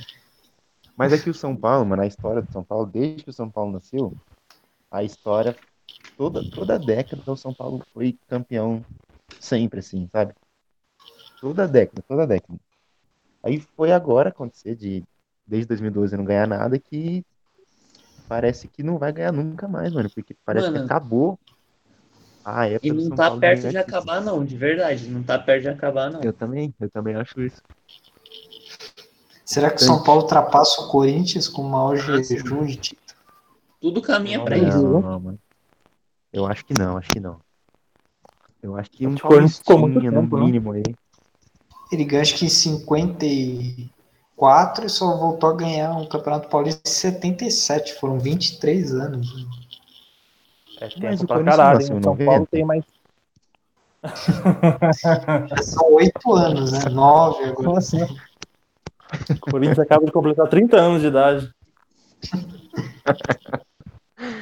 Mas 0.96 1.14
é 1.14 1.18
que 1.20 1.30
o 1.30 1.34
São 1.34 1.56
Paulo, 1.56 1.86
mano, 1.86 2.02
a 2.02 2.08
história 2.08 2.42
do 2.42 2.52
São 2.52 2.64
Paulo, 2.64 2.88
desde 2.88 3.24
que 3.24 3.30
o 3.30 3.34
São 3.34 3.50
Paulo 3.50 3.72
nasceu, 3.72 4.16
a 4.90 5.04
história, 5.04 5.56
toda, 6.18 6.42
toda 6.50 6.80
década 6.80 7.32
o 7.32 7.38
São 7.38 7.54
Paulo 7.54 7.84
foi 7.94 8.18
campeão 8.28 8.84
sempre, 9.40 9.80
assim, 9.80 10.08
sabe? 10.12 10.34
Toda 11.40 11.68
década, 11.68 12.02
toda 12.08 12.26
década. 12.26 12.60
Aí 13.44 13.60
foi 13.76 13.92
agora 13.92 14.30
acontecer 14.30 14.76
de, 14.76 15.04
desde 15.46 15.68
2012 15.68 16.18
não 16.18 16.26
ganhar 16.26 16.48
nada 16.48 16.80
que 16.80 17.24
parece 18.28 18.68
que 18.68 18.84
não 18.84 18.98
vai 18.98 19.14
ganhar 19.14 19.32
nunca 19.32 19.68
mais, 19.68 19.94
mano, 19.94 20.10
porque 20.10 20.36
parece 20.44 20.68
Mano. 20.68 20.80
que 20.80 20.86
acabou 20.86 21.40
a 22.48 22.66
época 22.66 22.88
E 22.88 22.92
não 22.92 23.02
São 23.02 23.16
tá 23.16 23.26
Paulo 23.26 23.42
perto 23.42 23.62
ganhar 23.62 23.72
de 23.72 23.78
acabar, 23.78 24.22
não, 24.22 24.46
de 24.46 24.56
verdade. 24.56 25.10
Não 25.10 25.22
tá 25.22 25.38
perto 25.38 25.64
de 25.64 25.70
acabar, 25.70 26.10
não. 26.10 26.22
Eu 26.22 26.32
também, 26.32 26.74
eu 26.80 26.90
também 26.90 27.14
acho 27.16 27.42
isso. 27.42 27.62
Será 29.44 29.70
que 29.70 29.82
o 29.82 29.86
São 29.86 30.02
Paulo 30.02 30.22
ultrapassa 30.22 30.80
o 30.82 30.88
Corinthians 30.88 31.50
com 31.50 31.64
o 31.64 31.70
maior 31.70 31.98
jejum 31.98 32.66
de 32.66 32.78
título? 32.78 33.20
Tudo 33.82 34.02
caminha 34.02 34.42
pra 34.44 34.58
não, 34.58 34.68
isso. 34.68 34.82
Não, 34.82 35.02
não, 35.02 35.20
mano. 35.20 35.40
Eu 36.32 36.46
acho 36.46 36.64
que 36.66 36.74
não, 36.78 36.98
acho 36.98 37.10
que 37.10 37.20
não. 37.20 37.42
Eu 38.62 38.78
acho 38.78 38.92
que 38.92 39.06
um 39.06 39.16
Corinthians 39.16 39.62
no 39.68 39.88
né? 39.88 40.00
mínimo 40.46 40.72
aí. 40.72 40.84
Ele 41.92 42.06
ganha 42.06 42.22
acho 42.22 42.36
que 42.36 42.46
em 42.46 42.50
54 42.50 44.86
e 44.86 44.90
só 44.90 45.18
voltou 45.18 45.50
a 45.50 45.56
ganhar 45.56 45.92
um 45.92 46.06
Campeonato 46.06 46.48
Paulista 46.50 46.82
em 46.86 46.92
77. 46.92 47.96
Foram 47.96 48.20
23 48.20 48.94
anos. 48.94 49.48
É 50.80 50.86
Mas 50.86 50.94
tempo 50.94 51.24
o 51.24 51.28
pra 51.28 51.44
caralho. 51.44 51.80
hein? 51.82 51.84
em 51.86 51.88
São 51.88 52.00
90. 52.00 52.26
Paulo 52.32 52.48
tem 52.52 52.66
mais. 52.66 52.84
São 55.64 55.94
oito 55.94 56.34
anos, 56.34 56.72
né? 56.72 56.80
Nove 56.92 57.44
agora. 57.46 57.80
O 59.32 59.40
Corinthians 59.52 59.80
acaba 59.80 60.06
de 60.06 60.12
completar 60.12 60.48
30 60.48 60.78
anos 60.78 61.02
de 61.02 61.08
idade. 61.08 61.50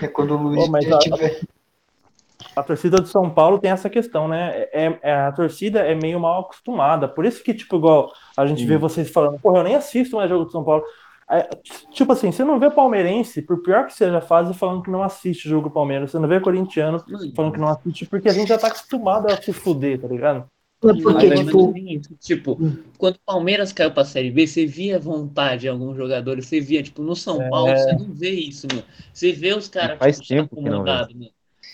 É 0.02 0.08
quando 0.08 0.36
o 0.36 0.42
Luiz 0.42 0.66
Pô, 0.66 0.72
mas 0.72 0.86
já 0.86 0.96
a- 0.96 1.00
tiver. 1.00 1.42
A 2.56 2.64
torcida 2.64 2.98
do 3.02 3.08
São 3.08 3.30
Paulo 3.30 3.60
tem 3.60 3.70
essa 3.72 3.90
questão, 3.90 4.28
né? 4.30 4.66
É, 4.72 5.00
é- 5.02 5.16
a 5.28 5.32
torcida 5.32 5.80
é 5.82 5.94
meio 5.94 6.20
mal 6.20 6.42
acostumada. 6.42 7.06
Por 7.08 7.26
isso 7.26 7.44
que, 7.44 7.54
tipo, 7.54 7.76
igual 7.76 8.12
a 8.38 8.46
gente 8.46 8.62
Sim. 8.62 8.68
vê 8.68 8.78
vocês 8.78 9.10
falando, 9.10 9.40
porra, 9.40 9.60
eu 9.60 9.64
nem 9.64 9.76
assisto 9.76 10.16
mais 10.16 10.30
jogo 10.30 10.46
do 10.46 10.52
São 10.52 10.64
Paulo. 10.64 10.84
É, 11.30 11.50
tipo 11.92 12.12
assim, 12.12 12.32
você 12.32 12.44
não 12.44 12.60
vê 12.60 12.70
palmeirense, 12.70 13.42
por 13.42 13.62
pior 13.64 13.88
que 13.88 13.94
seja 13.94 14.20
a 14.20 14.22
fase, 14.22 14.54
falando 14.54 14.84
que 14.84 14.92
não 14.92 15.02
assiste 15.02 15.50
jogo 15.50 15.70
do 15.70 15.74
Palmeiras. 15.74 16.12
Você 16.12 16.20
não 16.20 16.28
vê 16.28 16.40
corintiano 16.40 17.04
falando 17.36 17.54
que 17.54 17.60
não 17.60 17.68
assiste, 17.68 18.06
porque 18.06 18.30
a 18.30 18.34
gente 18.34 18.50
já 18.50 18.58
tá 18.58 18.68
acostumado 18.68 19.32
a 19.32 19.42
se 19.42 19.52
fuder, 19.52 20.00
tá 20.00 20.08
ligado? 20.08 20.46
É 20.84 21.02
porque, 21.02 21.28
Mas, 21.28 21.46
tipo. 21.46 21.74
Tipo, 22.20 22.60
quando 22.98 23.16
o 23.16 23.20
Palmeiras 23.26 23.74
caiu 23.74 23.92
pra 23.92 24.06
Série 24.06 24.30
B, 24.30 24.46
você 24.46 24.68
via 24.68 25.00
vontade 25.00 25.66
em 25.66 25.70
alguns 25.70 25.98
jogadores, 25.98 26.46
você 26.46 26.60
via, 26.60 26.84
tipo, 26.84 27.02
no 27.02 27.16
São 27.16 27.42
É. 27.42 27.50
Paulo, 27.50 27.76
você 27.76 27.94
não 27.94 28.14
vê 28.14 28.30
isso, 28.30 28.68
mano. 28.70 28.84
Você 29.12 29.32
vê 29.32 29.54
os 29.54 29.68
caras, 29.68 29.98
faz 29.98 30.20
tipo, 30.20 30.28
já 30.28 30.36
tempo 30.42 30.56
que 30.56 30.70
não 30.70 30.84
vê. 30.84 31.32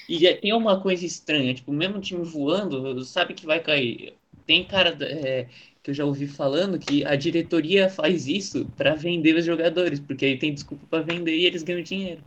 E 0.07 0.27
é- 0.27 0.35
tem 0.35 0.53
uma 0.53 0.79
coisa 0.79 1.05
estranha, 1.05 1.53
tipo, 1.53 1.73
mesmo 1.73 1.97
o 1.97 2.01
time 2.01 2.23
voando, 2.23 3.03
sabe 3.03 3.33
que 3.33 3.45
vai 3.45 3.59
cair. 3.59 4.13
Tem 4.45 4.63
cara 4.63 4.95
é, 5.01 5.47
que 5.83 5.89
eu 5.91 5.95
já 5.95 6.05
ouvi 6.05 6.27
falando 6.27 6.77
que 6.77 7.03
a 7.05 7.15
diretoria 7.15 7.89
faz 7.89 8.27
isso 8.27 8.67
pra 8.77 8.93
vender 8.95 9.35
os 9.35 9.45
jogadores, 9.45 9.99
porque 9.99 10.25
aí 10.25 10.37
tem 10.37 10.53
desculpa 10.53 10.85
pra 10.89 11.01
vender 11.01 11.35
e 11.35 11.45
eles 11.45 11.63
ganham 11.63 11.81
dinheiro. 11.81 12.21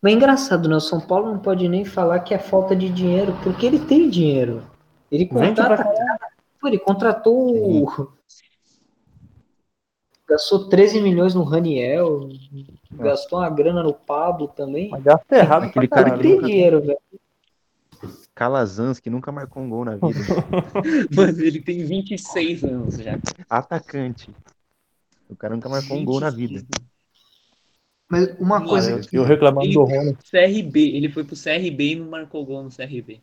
Mas 0.00 0.12
é 0.12 0.16
engraçado, 0.16 0.68
né? 0.68 0.74
O 0.74 0.80
São 0.80 1.00
Paulo 1.00 1.30
não 1.30 1.38
pode 1.38 1.68
nem 1.68 1.84
falar 1.84 2.18
que 2.20 2.34
é 2.34 2.38
falta 2.38 2.74
de 2.74 2.88
dinheiro, 2.88 3.36
porque 3.44 3.66
ele 3.66 3.78
tem 3.78 4.10
dinheiro. 4.10 4.64
Ele 5.12 5.26
contrata. 5.26 5.84
Pô, 6.60 6.66
ele 6.68 6.78
contratou. 6.78 7.82
o- 7.84 8.12
Gastou 10.28 10.68
13 10.68 11.00
milhões 11.00 11.34
no 11.34 11.42
Raniel. 11.42 12.28
Gastou 12.92 13.38
uma 13.40 13.50
grana 13.50 13.82
no 13.82 13.92
Pablo 13.92 14.48
também. 14.48 14.88
Mas 14.90 15.02
gasta 15.02 15.36
errado 15.36 15.64
Aquele 15.64 15.88
cara 15.88 16.14
Ele 16.14 16.22
tem 16.22 16.40
dinheiro, 16.40 16.80
velho. 16.80 16.98
Calazans, 18.34 18.98
que 18.98 19.10
nunca 19.10 19.30
marcou 19.30 19.62
um 19.62 19.68
gol 19.68 19.84
na 19.84 19.96
vida. 20.00 20.18
Mas 21.14 21.38
ele 21.38 21.60
tem 21.60 21.84
26 21.84 22.64
anos 22.64 22.96
já. 22.96 23.18
Atacante. 23.48 24.30
O 25.28 25.36
cara 25.36 25.54
nunca 25.54 25.68
marcou 25.68 25.96
um 25.96 26.04
gol 26.04 26.20
na 26.20 26.30
vida. 26.30 26.62
Mas 28.10 28.28
uma 28.38 28.58
Mano, 28.58 28.68
coisa 28.68 28.90
Eu, 28.90 29.00
que. 29.00 29.16
eu 29.16 29.24
reclamando 29.24 29.66
Ele- 29.66 29.74
do 29.74 29.84
Rony. 29.84 30.16
CRB, 30.30 30.96
ele 30.96 31.08
foi 31.10 31.24
pro 31.24 31.36
CRB 31.36 31.92
e 31.92 31.96
não 31.96 32.10
marcou 32.10 32.44
gol 32.44 32.62
no 32.62 32.70
CRB. 32.70 33.20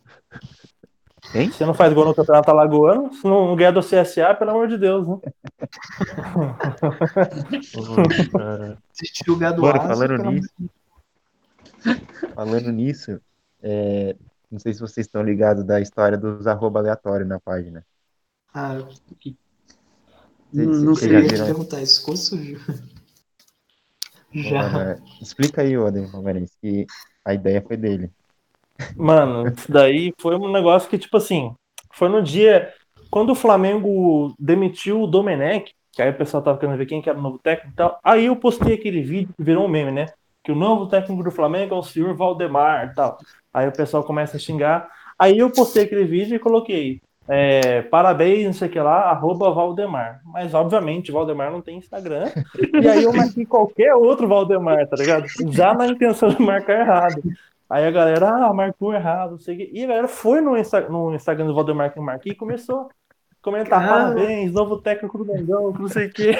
Você 1.52 1.65
não 1.65 1.74
faz 1.76 1.93
gol 1.93 2.06
no 2.06 2.15
Campeonato 2.15 2.50
Alagoano, 2.50 3.13
se 3.13 3.24
não 3.26 3.56
ganhar 3.56 3.72
do 3.72 3.82
CSA, 3.82 4.34
pelo 4.34 4.52
amor 4.52 4.67
de 4.67 4.78
Deus, 4.78 5.08
né? 5.08 5.17
Se 8.93 9.06
jogar 9.26 9.52
do 9.52 9.65
Asa, 9.65 9.80
falando 9.88 10.32
nisso, 10.32 10.50
falando 12.34 12.72
nisso, 12.72 13.22
é, 13.62 14.15
não 14.52 14.60
sei 14.60 14.74
se 14.74 14.80
vocês 14.82 15.08
estão 15.08 15.22
ligados 15.24 15.64
da 15.66 15.80
história 15.82 16.18
dos 16.18 16.48
arroba 16.48 16.80
aleatório 16.80 17.26
na 17.26 17.40
página. 17.40 17.86
Ah, 18.54 18.78
Cê- 20.54 20.66
Não 20.66 20.94
ia 21.24 21.28
te 21.34 21.44
perguntar, 21.44 21.82
isso 21.82 22.00
ficou 22.02 22.18
sujo. 22.18 22.58
Já. 24.34 24.70
Mano, 24.72 25.02
explica 25.22 25.62
aí, 25.62 25.78
Odem 25.78 26.10
Palmeirense, 26.12 26.56
que 26.62 26.86
a 27.26 27.34
ideia 27.34 27.62
foi 27.62 27.78
dele. 27.78 28.12
Mano, 28.96 29.54
isso 29.56 29.72
daí 29.72 30.14
foi 30.20 30.36
um 30.36 30.52
negócio 30.52 30.90
que, 30.90 30.98
tipo 30.98 31.17
assim, 31.17 31.54
foi 31.94 32.10
no 32.10 32.21
dia. 32.21 32.73
Quando 33.10 33.32
o 33.32 33.36
Flamengo 33.36 34.34
demitiu 34.38 35.02
o 35.02 35.08
Domenech, 35.08 35.73
que 35.92 36.02
aí 36.02 36.10
o 36.12 36.17
pessoal 36.17 36.44
tava 36.44 36.58
querendo 36.60 36.78
ver 36.78 36.86
quem 36.86 37.02
que 37.02 37.10
era 37.10 37.17
o 37.17 37.21
novo 37.21 37.40
técnico 37.40 37.71
e 37.73 37.76
tal, 37.76 38.00
aí 38.04 38.26
eu 38.26 38.36
postei 38.36 38.76
aquele 38.76 39.02
vídeo 39.02 39.34
que 39.36 39.44
virou 39.44 39.65
um 39.65 39.67
meme, 39.69 39.92
né? 39.92 40.06
Que 40.44 40.52
o 40.52 40.56
novo 40.56 40.88
técnico 40.88 41.23
do 41.23 41.32
Flamengo 41.32 41.76
é 41.76 41.78
o 41.78 41.84
senhor 41.84 42.15
Valdemar 42.15 42.90
e 42.92 42.94
tal. 42.96 43.17
Aí 43.54 43.67
o 43.67 43.71
pessoal 43.71 44.04
começa 44.04 44.37
a 44.37 44.39
xingar. 44.39 44.87
Aí 45.17 45.37
eu 45.39 45.50
postei 45.52 45.83
aquele 45.83 46.06
vídeo 46.06 46.35
e 46.35 46.39
coloquei. 46.39 47.02
é, 47.27 47.81
parabéns, 47.83 48.45
não 48.45 48.54
sei 48.54 48.67
o 48.67 48.71
que 48.71 48.79
lá, 48.79 49.02
arroba 49.12 49.52
Valdemar. 49.52 50.19
Mas, 50.25 50.54
obviamente, 50.54 51.12
Valdemar 51.12 51.52
não 51.52 51.62
tem 51.62 51.77
Instagram. 51.77 52.25
E 52.81 52.87
aí 52.87 53.04
eu 53.04 53.13
marquei 53.13 53.45
qualquer 53.45 53.93
outro 53.95 54.27
Valdemar, 54.27 54.87
tá 54.87 54.95
ligado? 54.95 55.25
Já 55.52 55.73
na 55.73 55.87
intenção 55.87 56.29
de 56.29 56.41
marcar 56.41 56.79
errado. 56.79 57.21
Aí 57.69 57.85
a 57.85 57.91
galera, 57.91 58.29
ah, 58.47 58.52
marcou 58.54 58.93
errado, 58.95 59.31
não 59.31 59.37
sei 59.39 59.54
o 59.54 59.58
quê. 59.60 59.69
E 59.71 59.83
a 59.83 59.87
galera 59.87 60.08
foi 60.08 60.41
no, 60.41 60.58
Insta- 60.58 60.89
no 60.89 61.13
Instagram 61.13 61.45
do 61.45 61.54
Valdemar 61.54 61.93
que 61.93 62.00
eu 62.00 62.04
marquei 62.04 62.31
e 62.31 62.35
começou, 62.35 62.89
comentar 63.43 63.83
Ah. 63.83 63.87
parabéns, 63.87 64.52
novo 64.52 64.77
técnico 64.77 65.17
do 65.19 65.25
Mengão, 65.25 65.71
que 65.71 65.79
não 65.81 65.87
sei 65.87 66.08
o 66.08 66.12
quê. 66.12 66.31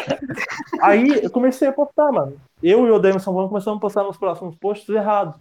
Aí 0.82 1.24
eu 1.24 1.30
comecei 1.30 1.68
a 1.68 1.72
postar, 1.72 2.12
mano. 2.12 2.34
Eu 2.64 2.88
e 2.88 2.92
o 2.92 2.98
Demerson 3.00 3.32
Bruno 3.32 3.48
começamos 3.48 3.78
a 3.78 3.82
postar 3.82 4.04
nos 4.04 4.18
próximos 4.18 4.56
posts 4.56 4.90
errados. 4.90 5.36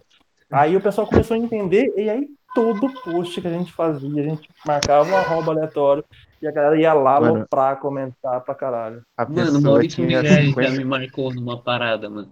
Aí 0.51 0.75
o 0.75 0.81
pessoal 0.81 1.07
começou 1.07 1.35
a 1.35 1.37
entender, 1.37 1.93
e 1.97 2.09
aí 2.09 2.27
todo 2.55 2.91
post 3.03 3.39
que 3.39 3.47
a 3.47 3.51
gente 3.51 3.71
fazia, 3.71 4.21
a 4.21 4.25
gente 4.25 4.49
marcava 4.65 5.09
um 5.09 5.15
arroba 5.15 5.51
aleatório 5.51 6.03
e 6.41 6.47
a 6.47 6.51
galera 6.51 6.79
ia 6.79 6.93
lá 6.93 7.19
Mano. 7.21 7.45
pra 7.49 7.75
comentar 7.75 8.41
pra 8.41 8.55
caralho. 8.55 9.01
A 9.15 9.25
Mano, 9.25 9.45
pessoa 9.53 9.61
Maurício 9.73 10.03
Meirelles 10.03 10.47
já 10.47 10.47
50 10.47 10.71
me 10.71 10.85
marcou 10.85 11.33
numa 11.33 11.61
parada, 11.61 12.09
mano. 12.09 12.29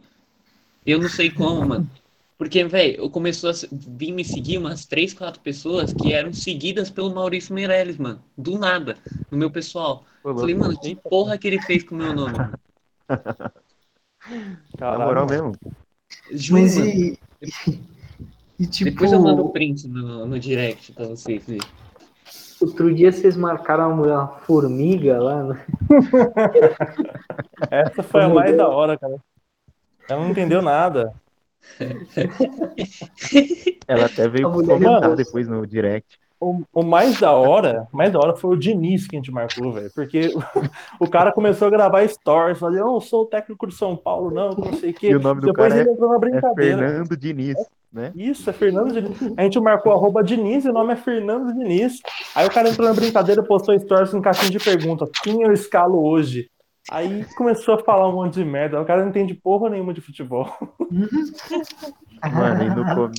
Eu 0.86 1.00
não 1.00 1.10
sei 1.10 1.30
como, 1.30 1.66
mano. 1.66 1.90
Porque, 2.38 2.64
velho, 2.64 3.10
começou 3.10 3.50
a 3.50 3.54
vir 3.72 4.12
me 4.12 4.24
seguir 4.24 4.60
umas 4.60 4.86
três, 4.86 5.14
quatro 5.14 5.42
pessoas 5.42 5.92
que 5.92 6.14
eram 6.14 6.32
seguidas 6.32 6.90
pelo 6.90 7.14
Maurício 7.14 7.54
Meirelles, 7.54 7.98
mano. 7.98 8.22
Do 8.38 8.58
nada, 8.58 8.96
no 9.32 9.38
meu 9.38 9.50
pessoal. 9.50 10.06
Pô, 10.22 10.36
Falei, 10.38 10.54
mano, 10.56 10.80
que 10.80 10.96
porra 10.96 11.38
que 11.38 11.48
ele 11.48 11.60
fez 11.62 11.84
com 11.84 11.96
o 11.96 11.98
meu 11.98 12.14
nome? 12.14 12.38
mano? 12.38 12.54
Na 14.30 14.78
Caralho. 14.78 15.06
moral 15.06 15.26
mesmo. 15.28 15.52
Juro, 16.32 16.62
Mas 16.62 16.78
e. 16.78 17.20
E 18.60 18.66
tipo, 18.66 18.90
Depois 18.90 19.12
eu 19.12 19.22
mando 19.22 19.46
o 19.46 19.50
print 19.50 19.88
no, 19.88 20.26
no 20.26 20.40
direct 20.40 20.92
pra 20.94 21.06
vocês 21.06 21.46
verem. 21.46 21.62
Outro 22.60 22.94
dia 22.94 23.12
vocês 23.12 23.38
marcaram 23.38 23.94
uma, 23.94 24.08
uma 24.08 24.28
formiga 24.40 25.22
lá, 25.22 25.44
né? 25.44 25.64
Essa 27.70 28.02
foi 28.02 28.24
a 28.24 28.30
mais 28.30 28.58
da 28.58 28.68
hora, 28.68 28.98
cara. 28.98 29.18
Ela 30.10 30.24
não 30.24 30.32
entendeu 30.32 30.62
nada. 30.62 31.14
Ela 33.88 34.06
até 34.06 34.28
veio 34.28 34.52
comentar 34.52 35.16
depois 35.16 35.48
no 35.48 35.68
direct. 35.68 36.20
O, 36.40 36.62
o 36.72 36.84
mais 36.84 37.20
da 37.20 37.32
hora, 37.32 37.88
mais 37.92 38.14
da 38.14 38.20
hora 38.20 38.36
foi 38.36 38.56
o 38.56 38.60
Diniz 38.60 39.08
que 39.08 39.16
a 39.16 39.20
gente 39.20 39.32
marcou, 39.32 39.74
velho. 39.74 39.92
Porque 39.94 40.30
o, 41.00 41.10
cara 41.10 41.32
começou 41.32 41.68
a 41.68 41.72
gravar 41.72 42.08
stories, 42.08 42.60
falando, 42.60 42.78
eu 42.78 42.86
não 42.86 43.02
sou 43.02 43.24
o 43.24 43.26
técnico 43.26 43.66
do 43.66 43.74
São 43.74 43.96
Paulo, 43.96 44.30
não, 44.30 44.50
não 44.52 44.74
sei 44.74 44.92
o 44.92 44.94
quê. 44.94 45.10
E 45.10 45.16
o 45.16 45.20
nome 45.20 45.42
do 45.42 45.48
Depois 45.48 45.70
cara 45.70 45.82
ele 45.82 45.92
entrou 45.92 46.10
na 46.10 46.16
É 46.16 46.20
brincadeira. 46.20 46.78
Fernando 46.78 47.18
Diniz, 47.18 47.56
né? 47.92 48.12
Isso, 48.16 48.48
é 48.50 48.54
Fernando 48.54 48.94
Diniz. 48.94 49.34
A 49.36 49.42
gente 49.42 49.60
marcou 49.60 49.92
arroba 49.92 50.24
Diniz 50.24 50.64
e 50.66 50.70
o 50.70 50.74
nome 50.74 50.94
é 50.94 50.96
Fernando 50.96 51.52
Diniz. 51.54 52.02
Aí 52.36 52.46
o 52.46 52.52
cara 52.52 52.70
entrou 52.70 52.88
na 52.88 52.94
brincadeira, 52.94 53.42
postou 53.42 53.78
stories 53.80 54.12
com 54.12 54.22
caixinha 54.22 54.52
de 54.52 54.60
pergunta. 54.60 55.10
Quem 55.24 55.42
eu 55.42 55.52
escalo 55.52 56.04
hoje? 56.04 56.50
Aí 56.90 57.26
começou 57.36 57.76
a 57.76 57.84
falar 57.84 58.08
um 58.08 58.14
monte 58.14 58.36
de 58.36 58.46
merda. 58.46 58.80
O 58.82 58.86
cara 58.86 59.02
não 59.02 59.10
entende 59.10 59.34
porra 59.34 59.70
nenhuma 59.70 59.94
de 59.94 60.02
futebol. 60.02 60.48
Mano, 62.32 62.64
e, 62.64 62.70
no 62.70 63.12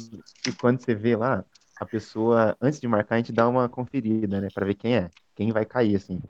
e 0.46 0.52
quando 0.52 0.80
você 0.80 0.94
vê 0.94 1.14
lá, 1.14 1.44
a 1.80 1.86
pessoa, 1.86 2.56
antes 2.60 2.80
de 2.80 2.88
marcar, 2.88 3.14
a 3.16 3.18
gente 3.18 3.32
dá 3.32 3.48
uma 3.48 3.68
conferida, 3.68 4.40
né? 4.40 4.48
Pra 4.52 4.66
ver 4.66 4.74
quem 4.74 4.96
é, 4.96 5.10
quem 5.34 5.52
vai 5.52 5.64
cair, 5.64 5.96
assim. 5.96 6.20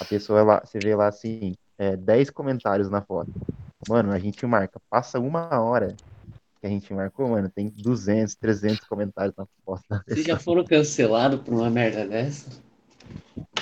A 0.00 0.04
pessoa 0.04 0.42
lá, 0.42 0.60
você 0.64 0.78
vê 0.78 0.94
lá 0.94 1.08
assim, 1.08 1.54
é, 1.76 1.96
10 1.96 2.30
comentários 2.30 2.88
na 2.88 3.02
foto. 3.02 3.30
Mano, 3.88 4.12
a 4.12 4.18
gente 4.18 4.44
marca, 4.46 4.80
passa 4.88 5.18
uma 5.18 5.48
hora 5.60 5.94
que 6.60 6.66
a 6.66 6.70
gente 6.70 6.92
marcou, 6.92 7.28
mano, 7.28 7.48
tem 7.48 7.68
200, 7.68 8.34
300 8.34 8.86
comentários 8.88 9.34
na 9.36 9.46
foto. 9.64 9.82
Vocês 10.06 10.24
já 10.26 10.38
foram 10.38 10.64
cancelados 10.64 11.40
por 11.40 11.54
uma 11.54 11.70
merda 11.70 12.06
dessa? 12.06 12.50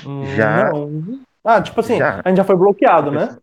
Hum, 0.07 0.25
Já. 0.37 0.73
Não. 0.73 1.21
Ah, 1.45 1.61
tipo 1.61 1.79
assim, 1.81 1.99
Já. 1.99 2.21
a 2.25 2.29
gente 2.29 2.39
já 2.39 2.45
foi 2.45 2.57
bloqueado, 2.57 3.11
né? 3.11 3.37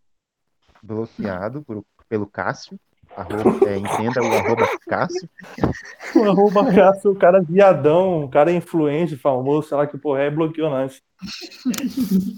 Bloqueado 0.82 1.62
por- 1.62 1.84
pelo 2.08 2.26
Cássio. 2.26 2.78
Arroba, 3.16 3.68
é, 3.68 3.78
entenda 3.78 4.22
o 4.22 4.32
arroba 4.32 4.68
Cássio. 4.88 5.28
O 6.16 6.30
arroba 6.30 6.72
Cássio, 6.72 7.12
o 7.12 7.16
cara 7.16 7.40
viadão, 7.40 8.24
o 8.24 8.28
cara 8.28 8.52
influente, 8.52 9.16
famoso, 9.16 9.68
sei 9.68 9.76
lá 9.76 9.86
que 9.86 9.98
porra 9.98 10.20
é, 10.20 10.30
bloqueou 10.30 10.70
nós. 10.70 11.02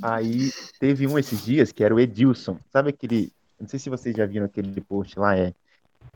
Aí 0.02 0.50
teve 0.78 1.06
um 1.06 1.18
esses 1.18 1.44
dias 1.44 1.72
que 1.72 1.84
era 1.84 1.94
o 1.94 2.00
Edilson. 2.00 2.58
Sabe 2.72 2.90
aquele. 2.90 3.32
Não 3.60 3.68
sei 3.68 3.78
se 3.78 3.90
vocês 3.90 4.14
já 4.14 4.26
viram 4.26 4.46
aquele 4.46 4.80
post 4.80 5.18
lá, 5.18 5.36
é. 5.36 5.52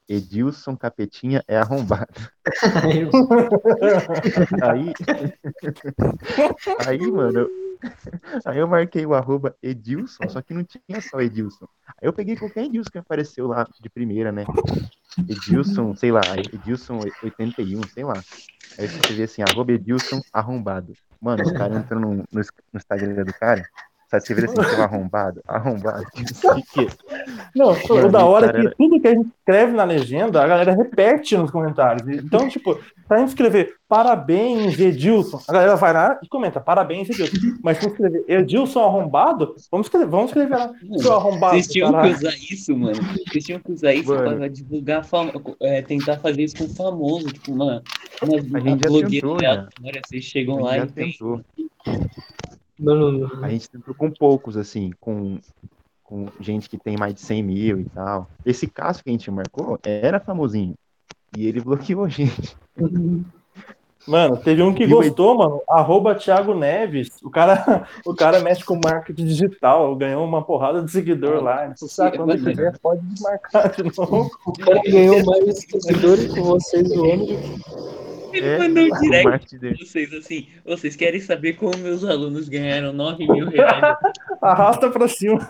Edilson 0.09 0.77
Capetinha 0.77 1.43
é 1.47 1.57
arrombado. 1.57 2.13
Aí. 4.63 4.93
aí, 6.87 7.13
mano. 7.13 7.49
Aí 8.45 8.59
eu 8.59 8.69
marquei 8.69 9.05
o 9.07 9.15
arroba 9.15 9.57
Edilson, 9.63 10.29
só 10.29 10.41
que 10.43 10.55
não 10.55 10.65
tinha 10.65 11.01
só 11.01 11.21
Edilson. 11.21 11.67
Aí 11.89 12.09
eu 12.09 12.13
peguei 12.13 12.37
qualquer 12.37 12.65
Edilson 12.65 12.91
que 12.91 12.99
apareceu 12.99 13.47
lá 13.47 13.67
de 13.81 13.89
primeira, 13.89 14.31
né? 14.31 14.45
Edilson, 15.29 15.95
sei 15.97 16.13
lá, 16.13 16.21
Edilson 16.53 17.01
81, 17.23 17.83
sei 17.89 18.05
lá. 18.05 18.23
Aí 18.79 18.87
você 18.87 19.13
vê 19.15 19.25
assim, 19.25 19.43
arroba 19.43 19.73
Edilson 19.73 20.21
arrombado. 20.33 20.95
Mano, 21.21 21.43
os 21.43 21.53
caras 21.53 21.79
entram 21.79 22.01
no, 22.01 22.15
no, 22.15 22.25
no 22.33 22.41
Instagram 22.75 23.25
do 23.25 23.35
cara, 23.35 23.63
sabe? 24.11 24.27
Você 24.27 24.35
vê 24.35 24.45
assim, 24.45 24.55
seu 24.55 24.83
arrombado, 24.83 25.41
arrombado, 25.47 26.05
não 26.17 26.27
sei 26.27 26.51
o 26.51 26.63
quê. 26.73 26.89
Não, 27.55 27.67
Mano, 27.89 28.09
o 28.09 28.11
da 28.11 28.25
hora 28.25 28.47
é 28.47 28.63
que 28.63 28.77
tudo 28.77 29.01
que 29.01 29.09
a 29.09 29.15
gente 29.15 29.29
escreve 29.39 29.73
na 29.73 29.85
legenda, 29.85 30.43
a 30.43 30.47
galera 30.47 30.75
repete 30.75 31.37
nos 31.37 31.51
comentários. 31.51 32.07
Então, 32.09 32.49
tipo, 32.49 32.79
pra 33.07 33.19
gente 33.19 33.29
escrever 33.29 33.75
parabéns, 33.89 34.79
Edilson, 34.79 35.41
a 35.49 35.53
galera 35.53 35.77
vai 35.77 35.93
lá 35.93 36.19
e 36.23 36.29
comenta 36.29 36.61
parabéns, 36.61 37.09
Edilson. 37.11 37.59
Mas 37.63 37.79
se 37.79 37.87
escrever 37.87 38.25
Edilson 38.29 38.85
arrombado, 38.85 39.55
vamos 39.71 39.87
escrever, 39.87 40.07
vamos 40.07 40.27
escrever 40.27 40.57
lá, 40.57 40.73
seu 40.99 41.15
arrombado. 41.15 41.55
Vocês 41.55 41.69
tinham 41.69 41.89
que 41.89 41.95
caralho. 41.95 42.17
usar 42.17 42.35
isso, 42.37 42.77
mano. 42.77 43.01
Vocês 43.29 43.45
tinham 43.45 43.61
que 43.61 43.73
usar 43.73 43.95
isso 43.95 44.13
Mano. 44.13 44.37
pra 44.37 44.49
divulgar, 44.49 45.05
fam... 45.05 45.31
é, 45.61 45.83
tentar 45.83 46.19
fazer 46.19 46.43
isso 46.43 46.57
com 46.57 46.69
famoso, 46.69 47.27
tipo, 47.29 47.53
uma, 47.53 47.83
uma, 48.23 48.37
A 48.37 48.61
gente 48.61 48.83
já 48.83 48.91
blogueira 48.91 49.29
tentou, 49.29 49.37
né? 49.37 50.01
Vocês 50.07 50.25
chegam 50.25 50.59
A 50.59 50.63
lá 50.63 50.77
e 50.77 50.81
já 50.81 50.87
tem. 50.87 51.17
Tentou. 52.81 53.13
Mano, 53.13 53.45
A 53.45 53.49
gente 53.49 53.71
tentou 53.71 53.95
com 53.95 54.11
poucos, 54.11 54.57
assim, 54.57 54.91
com, 55.01 55.39
com 56.03 56.27
gente 56.41 56.69
que 56.69 56.79
tem 56.79 56.97
mais 56.97 57.15
de 57.15 57.21
100 57.21 57.43
mil 57.43 57.81
e 57.81 57.85
tal. 57.85 58.29
Esse 58.45 58.67
caso 58.67 59.03
que 59.03 59.11
a 59.11 59.13
gente 59.13 59.31
marcou 59.31 59.79
era 59.83 60.19
famosinho. 60.19 60.75
E 61.37 61.47
ele 61.47 61.61
bloqueou 61.61 62.05
a 62.05 62.09
gente. 62.09 62.57
Mano, 64.09 64.37
teve 64.39 64.63
um 64.63 64.73
que 64.73 64.87
gostou, 64.87 65.37
mano. 65.37 65.63
Arroba 65.69 66.15
Thiago 66.15 66.55
Neves. 66.55 67.11
O 67.23 67.31
cara, 67.31 67.87
o 68.05 68.15
cara 68.15 68.41
mexe 68.41 68.65
com 68.65 68.81
marketing 68.83 69.27
digital, 69.27 69.95
ganhou 69.95 70.25
uma 70.25 70.43
porrada 70.43 70.83
de 70.83 70.91
seguidor 70.91 71.43
lá. 71.43 71.59
Falou, 71.59 71.77
sabe, 71.77 72.17
quando 72.17 72.37
quiser, 72.37 72.79
pode 72.79 73.03
desmarcar 73.03 73.71
de 73.77 73.85
novo. 73.97 74.31
o 74.47 74.53
cara 74.53 74.81
ganhou 74.83 75.25
mais 75.25 75.59
seguidores 75.61 76.33
que 76.33 76.41
vocês 76.41 76.89
zoando. 76.89 77.39
Ele 78.33 78.47
É, 78.47 78.59
mandou 78.59 78.85
um 78.85 78.89
o 78.89 79.01
direct 79.01 79.59
pra 79.59 79.71
vocês 79.79 80.13
assim. 80.13 80.49
Vocês 80.65 80.97
querem 80.97 81.21
saber 81.21 81.55
como 81.55 81.77
meus 81.79 82.05
alunos 82.05 82.49
ganharam 82.49 82.93
9 82.93 83.27
mil 83.27 83.49
reais? 83.49 83.97
Arrasta 84.43 84.91
pra 84.91 85.09
cima. 85.09 85.41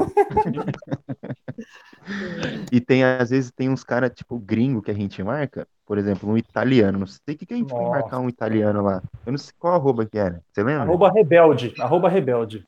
E 2.72 2.80
tem, 2.80 3.04
às 3.04 3.30
vezes, 3.30 3.50
tem 3.50 3.68
uns 3.68 3.84
caras, 3.84 4.10
tipo, 4.14 4.38
gringo 4.38 4.82
que 4.82 4.90
a 4.90 4.94
gente 4.94 5.22
marca. 5.22 5.66
Por 5.86 5.98
exemplo, 5.98 6.28
um 6.30 6.36
italiano. 6.36 6.98
Não 6.98 7.06
sei 7.06 7.34
o 7.34 7.38
que, 7.38 7.46
que 7.46 7.54
a 7.54 7.56
gente 7.56 7.70
foi 7.70 7.78
Nossa. 7.80 7.90
marcar 8.00 8.18
um 8.20 8.28
italiano 8.28 8.82
lá. 8.82 9.02
Eu 9.26 9.32
não 9.32 9.38
sei 9.38 9.52
qual 9.58 9.74
arroba 9.74 10.06
que 10.06 10.18
era. 10.18 10.40
Você 10.52 10.62
lembra? 10.62 10.82
Arroba 10.82 11.10
rebelde. 11.12 11.74
Arroba 11.78 12.08
rebelde. 12.08 12.66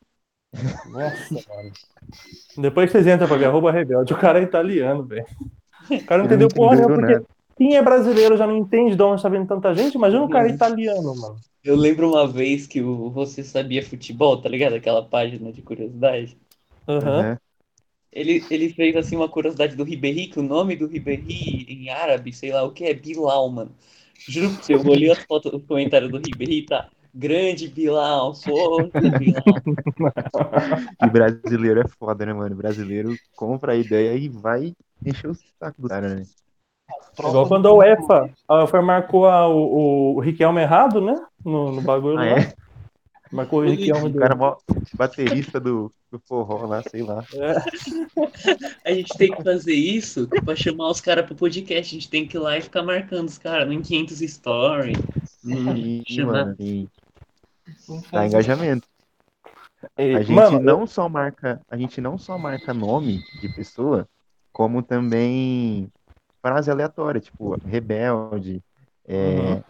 Nossa, 0.91 1.35
mano. 1.35 1.73
Depois 2.59 2.91
vocês 2.91 3.07
entram 3.07 3.27
pra 3.27 3.37
ver, 3.37 3.47
arroba 3.47 3.73
rebelde. 3.73 4.13
O 4.13 4.19
cara 4.19 4.39
é 4.39 4.43
italiano, 4.43 5.05
velho. 5.05 5.25
O 5.91 6.05
cara 6.05 6.19
não 6.19 6.27
entendeu 6.27 6.49
porra 6.49 6.77
nenhuma, 6.77 6.97
porque 6.97 7.25
quem 7.57 7.77
é 7.77 7.83
brasileiro 7.83 8.37
já 8.37 8.47
não 8.47 8.57
entende 8.57 8.97
de 8.97 9.03
onde 9.03 9.23
tá 9.23 9.29
vindo 9.29 9.47
tanta 9.47 9.75
gente. 9.75 9.95
Imagina 9.95 10.23
um 10.23 10.29
cara 10.29 10.49
italiano, 10.49 11.15
mano. 11.17 11.37
Eu 11.63 11.77
lembro 11.77 12.11
uma 12.11 12.27
vez 12.27 12.67
que 12.67 12.81
o 12.81 13.11
Você 13.11 13.45
Sabia 13.45 13.85
Futebol, 13.85 14.41
tá 14.41 14.49
ligado? 14.49 14.75
Aquela 14.75 15.03
página 15.05 15.53
de 15.53 15.63
curiosidade. 15.63 16.37
Aham. 16.89 17.21
Aham. 17.21 17.39
Ele, 18.13 18.45
ele 18.51 18.69
fez 18.69 18.95
assim 18.95 19.17
uma 19.17 19.29
curiosidade 19.29 19.75
do 19.75 19.85
Ribéry, 19.85 20.27
que 20.27 20.39
o 20.39 20.43
nome 20.43 20.77
do 20.77 20.87
Ribéry 20.87 21.65
em 21.67 21.89
árabe, 21.89 22.31
sei 22.31 22.53
lá 22.53 22.63
o 22.63 22.71
que, 22.71 22.85
é 22.85 22.93
Bilal, 22.93 23.49
mano. 23.49 23.73
Juro 24.29 24.51
você, 24.51 24.75
eu 24.75 24.87
olhei 24.87 25.11
as 25.11 25.19
fotos, 25.21 25.51
os 25.53 25.65
comentários 25.65 26.11
do 26.11 26.19
Ribéry, 26.19 26.67
tá? 26.67 26.91
Grande 27.15 27.69
Bilal, 27.69 28.35
força 28.35 29.01
Bilal. 29.19 29.43
E 31.03 31.11
brasileiro 31.11 31.81
é 31.81 31.89
foda, 31.89 32.27
né, 32.27 32.35
mano? 32.35 32.55
Brasileiro 32.55 33.17
compra 33.35 33.73
a 33.73 33.77
ideia 33.77 34.15
e 34.15 34.29
vai 34.29 34.75
encher 35.05 35.31
o 35.31 35.35
saco 35.35 35.81
do 35.81 35.89
cara, 35.89 36.17
né? 36.17 36.23
Igual 37.19 37.47
quando 37.49 37.69
a 37.69 37.73
UEFA, 37.73 38.31
a 38.49 38.55
UEFA 38.61 38.83
marcou 38.83 39.27
a- 39.27 39.49
o, 39.49 40.15
o 40.17 40.21
Riquelme 40.21 40.61
errado, 40.63 41.01
né? 41.01 41.15
No, 41.45 41.73
no 41.73 41.81
bagulho 41.83 42.19
Ah, 42.19 42.23
lá. 42.25 42.39
é? 42.41 42.55
Marcou 43.31 43.61
o 43.61 43.65
Riquelme 43.65 44.11
O 44.11 44.15
cara 44.15 44.35
mó 44.35 44.57
baterista 44.95 45.59
do, 45.59 45.93
do 46.11 46.19
forró 46.27 46.67
lá, 46.67 46.83
sei 46.83 47.03
lá. 47.03 47.25
A 48.85 48.93
gente 48.93 49.17
tem 49.17 49.31
que 49.31 49.43
fazer 49.43 49.75
isso 49.75 50.29
pra 50.45 50.55
chamar 50.57 50.91
os 50.91 51.01
caras 51.01 51.25
pro 51.27 51.35
podcast. 51.35 51.95
A 51.95 51.99
gente 51.99 52.11
tem 52.11 52.27
que 52.27 52.37
ir 52.37 52.41
lá 52.41 52.57
e 52.59 52.63
ficar 52.63 52.83
marcando 52.83 53.29
os 53.29 53.39
caras 53.39 53.71
em 53.71 53.81
500 53.81 54.19
stories. 54.19 54.99
Chamar- 56.07 56.45
mano, 56.47 56.57
dá 58.13 58.27
engajamento. 58.27 58.87
E, 59.99 60.15
A 60.15 60.21
gente 60.23 60.33
mano, 60.33 60.61
não 60.61 60.87
só 60.87 61.09
marca, 61.09 61.61
a 61.71 61.77
gente 61.77 62.01
não 62.01 62.17
só 62.17 62.39
marca 62.39 62.73
nome 62.73 63.21
de 63.41 63.49
pessoa, 63.49 64.07
como 64.53 64.83
também 64.83 65.89
frase 66.43 66.71
aleatória, 66.71 67.21
tipo 67.21 67.57
rebelde. 67.65 68.63
é, 69.07 69.15
Uhum. 69.17 69.63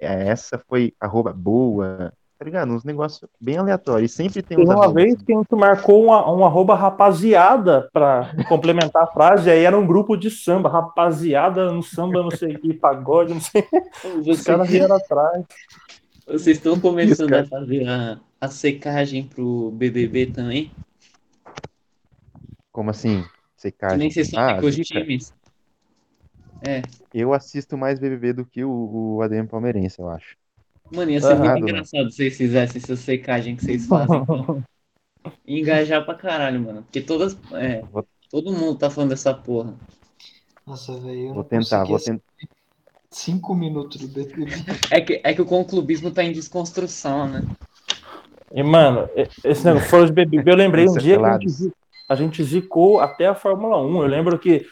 é, 0.00 0.28
essa 0.28 0.58
foi 0.68 0.92
arroba 0.98 1.32
boa. 1.32 2.12
tá 2.38 2.44
ligado? 2.46 2.72
Uns 2.72 2.84
negócios 2.84 3.28
bem 3.38 3.58
aleatórios. 3.58 4.12
Sempre 4.14 4.40
tem 4.42 4.56
uns 4.58 4.64
uma 4.64 4.72
arrobas, 4.72 4.94
vez 4.94 5.22
que 5.22 5.30
a 5.30 5.36
gente 5.36 5.54
marcou 5.54 6.04
uma, 6.06 6.32
um 6.32 6.42
arroba 6.42 6.74
rapaziada 6.74 7.86
pra 7.92 8.32
complementar 8.48 9.02
a 9.02 9.06
frase, 9.06 9.50
aí 9.50 9.62
era 9.62 9.78
um 9.78 9.86
grupo 9.86 10.16
de 10.16 10.30
samba, 10.30 10.70
rapaziada 10.70 11.70
no 11.70 11.82
samba, 11.82 12.22
não 12.22 12.30
sei 12.30 12.54
o 12.56 12.58
que, 12.58 12.72
pagode, 12.72 13.34
não 13.34 13.40
sei. 13.42 13.62
Os 14.16 14.24
Vocês, 14.24 14.42
caras 14.44 14.70
vieram 14.70 14.96
atrás. 14.96 15.44
vocês 16.26 16.56
estão 16.56 16.80
começando 16.80 17.30
Isso, 17.34 17.54
a 17.54 17.58
fazer 17.60 17.86
a, 17.86 18.18
a 18.40 18.48
secagem 18.48 19.22
pro 19.24 19.70
BBB 19.72 20.26
também? 20.32 20.72
Como 22.72 22.88
assim? 22.90 23.22
Que 23.22 23.28
Secagem. 23.62 23.98
nem 23.98 24.10
vocês 24.10 24.30
sabem 24.30 24.56
Ah, 24.56 24.64
os 24.66 24.74
times. 24.76 25.34
É, 26.62 26.82
Eu 27.12 27.32
assisto 27.32 27.76
mais 27.76 27.98
BBB 27.98 28.32
do 28.32 28.46
que 28.46 28.64
o, 28.64 29.16
o 29.16 29.22
ADM 29.22 29.46
palmeirense, 29.46 29.98
eu 29.98 30.08
acho. 30.08 30.36
mano, 30.92 31.10
ia 31.10 31.20
ser 31.20 31.36
muito 31.36 31.58
engraçado 31.58 32.10
se 32.10 32.16
vocês 32.16 32.36
fizessem 32.36 32.80
essa 32.82 32.96
secagem 32.96 33.56
que 33.56 33.64
vocês 33.64 33.86
fazem. 33.86 34.24
mano. 34.26 34.64
E 35.46 35.60
engajar 35.60 36.02
pra 36.04 36.14
caralho, 36.14 36.60
mano. 36.60 36.82
Porque 36.82 37.00
todas. 37.00 37.36
É, 37.52 37.82
Vou, 37.92 38.06
todo 38.30 38.52
mundo 38.52 38.78
tá 38.78 38.88
falando 38.88 39.10
dessa 39.10 39.34
porra. 39.34 39.74
Nossa, 40.66 40.96
velho, 40.98 41.28
eu 41.28 41.34
vou 41.34 41.44
tentar, 41.44 41.84
vou 41.84 41.98
tentar. 41.98 42.22
cinco 43.10 43.54
minutos 43.54 44.00
do 44.00 44.08
BBB. 44.08 44.50
É 44.90 45.00
que, 45.00 45.20
é 45.22 45.34
que 45.34 45.42
o 45.42 45.46
conclubismo 45.46 46.10
tá 46.10 46.24
em 46.24 46.32
desconstrução, 46.32 47.28
né? 47.28 47.42
E, 48.52 48.62
mano, 48.62 49.08
esse 49.44 49.64
negócio 49.64 49.88
fora 49.88 50.06
de 50.06 50.12
BBB, 50.12 50.50
eu 50.50 50.56
lembrei 50.56 50.88
um 50.88 50.96
dia 50.96 51.18
que 51.18 51.24
a 51.24 51.38
gente, 51.38 51.72
a 52.08 52.14
gente 52.14 52.42
zicou 52.42 53.00
até 53.00 53.26
a 53.26 53.34
Fórmula 53.34 53.80
1. 53.82 54.02
Eu 54.02 54.08
lembro 54.08 54.38
que 54.38 54.66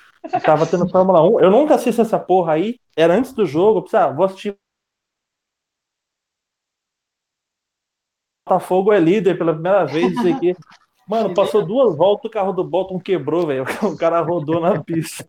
tava 0.45 0.66
tendo 0.66 0.89
Fórmula 0.89 1.23
1. 1.23 1.41
Eu 1.41 1.51
nunca 1.51 1.75
assisti 1.75 2.01
essa 2.01 2.19
porra 2.19 2.55
aí. 2.55 2.79
Era 2.97 3.14
antes 3.14 3.33
do 3.33 3.47
jogo. 3.47 3.79
Eu 3.79 3.83
pensei, 3.83 3.99
ah, 3.99 4.11
vou 4.11 4.25
assistir. 4.25 4.57
Botafogo 8.47 8.93
é 8.93 8.99
líder 8.99 9.37
pela 9.37 9.53
primeira 9.53 9.85
vez, 9.85 10.14
não 10.14 10.23
sei 10.23 10.33
o 10.33 10.41
quê. 10.41 10.57
Mano, 11.07 11.35
passou 11.35 11.64
duas 11.64 11.97
voltas, 11.97 12.29
o 12.29 12.33
carro 12.33 12.53
do 12.53 12.62
Bolton 12.62 12.99
quebrou, 13.01 13.47
velho. 13.47 13.64
O 13.83 13.97
cara 13.97 14.21
rodou 14.21 14.61
na 14.61 14.83
pista. 14.83 15.27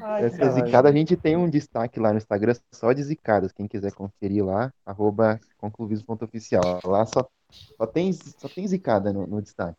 Ai, 0.00 0.24
Essa 0.24 0.38
caralho. 0.38 0.66
zicada 0.66 0.88
a 0.88 0.92
gente 0.92 1.16
tem 1.16 1.36
um 1.36 1.48
destaque 1.48 2.00
lá 2.00 2.10
no 2.12 2.18
Instagram 2.18 2.54
só 2.72 2.92
de 2.92 3.02
zicadas. 3.02 3.52
Quem 3.52 3.68
quiser 3.68 3.92
conferir 3.92 4.44
lá, 4.44 4.72
arroba 4.86 5.38
concluvismo.oficial. 5.58 6.80
Lá 6.84 7.04
só, 7.06 7.28
só, 7.76 7.86
tem, 7.86 8.12
só 8.12 8.48
tem 8.48 8.66
zicada 8.66 9.12
no, 9.12 9.26
no 9.26 9.42
destaque. 9.42 9.78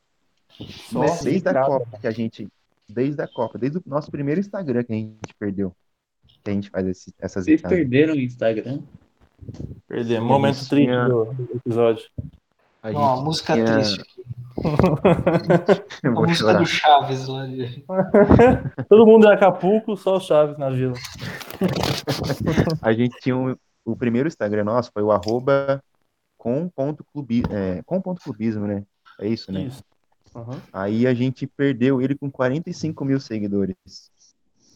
Só 0.89 0.99
Mas 0.99 1.22
desde 1.24 1.49
a. 1.49 1.66
Copa 1.66 1.97
que 1.99 2.08
a 2.08 2.12
gente. 2.12 2.47
Desde 2.89 3.22
a 3.22 3.28
Copa, 3.28 3.58
desde 3.58 3.78
o 3.78 3.84
nosso 3.86 4.12
primeiro 4.12 4.39
Instagram 4.39 4.84
que 4.84 4.93
a 4.93 4.95
gente 4.95 5.18
perdeu. 5.39 5.74
Que 6.43 6.49
a 6.51 6.54
gente 6.54 6.70
faz 6.70 6.86
esse, 6.88 7.14
essas 7.20 7.45
Vocês 7.45 7.58
zicadas. 7.60 7.78
perderam 7.78 8.14
o 8.14 8.20
Instagram? 8.20 8.82
Perdemos. 9.88 10.28
Momento 10.28 10.56
Isso, 10.56 10.70
triste 10.70 10.91
do, 10.91 11.36
episódio. 11.56 12.06
A 12.82 12.91
Ó, 12.91 13.14
a 13.14 13.16
gente 13.16 13.24
música 13.26 13.54
tinha- 13.54 13.66
triste 13.74 14.01
aqui. 14.01 14.24
A 16.08 16.12
música 16.12 16.36
chorar. 16.36 16.60
do 16.60 16.66
Chaves 16.66 17.28
lá. 17.28 17.45
De... 17.47 17.86
Todo 18.88 19.06
mundo 19.06 19.26
em 19.28 19.32
Acapulco, 19.32 19.95
só 19.97 20.18
o 20.18 20.20
Chaves 20.20 20.58
na 20.58 20.70
vila. 20.70 20.93
A 22.82 22.93
gente 22.93 23.18
tinha 23.20 23.36
um, 23.36 23.56
o 23.86 23.95
primeiro 23.95 24.28
Instagram 24.28 24.64
nosso 24.66 24.91
foi 24.93 25.01
o 25.04 25.12
arroba 25.12 25.82
com 26.38 26.68
ponto 26.70 27.04
clubi, 27.14 27.43
é, 27.49 27.82
com 27.86 28.01
ponto 28.01 28.22
clubismo, 28.22 28.68
né? 28.68 28.84
É 29.20 29.28
isso, 29.28 29.51
né? 29.51 29.64
Isso. 29.64 29.84
Uhum. 30.36 30.59
Aí 30.71 31.05
a 31.07 31.13
gente 31.13 31.45
perdeu 31.47 32.01
ele 32.01 32.15
com 32.15 32.29
45 32.31 33.05
mil 33.05 33.19
seguidores. 33.19 33.75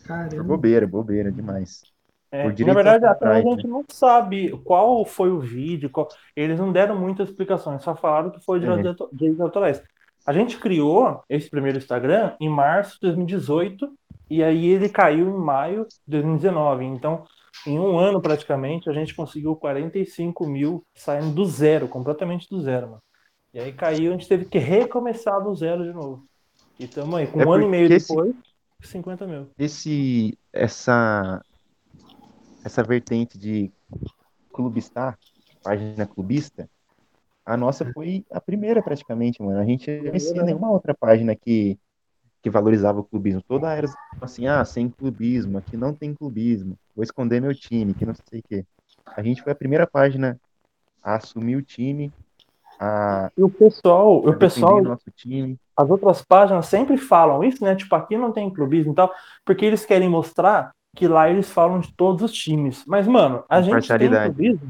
Por 0.01 0.07
Caramba. 0.07 0.43
bobeira, 0.43 0.87
bobeira 0.87 1.31
demais. 1.31 1.83
É, 2.31 2.43
Por 2.49 2.65
na 2.65 2.73
verdade, 2.73 3.05
até 3.05 3.07
a 3.07 3.09
autorais, 3.11 3.45
né? 3.45 3.51
gente 3.51 3.67
não 3.67 3.83
sabe 3.89 4.51
qual 4.63 5.05
foi 5.05 5.31
o 5.31 5.39
vídeo. 5.39 5.89
qual- 5.89 6.09
Eles 6.35 6.59
não 6.59 6.71
deram 6.71 6.99
muitas 6.99 7.29
explicações, 7.29 7.81
só 7.83 7.95
falaram 7.95 8.29
que 8.29 8.39
foi 8.43 8.59
de 8.59 8.65
É. 8.67 8.75
direitos 8.75 9.07
direitos 9.13 9.41
autorais. 9.41 9.81
A 10.25 10.33
gente 10.33 10.57
criou 10.57 11.21
esse 11.29 11.49
primeiro 11.49 11.77
Instagram 11.77 12.33
em 12.39 12.49
março 12.49 12.95
de 12.95 13.07
2018 13.07 13.89
e 14.29 14.43
aí 14.43 14.67
ele 14.67 14.89
caiu 14.89 15.29
em 15.29 15.39
maio 15.39 15.85
de 15.85 15.95
2019. 16.07 16.83
Então, 16.83 17.23
em 17.65 17.79
um 17.79 17.97
ano 17.97 18.21
praticamente, 18.21 18.89
a 18.89 18.93
gente 18.93 19.15
conseguiu 19.15 19.55
45 19.55 20.45
mil 20.45 20.83
saindo 20.93 21.33
do 21.33 21.45
zero, 21.45 21.87
completamente 21.87 22.47
do 22.49 22.59
zero, 22.61 22.87
mano. 22.87 23.01
E 23.57 23.59
aí 23.59 23.73
caiu, 23.73 24.13
a 24.13 24.15
gente 24.15 24.27
teve 24.29 24.45
que 24.45 24.59
recomeçar 24.59 25.43
do 25.43 25.55
zero 25.55 25.83
de 25.83 25.91
novo. 25.91 26.23
E 26.79 26.83
estamos 26.83 27.15
aí, 27.15 27.25
com 27.25 27.39
É 27.39 27.45
um 27.45 27.51
ano 27.51 27.65
e 27.65 27.69
meio 27.69 27.89
esse- 27.89 28.13
depois, 28.13 28.35
50 28.83 29.25
mil. 29.25 29.47
Esse, 29.57 30.37
essa, 30.53 31.41
essa 32.63 32.83
vertente 32.83 33.37
de 33.37 33.71
clubistar, 34.53 35.17
página 35.63 36.05
clubista, 36.05 36.69
a 37.45 37.57
nossa 37.57 37.85
foi 37.93 38.25
a 38.31 38.41
primeira 38.41 38.81
praticamente, 38.83 39.41
mano. 39.41 39.59
A 39.59 39.65
gente 39.65 39.89
não 39.89 40.11
conhecia 40.11 40.43
nenhuma 40.43 40.71
outra 40.71 40.93
página 40.93 41.35
que, 41.35 41.79
que 42.43 42.49
valorizava 42.49 42.99
o 42.99 43.03
clubismo. 43.03 43.43
Toda 43.47 43.73
era 43.73 43.87
assim, 44.21 44.47
ah, 44.47 44.63
sem 44.65 44.89
clubismo, 44.89 45.57
aqui 45.57 45.77
não 45.77 45.93
tem 45.93 46.13
clubismo, 46.13 46.77
vou 46.95 47.03
esconder 47.03 47.41
meu 47.41 47.55
time, 47.55 47.93
que 47.93 48.05
não 48.05 48.13
sei 48.29 48.39
o 48.39 48.43
quê. 48.47 48.65
A 49.05 49.23
gente 49.23 49.41
foi 49.43 49.51
a 49.53 49.55
primeira 49.55 49.87
página 49.87 50.39
a 51.03 51.15
assumir 51.15 51.55
o 51.57 51.63
time, 51.63 52.13
a, 52.79 53.31
E 53.37 53.43
o 53.43 53.49
pessoal, 53.49 54.17
o 54.17 54.33
pessoal 54.35 54.81
as 55.75 55.89
outras 55.89 56.23
páginas 56.23 56.65
sempre 56.65 56.97
falam 56.97 57.43
isso, 57.43 57.63
né? 57.63 57.75
Tipo, 57.75 57.95
aqui 57.95 58.17
não 58.17 58.31
tem 58.31 58.49
clubismo 58.49 58.93
e 58.93 58.95
tal, 58.95 59.13
porque 59.45 59.65
eles 59.65 59.85
querem 59.85 60.09
mostrar 60.09 60.71
que 60.95 61.07
lá 61.07 61.29
eles 61.29 61.51
falam 61.51 61.79
de 61.79 61.93
todos 61.93 62.23
os 62.23 62.31
times. 62.31 62.83
Mas, 62.87 63.07
mano, 63.07 63.43
a 63.47 63.61
gente 63.61 63.87
tem 63.87 64.09
clubismo. 64.09 64.67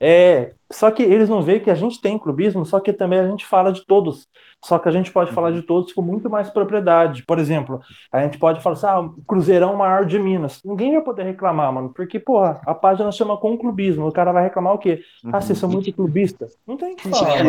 É, 0.00 0.52
só 0.70 0.90
que 0.90 1.02
eles 1.02 1.28
não 1.28 1.40
veem 1.40 1.60
que 1.60 1.70
a 1.70 1.74
gente 1.74 2.00
tem 2.00 2.18
clubismo, 2.18 2.66
só 2.66 2.80
que 2.80 2.92
também 2.92 3.20
a 3.20 3.28
gente 3.28 3.46
fala 3.46 3.72
de 3.72 3.86
todos. 3.86 4.28
Só 4.64 4.78
que 4.78 4.88
a 4.88 4.92
gente 4.92 5.12
pode 5.12 5.30
falar 5.32 5.52
de 5.52 5.62
todos 5.62 5.92
com 5.92 6.02
muito 6.02 6.28
mais 6.28 6.50
propriedade. 6.50 7.22
Por 7.22 7.38
exemplo, 7.38 7.80
a 8.10 8.22
gente 8.22 8.38
pode 8.38 8.60
falar 8.60 8.76
assim, 8.76 8.86
ah, 8.86 9.00
o 9.00 9.22
Cruzeirão 9.24 9.76
maior 9.76 10.04
de 10.06 10.18
Minas. 10.18 10.60
Ninguém 10.64 10.92
vai 10.92 11.02
poder 11.02 11.24
reclamar, 11.24 11.72
mano, 11.72 11.92
porque, 11.94 12.18
porra, 12.18 12.60
a 12.66 12.74
página 12.74 13.12
chama 13.12 13.36
com 13.36 13.58
clubismo. 13.58 14.06
O 14.06 14.12
cara 14.12 14.32
vai 14.32 14.44
reclamar 14.44 14.74
o 14.74 14.78
quê? 14.78 15.02
Ah, 15.26 15.40
vocês 15.40 15.58
são 15.58 15.68
muito 15.68 15.92
clubistas. 15.92 16.56
Não 16.66 16.76
tem 16.76 16.94
o 16.94 16.96
que 16.96 17.08
falar. 17.08 17.44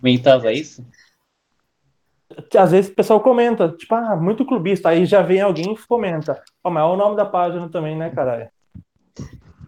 Comentava 0.00 0.52
isso? 0.52 0.84
às 2.58 2.72
vezes 2.72 2.90
o 2.90 2.94
pessoal 2.94 3.20
comenta, 3.20 3.68
tipo, 3.68 3.94
ah, 3.94 4.16
muito 4.16 4.44
clubista. 4.44 4.88
Aí 4.88 5.06
já 5.06 5.22
vem 5.22 5.40
alguém 5.40 5.72
e 5.72 5.86
comenta. 5.86 6.42
Ó, 6.62 6.70
mas 6.70 6.82
é 6.82 6.86
o 6.86 6.96
nome 6.96 7.16
da 7.16 7.24
página 7.24 7.68
também, 7.68 7.96
né, 7.96 8.10
caralho? 8.10 8.48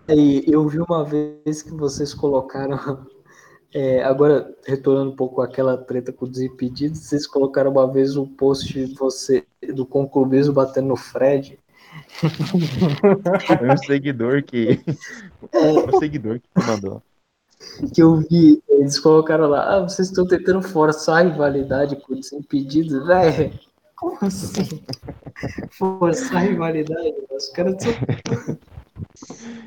E 0.08 0.44
eu 0.46 0.68
vi 0.68 0.78
uma 0.78 1.04
vez 1.04 1.62
que 1.62 1.72
vocês 1.72 2.14
colocaram. 2.14 2.76
é, 3.74 4.02
agora, 4.04 4.54
retornando 4.64 5.10
um 5.10 5.16
pouco 5.16 5.42
àquela 5.42 5.76
treta 5.76 6.12
com 6.12 6.24
os 6.24 6.30
desimpedidos, 6.30 7.00
vocês 7.00 7.26
colocaram 7.26 7.72
uma 7.72 7.90
vez 7.90 8.16
um 8.16 8.26
post 8.26 8.72
de 8.72 8.94
você, 8.94 9.44
do 9.74 9.84
conclubismo 9.84 10.54
batendo 10.54 10.88
no 10.88 10.96
Fred. 10.96 11.58
Foi 13.46 13.68
um 13.68 13.76
seguidor 13.76 14.42
que. 14.44 14.80
um 15.52 15.98
seguidor 15.98 16.40
que 16.40 16.66
mandou. 16.66 17.02
Que 17.92 18.02
eu 18.02 18.16
vi, 18.16 18.62
eles 18.68 18.98
colocaram 19.00 19.48
lá, 19.48 19.76
ah, 19.76 19.80
vocês 19.80 20.08
estão 20.08 20.26
tentando 20.26 20.62
forçar 20.62 21.18
a 21.18 21.28
rivalidade 21.28 21.96
com 21.96 22.12
os 22.12 22.20
desimpedidos, 22.20 23.06
velho. 23.06 23.58
Como 23.96 24.18
assim? 24.20 24.82
Forçar 25.72 26.36
a 26.36 26.40
rivalidade? 26.40 27.14
Os 27.34 27.48
caras 27.48 27.76
são. 27.82 28.58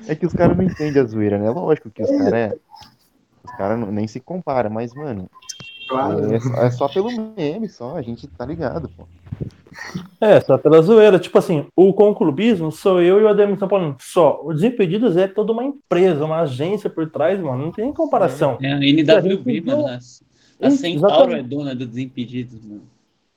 É 0.07 0.15
que 0.15 0.25
os 0.25 0.34
caras 0.34 0.55
não 0.57 0.63
entendem 0.63 1.01
a 1.01 1.05
zoeira, 1.05 1.38
né? 1.38 1.49
Lógico 1.49 1.89
que 1.89 2.01
os 2.03 2.09
caras. 2.09 2.53
Os 3.43 3.51
caras 3.57 3.88
nem 3.91 4.07
se 4.07 4.19
comparam, 4.19 4.69
mas, 4.69 4.93
mano, 4.93 5.30
Claro. 5.88 6.34
é, 6.34 6.39
só- 6.39 6.55
é 6.63 6.71
só 6.71 6.88
pelo 6.88 7.09
meme, 7.36 7.67
só. 7.69 7.95
A 7.97 8.01
gente 8.01 8.27
tá 8.27 8.45
ligado, 8.45 8.89
pô. 8.95 9.05
É, 10.19 10.39
só 10.41 10.57
pela 10.57 10.82
zoeira. 10.82 11.17
Tipo 11.19 11.38
assim, 11.39 11.65
o 11.75 11.93
conclubismo 11.93 12.71
sou 12.71 13.01
eu 13.01 13.19
e 13.19 13.23
o 13.23 13.27
Ademir 13.27 13.57
São 13.57 13.67
Paulo. 13.67 13.95
Só. 13.99 14.41
O 14.43 14.53
Desimpedidos 14.53 15.15
é 15.17 15.27
toda 15.27 15.51
uma 15.51 15.63
empresa, 15.63 16.25
uma 16.25 16.41
agência 16.41 16.89
por 16.89 17.09
trás, 17.09 17.39
mano. 17.39 17.65
Não 17.65 17.71
tem 17.71 17.86
nem 17.86 17.93
comparação. 17.93 18.57
É 18.61 18.73
a 18.73 18.77
NWB, 18.84 19.61
mano. 19.61 19.88
A, 19.88 20.67
a 20.67 20.71
Centauro 20.71 21.34
é 21.34 21.41
dona 21.41 21.73
do 21.73 21.86
Desimpedidos, 21.88 22.63
mano. 22.65 22.82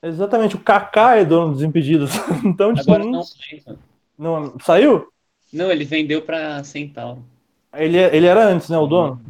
Exatamente. 0.02 0.56
O 0.56 0.60
Kaká 0.60 1.16
é 1.18 1.24
dono 1.24 1.50
dos 1.52 1.58
Desimpedidos. 1.60 2.10
Então, 2.44 2.74
tipo, 2.74 2.90
Agora 2.92 3.04
não, 3.08 3.22
não 4.18 4.40
não- 4.42 4.58
Saiu? 4.60 5.06
Não, 5.52 5.70
ele 5.70 5.84
vendeu 5.84 6.22
pra 6.22 6.62
Centauro. 6.64 7.24
Ele, 7.74 7.98
ele 7.98 8.26
era 8.26 8.46
antes, 8.46 8.68
né, 8.68 8.78
o 8.78 8.86
dono? 8.86 9.20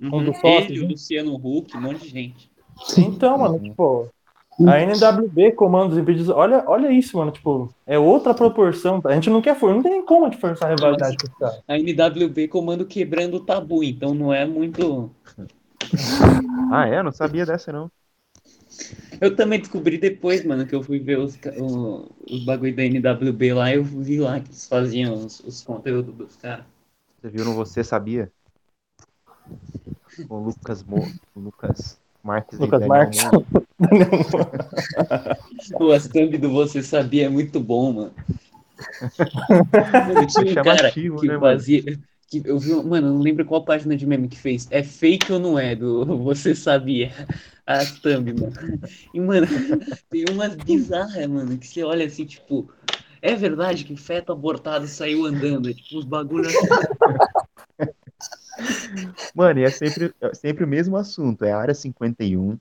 Um 0.00 0.10
Uhum. 0.10 0.24
dos 0.24 0.38
sócios, 0.38 0.70
Ele, 0.70 0.80
o 0.80 0.82
né? 0.82 0.88
Luciano 0.88 1.34
Huck, 1.36 1.76
um 1.76 1.80
monte 1.80 2.02
de 2.02 2.08
gente. 2.08 2.50
Então, 2.98 3.38
mano, 3.38 3.60
tipo, 3.60 4.08
a 4.66 4.80
NWB 4.80 5.52
comanda 5.52 5.92
os 5.92 5.98
impedidos. 5.98 6.28
Olha, 6.28 6.64
olha 6.66 6.90
isso, 6.90 7.16
mano. 7.16 7.30
Tipo, 7.30 7.72
é 7.86 7.98
outra 7.98 8.34
proporção. 8.34 9.00
A 9.04 9.14
gente 9.14 9.30
não 9.30 9.40
quer 9.40 9.56
for, 9.56 9.72
não 9.72 9.82
tem 9.82 9.92
nem 9.92 10.04
como 10.04 10.26
a 10.26 10.30
gente 10.30 10.40
forçar 10.40 10.68
a 10.70 10.74
rivalidade 10.74 11.16
com 11.16 11.26
esse 11.26 11.38
cara. 11.38 11.62
A 11.68 11.78
NWB 11.78 12.48
comando 12.48 12.84
quebrando 12.84 13.36
o 13.36 13.40
tabu, 13.40 13.84
então 13.84 14.12
não 14.14 14.32
é 14.32 14.44
muito. 14.44 15.10
Ah, 16.72 16.86
é? 16.86 17.02
Não 17.02 17.12
sabia 17.12 17.44
dessa, 17.44 17.70
não. 17.70 17.90
Eu 19.22 19.36
também 19.36 19.60
descobri 19.60 19.98
depois, 19.98 20.44
mano, 20.44 20.66
que 20.66 20.74
eu 20.74 20.82
fui 20.82 20.98
ver 20.98 21.20
os, 21.20 21.38
o- 21.56 22.08
os 22.28 22.44
bagulho 22.44 22.74
da 22.74 22.82
NWB 22.82 23.54
lá, 23.54 23.72
eu 23.72 23.84
vi 23.84 24.18
lá 24.18 24.40
que 24.40 24.48
eles 24.48 24.66
faziam 24.66 25.14
os, 25.14 25.38
os 25.40 25.62
conteúdos 25.62 26.12
dos 26.12 26.34
caras. 26.34 26.64
Você 27.20 27.30
viu 27.30 27.44
no 27.44 27.54
Você 27.54 27.84
Sabia? 27.84 28.32
O 30.28 30.38
Lucas 30.38 30.82
Mo, 30.82 31.08
o 31.36 31.40
Lucas 31.40 32.00
Marques 32.24 32.58
Lucas 32.58 32.84
Marques. 32.84 33.20
O 35.78 35.98
thumb 36.10 36.38
do 36.38 36.50
Você 36.50 36.82
Sabia 36.82 37.26
é 37.26 37.28
muito 37.28 37.60
bom, 37.60 37.92
mano. 37.92 38.12
Mano, 40.06 40.26
tinha 40.26 40.52
um 40.52 40.64
cara 40.64 40.90
que 40.92 41.08
né, 41.26 41.36
mano? 41.38 41.60
Que 42.40 42.42
eu 42.48 42.58
vi, 42.58 42.72
mano, 42.74 43.08
eu 43.08 43.12
não 43.12 43.18
lembro 43.20 43.44
qual 43.44 43.62
página 43.62 43.94
de 43.94 44.06
meme 44.06 44.26
que 44.26 44.38
fez. 44.38 44.66
É 44.70 44.82
fake 44.82 45.30
ou 45.32 45.38
não 45.38 45.58
é? 45.58 45.74
Do 45.76 46.04
Você 46.24 46.54
Sabia? 46.54 47.10
A 47.66 47.78
thumb, 48.02 48.32
mano. 48.32 48.52
E, 49.12 49.20
mano, 49.20 49.46
tem 50.08 50.24
umas 50.30 50.54
bizarras, 50.56 51.26
mano, 51.26 51.58
que 51.58 51.66
você 51.66 51.82
olha 51.84 52.06
assim, 52.06 52.24
tipo... 52.24 52.70
É 53.20 53.36
verdade 53.36 53.84
que 53.84 53.94
feto 53.96 54.32
abortado 54.32 54.86
saiu 54.88 55.26
andando. 55.26 55.68
É 55.70 55.74
tipo 55.74 55.96
uns 55.98 56.04
bagulhos 56.04 56.52
assim. 56.56 56.66
Mano, 59.34 59.60
e 59.60 59.64
é 59.64 59.70
sempre, 59.70 60.12
é 60.20 60.34
sempre 60.34 60.64
o 60.64 60.68
mesmo 60.68 60.96
assunto. 60.96 61.44
É 61.44 61.52
a 61.52 61.58
área 61.58 61.72
51. 61.74 62.58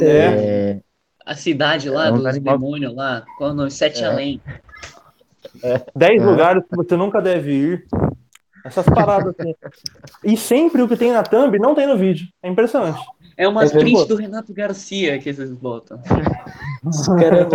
É. 0.00 0.06
É, 0.06 0.80
A 1.26 1.34
cidade 1.34 1.90
lá, 1.90 2.06
É 2.06 2.10
um 2.10 2.16
dos 2.16 2.26
animal- 2.26 2.58
demônios 2.58 2.94
lá. 2.94 3.22
Qual 3.36 3.50
é 3.50 3.52
o 3.52 3.56
nome? 3.56 3.70
Sete 3.70 4.02
É. 4.02 4.06
Além. 4.06 4.40
10 5.94 6.22
É. 6.22 6.24
lugares 6.24 6.64
que 6.68 6.74
você 6.74 6.96
nunca 6.96 7.20
deve 7.20 7.52
ir. 7.52 7.86
Essas 8.64 8.86
paradas 8.86 9.34
assim. 9.38 9.54
E 10.24 10.36
sempre 10.36 10.82
o 10.82 10.88
que 10.88 10.96
tem 10.96 11.12
na 11.12 11.22
thumb 11.22 11.58
não 11.58 11.74
tem 11.74 11.86
no 11.86 11.96
vídeo. 11.96 12.28
É 12.42 12.48
impressionante. 12.48 13.00
É 13.36 13.48
umas 13.48 13.70
É 13.70 13.74
verdade. 13.74 13.92
prints 13.92 14.06
do 14.08 14.16
Renato 14.16 14.52
Garcia 14.54 15.18
que 15.18 15.32
vocês 15.32 15.50
botam. 15.52 16.00
Os 16.84 17.06
caras 17.08 17.48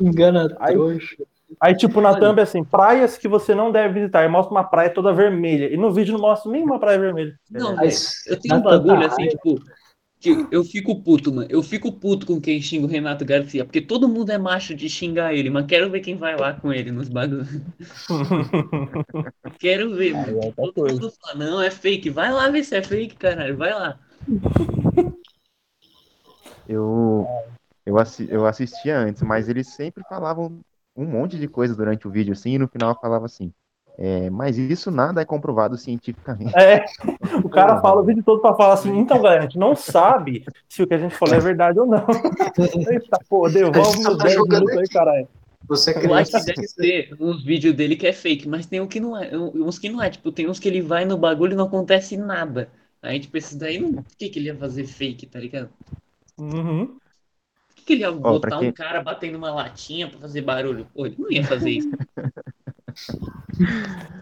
engana 0.00 0.56
Aí- 0.60 0.74
trouxa. 0.74 1.16
Aí, 1.60 1.76
tipo, 1.76 2.00
na 2.00 2.10
Olha. 2.12 2.18
thumb, 2.20 2.40
assim, 2.40 2.64
praias 2.64 3.18
que 3.18 3.28
você 3.28 3.54
não 3.54 3.70
deve 3.70 3.94
visitar. 4.00 4.24
E 4.24 4.28
mostra 4.28 4.52
uma 4.52 4.64
praia 4.64 4.88
toda 4.88 5.12
vermelha. 5.12 5.72
E 5.72 5.76
no 5.76 5.92
vídeo 5.92 6.14
não 6.14 6.20
mostra 6.20 6.50
nenhuma 6.50 6.80
praia 6.80 6.98
vermelha. 6.98 7.34
Não. 7.50 7.76
Mas 7.76 8.26
Eu 8.26 8.40
tenho 8.40 8.56
um 8.56 8.62
bagulho 8.62 9.06
assim, 9.06 9.22
raiva. 9.26 9.36
tipo, 9.36 9.62
eu 10.50 10.64
fico 10.64 11.02
puto, 11.02 11.32
mano. 11.32 11.48
Eu 11.50 11.62
fico 11.62 11.92
puto 11.92 12.26
com 12.26 12.40
quem 12.40 12.60
xinga 12.62 12.86
o 12.86 12.88
Renato 12.88 13.24
Garcia, 13.24 13.64
porque 13.64 13.80
todo 13.80 14.08
mundo 14.08 14.30
é 14.30 14.38
macho 14.38 14.74
de 14.74 14.88
xingar 14.88 15.34
ele, 15.34 15.50
mas 15.50 15.66
quero 15.66 15.90
ver 15.90 16.00
quem 16.00 16.16
vai 16.16 16.36
lá 16.36 16.54
com 16.54 16.72
ele 16.72 16.90
nos 16.92 17.08
bagulhos. 17.08 17.48
Quero 19.58 19.94
ver, 19.94 20.14
mano. 20.14 20.40
É 20.42 20.52
Todo 20.52 20.74
coisa. 20.74 21.00
mundo 21.00 21.10
fala, 21.20 21.34
não, 21.36 21.60
é 21.62 21.70
fake. 21.70 22.10
Vai 22.10 22.32
lá 22.32 22.48
ver 22.50 22.64
se 22.64 22.76
é 22.76 22.82
fake, 22.82 23.16
caralho. 23.16 23.56
Vai 23.56 23.72
lá. 23.72 23.98
eu, 26.66 27.26
eu, 27.86 27.98
assi- 27.98 28.28
eu 28.30 28.46
assistia 28.46 28.98
antes, 28.98 29.22
mas 29.22 29.48
eles 29.48 29.68
sempre 29.68 30.04
falavam 30.04 30.60
um 30.96 31.04
monte 31.06 31.38
de 31.38 31.48
coisa 31.48 31.74
durante 31.74 32.06
o 32.06 32.10
vídeo, 32.10 32.32
assim, 32.32 32.52
e 32.52 32.58
no 32.58 32.68
final 32.68 32.98
falava 33.00 33.26
assim. 33.26 33.52
É, 33.98 34.30
mas 34.30 34.56
isso 34.56 34.90
nada 34.90 35.20
é 35.20 35.24
comprovado 35.24 35.76
cientificamente. 35.76 36.52
É, 36.56 36.84
o 37.44 37.48
cara 37.50 37.80
fala 37.80 38.00
o 38.00 38.04
vídeo 38.04 38.22
todo 38.22 38.40
pra 38.40 38.54
falar 38.54 38.74
assim, 38.74 38.96
então, 38.98 39.20
galera, 39.20 39.40
a 39.40 39.42
gente 39.44 39.58
não 39.58 39.76
sabe 39.76 40.44
se 40.68 40.82
o 40.82 40.86
que 40.86 40.94
a 40.94 40.98
gente 40.98 41.14
falou 41.14 41.34
é 41.34 41.40
verdade 41.40 41.78
ou 41.78 41.86
não. 41.86 42.04
Eita, 42.90 43.18
pô, 43.28 43.48
devolve 43.48 44.02
tá 44.02 44.14
10 44.14 44.34
jogando 44.34 44.64
minutos 44.66 44.78
aí, 44.78 44.88
caralho. 44.88 45.28
Você 45.68 45.92
Eu 45.96 46.14
acho 46.14 46.32
que 46.32 46.44
deve 46.44 46.66
ter 46.76 47.16
uns 47.20 47.44
vídeos 47.44 47.74
dele 47.74 47.96
que 47.96 48.06
é 48.06 48.12
fake, 48.12 48.48
mas 48.48 48.66
tem 48.66 48.80
um 48.80 48.86
que 48.86 49.00
não 49.00 49.16
é. 49.16 49.30
Uns 49.36 49.78
que 49.78 49.88
não 49.88 50.02
é. 50.02 50.10
Tipo, 50.10 50.32
tem 50.32 50.48
uns 50.48 50.58
que 50.58 50.68
ele 50.68 50.82
vai 50.82 51.04
no 51.04 51.16
bagulho 51.16 51.52
e 51.52 51.56
não 51.56 51.66
acontece 51.66 52.16
nada. 52.16 52.68
Aí, 53.00 53.20
tipo, 53.20 53.36
esse 53.36 53.56
daí, 53.56 53.78
não... 53.78 54.02
por 54.02 54.16
que, 54.16 54.28
que 54.28 54.38
ele 54.38 54.46
ia 54.46 54.56
fazer 54.56 54.84
fake, 54.84 55.26
tá 55.26 55.38
ligado? 55.38 55.70
Uhum. 56.38 56.86
Por 56.86 57.76
que, 57.76 57.84
que 57.84 57.92
ele 57.92 58.02
ia 58.02 58.12
botar 58.12 58.48
pra 58.48 58.58
um 58.58 58.72
cara 58.72 59.02
batendo 59.02 59.38
uma 59.38 59.52
latinha 59.52 60.08
pra 60.08 60.18
fazer 60.18 60.42
barulho? 60.42 60.86
Pô, 60.94 61.06
ele 61.06 61.16
não 61.18 61.30
ia 61.30 61.44
fazer 61.44 61.70
isso. 61.70 61.90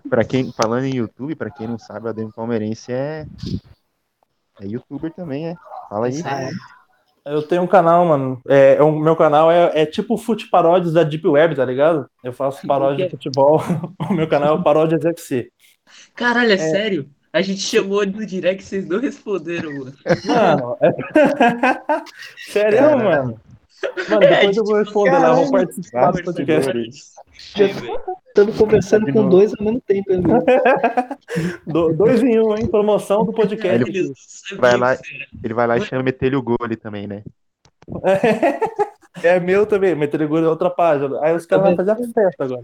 Pra 0.08 0.24
quem, 0.24 0.52
falando 0.52 0.84
em 0.84 0.96
YouTube, 0.96 1.34
pra 1.34 1.50
quem 1.50 1.68
não 1.68 1.78
sabe, 1.78 2.06
o 2.06 2.08
Ademir 2.08 2.32
Palmeirense 2.34 2.92
é, 2.92 3.26
é 4.60 4.66
youtuber 4.66 5.12
também, 5.12 5.48
é. 5.48 5.54
Fala 5.88 6.06
aí. 6.06 6.22
Eu 7.24 7.42
tenho 7.42 7.62
um 7.62 7.66
canal, 7.66 8.04
mano. 8.06 8.40
É, 8.48 8.76
é 8.76 8.82
o 8.82 8.90
meu 8.90 9.14
canal 9.14 9.50
é, 9.50 9.82
é 9.82 9.86
tipo 9.86 10.16
Fute 10.16 10.48
Paródias 10.48 10.94
da 10.94 11.02
Deep 11.02 11.26
Web, 11.26 11.54
tá 11.54 11.64
ligado? 11.64 12.08
Eu 12.24 12.32
faço 12.32 12.66
paródia 12.66 13.04
de 13.04 13.10
futebol. 13.10 13.62
o 14.10 14.14
meu 14.14 14.28
canal 14.28 14.56
é 14.56 14.58
o 14.58 14.62
Paródias 14.62 15.04
FC. 15.04 15.50
Caralho, 16.14 16.52
é, 16.52 16.56
sério? 16.56 17.10
A 17.32 17.42
gente 17.42 17.60
chamou 17.60 18.04
no 18.04 18.26
direct, 18.26 18.64
vocês 18.64 18.88
não 18.88 18.98
responderam, 18.98 19.70
mano. 19.72 19.94
Mano, 20.26 20.76
é... 20.80 20.90
sério, 22.50 22.78
Cara. 22.78 22.96
mano. 22.96 23.40
Mano, 24.08 24.20
depois 24.20 24.56
eu 24.56 24.64
vou 24.64 24.78
responder 24.78 25.18
lá, 25.18 25.32
vou 25.32 25.50
participar 25.50 26.10
do 26.10 26.24
podcast. 26.24 26.72
Estamos 28.30 28.56
conversando 28.56 29.12
com 29.12 29.28
dois 29.28 29.52
ao 29.58 29.64
mesmo 29.64 29.80
tempo. 29.80 30.08
Do- 31.66 31.92
dois 31.92 32.22
em 32.22 32.38
um, 32.40 32.56
hein? 32.56 32.66
Promoção 32.66 33.24
do 33.24 33.32
podcast. 33.32 33.84
Sabiam 33.84 34.60
Vai 34.60 34.76
lá. 34.76 34.94
isso 34.94 35.02
era. 35.12 35.26
Ele 35.44 35.54
vai 35.54 35.66
lá 35.66 35.76
e 35.76 35.80
chama 35.82 36.02
Metelho 36.02 36.38
o 36.38 36.42
Gole 36.42 36.76
também, 36.76 37.06
né? 37.06 37.22
É 39.22 39.40
meu 39.40 39.66
também, 39.66 39.94
Meteligura 39.94 40.46
é 40.46 40.48
outra 40.48 40.70
página. 40.70 41.18
Aí 41.22 41.34
os 41.34 41.44
caras 41.44 41.66
vão 41.66 41.76
fazer 41.76 41.90
a 41.90 41.96
festa 41.96 42.44
agora. 42.44 42.62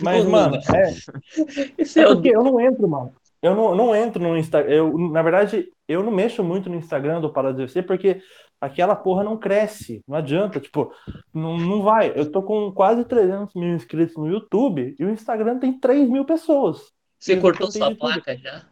Mas, 0.00 0.24
Pô, 0.24 0.30
mano, 0.30 0.52
mano. 0.52 0.62
é, 0.74 0.94
Esse 1.78 2.00
é 2.00 2.04
é 2.04 2.08
o 2.08 2.14
porque 2.14 2.28
eu 2.28 2.42
não 2.44 2.60
entro, 2.60 2.88
mano. 2.88 3.12
Eu 3.42 3.54
não, 3.54 3.74
não 3.74 3.94
entro 3.94 4.22
no 4.22 4.36
Instagram. 4.36 4.72
Eu, 4.72 4.98
na 5.10 5.22
verdade, 5.22 5.68
eu 5.86 6.02
não 6.02 6.10
mexo 6.10 6.42
muito 6.42 6.68
no 6.70 6.76
Instagram 6.76 7.20
do 7.20 7.30
Parada 7.32 7.60
UFC 7.60 7.82
porque 7.82 8.20
aquela 8.66 8.94
porra 8.94 9.24
não 9.24 9.36
cresce. 9.36 10.02
Não 10.06 10.16
adianta, 10.16 10.60
tipo, 10.60 10.92
não, 11.32 11.56
não 11.56 11.82
vai. 11.82 12.12
Eu 12.14 12.30
tô 12.30 12.42
com 12.42 12.70
quase 12.72 13.04
300 13.04 13.54
mil 13.54 13.74
inscritos 13.74 14.16
no 14.16 14.28
YouTube 14.28 14.94
e 14.98 15.04
o 15.04 15.10
Instagram 15.10 15.58
tem 15.58 15.78
3 15.78 16.08
mil 16.08 16.24
pessoas. 16.24 16.92
Você 17.18 17.36
cortou 17.38 17.70
sua 17.70 17.88
tudo. 17.88 17.98
placa 17.98 18.36
já? 18.36 18.62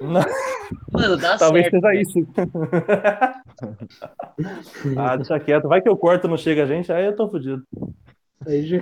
Não, 0.00 0.20
Mano, 0.92 1.16
dá 1.16 1.36
talvez 1.36 1.66
certo. 1.68 1.74
seja 1.82 1.88
velho. 1.88 2.00
isso. 2.02 2.18
ah, 4.98 5.16
deixa 5.16 5.38
quieto. 5.40 5.68
Vai 5.68 5.82
que 5.82 5.88
eu 5.88 5.96
corto 5.96 6.26
e 6.26 6.30
não 6.30 6.36
chega 6.36 6.62
a 6.64 6.66
gente, 6.66 6.92
aí 6.92 7.04
eu 7.04 7.14
tô 7.16 7.28
fudido. 7.28 7.62
Aí 8.46 8.66
já- 8.66 8.80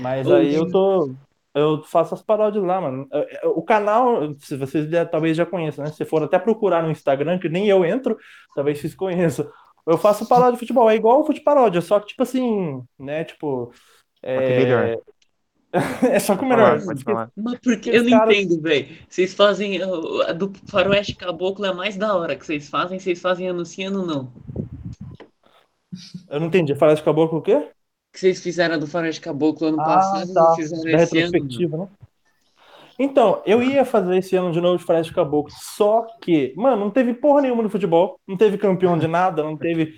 Mas 0.00 0.30
aí 0.30 0.54
eu 0.54 0.70
tô. 0.70 1.10
Eu 1.54 1.82
faço 1.82 2.14
as 2.14 2.22
paródias 2.22 2.64
lá, 2.64 2.80
mano. 2.80 3.06
O 3.54 3.62
canal, 3.62 4.34
se 4.38 4.56
vocês 4.56 4.88
já- 4.90 5.04
talvez 5.04 5.36
já 5.36 5.44
conheçam, 5.44 5.84
né? 5.84 5.90
Se 5.92 6.04
for 6.04 6.22
até 6.22 6.38
procurar 6.38 6.82
no 6.82 6.90
Instagram, 6.90 7.38
que 7.38 7.48
nem 7.48 7.68
eu 7.68 7.84
entro, 7.84 8.16
talvez 8.54 8.78
vocês 8.80 8.94
conheçam. 8.94 9.46
Eu 9.86 9.98
faço 9.98 10.26
paródia 10.28 10.52
de 10.52 10.58
futebol, 10.60 10.88
é 10.88 10.94
igual 10.94 11.20
o 11.20 11.24
fute 11.24 11.40
paródia, 11.42 11.80
só 11.80 11.98
que 12.00 12.06
tipo 12.06 12.22
assim, 12.22 12.82
né? 12.98 13.24
Tipo. 13.24 13.72
É, 14.24 14.36
Só 14.38 14.46
que 14.46 14.64
melhor. 14.64 14.98
é 16.12 16.18
só 16.20 16.34
que 16.34 16.38
Pode 16.40 16.50
melhor. 16.50 16.78
falar, 16.80 16.84
pode 16.86 17.02
falar. 17.02 17.30
Mas 17.36 17.58
por 17.58 17.76
que? 17.80 17.90
Os 17.90 17.96
Eu 17.96 18.04
não 18.04 18.10
caras- 18.18 18.36
entendo, 18.36 18.62
velho. 18.62 18.88
Vocês 19.08 19.34
fazem. 19.34 19.80
A 20.28 20.32
do 20.32 20.52
Faroeste 20.70 21.16
Caboclo 21.16 21.64
é 21.66 21.72
mais 21.74 21.96
da 21.96 22.14
hora 22.14 22.36
que 22.36 22.46
vocês 22.46 22.68
fazem, 22.70 23.00
vocês 23.00 23.20
fazem 23.20 23.48
anunciando 23.48 24.06
não. 24.06 24.32
Eu 26.30 26.40
não 26.40 26.46
entendi. 26.46 26.72
De 26.72 27.02
caboclo 27.02 27.38
o 27.38 27.42
quê? 27.42 27.68
Que 28.12 28.20
vocês 28.20 28.42
fizeram 28.42 28.78
do 28.78 28.86
Faroeste 28.86 29.20
Caboclo 29.20 29.68
ano 29.68 29.80
Ah, 29.80 29.84
passado, 29.84 30.34
tá. 30.34 30.54
fizeram 30.54 30.82
Da 30.82 30.90
esse 31.02 31.18
ano. 31.18 31.32
retrospectiva, 31.32 31.76
né? 31.78 31.88
Então, 32.98 33.40
eu 33.46 33.62
ia 33.62 33.84
fazer 33.86 34.18
esse 34.18 34.36
ano 34.36 34.52
de 34.52 34.60
novo 34.60 34.76
de 34.78 34.84
Floresta 34.84 35.08
de 35.08 35.14
Caboclo, 35.14 35.50
só 35.58 36.06
que, 36.20 36.52
mano, 36.56 36.76
não 36.84 36.90
teve 36.90 37.14
porra 37.14 37.40
nenhuma 37.40 37.62
no 37.62 37.70
futebol, 37.70 38.20
não 38.28 38.36
teve 38.36 38.58
campeão 38.58 38.98
de 38.98 39.08
nada, 39.08 39.42
não 39.42 39.56
teve. 39.56 39.94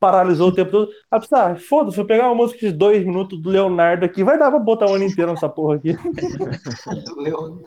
Paralisou 0.00 0.50
o 0.50 0.54
tempo 0.54 0.70
todo. 0.70 0.90
Ah, 1.10 1.18
pensar, 1.18 1.58
foda-se, 1.58 1.96
vou 1.96 2.06
pegar 2.06 2.26
uma 2.26 2.36
música 2.36 2.60
de 2.60 2.70
dois 2.72 3.04
minutos 3.04 3.42
do 3.42 3.50
Leonardo 3.50 4.04
aqui, 4.04 4.22
vai 4.22 4.38
dar 4.38 4.48
pra 4.50 4.60
botar 4.60 4.86
o 4.86 4.94
ano 4.94 5.02
inteiro 5.04 5.32
nessa 5.32 5.48
porra 5.48 5.74
aqui. 5.74 5.92
do? 7.24 7.62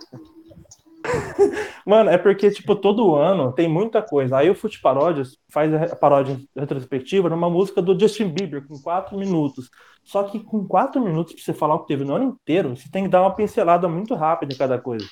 Mano, 1.86 2.10
é 2.10 2.18
porque, 2.18 2.52
tipo, 2.52 2.76
todo 2.76 3.16
ano 3.16 3.52
tem 3.54 3.68
muita 3.68 4.02
coisa. 4.02 4.38
Aí 4.38 4.50
o 4.50 4.56
Fute 4.56 4.80
Paródias 4.82 5.38
faz 5.52 5.74
a 5.74 5.96
paródia 5.96 6.40
retrospectiva 6.56 7.30
numa 7.30 7.50
música 7.50 7.82
do 7.82 8.00
Justin 8.00 8.30
Bieber, 8.30 8.68
com 8.68 8.80
quatro 8.82 9.18
minutos. 9.18 9.70
Só 10.04 10.24
que 10.24 10.40
com 10.40 10.68
quatro 10.68 11.02
minutos, 11.02 11.34
pra 11.34 11.44
você 11.44 11.54
falar 11.54 11.76
o 11.76 11.80
que 11.82 11.88
teve 11.88 12.04
no 12.06 12.16
ano 12.16 12.26
inteiro, 12.26 12.76
você 12.76 12.90
tem 12.92 13.04
que 13.04 13.10
dar 13.10 13.22
uma 13.22 13.36
pincelada 13.36 13.88
muito 13.88 14.16
rápida 14.16 14.54
em 14.54 14.58
cada 14.58 14.80
coisa. 14.80 15.08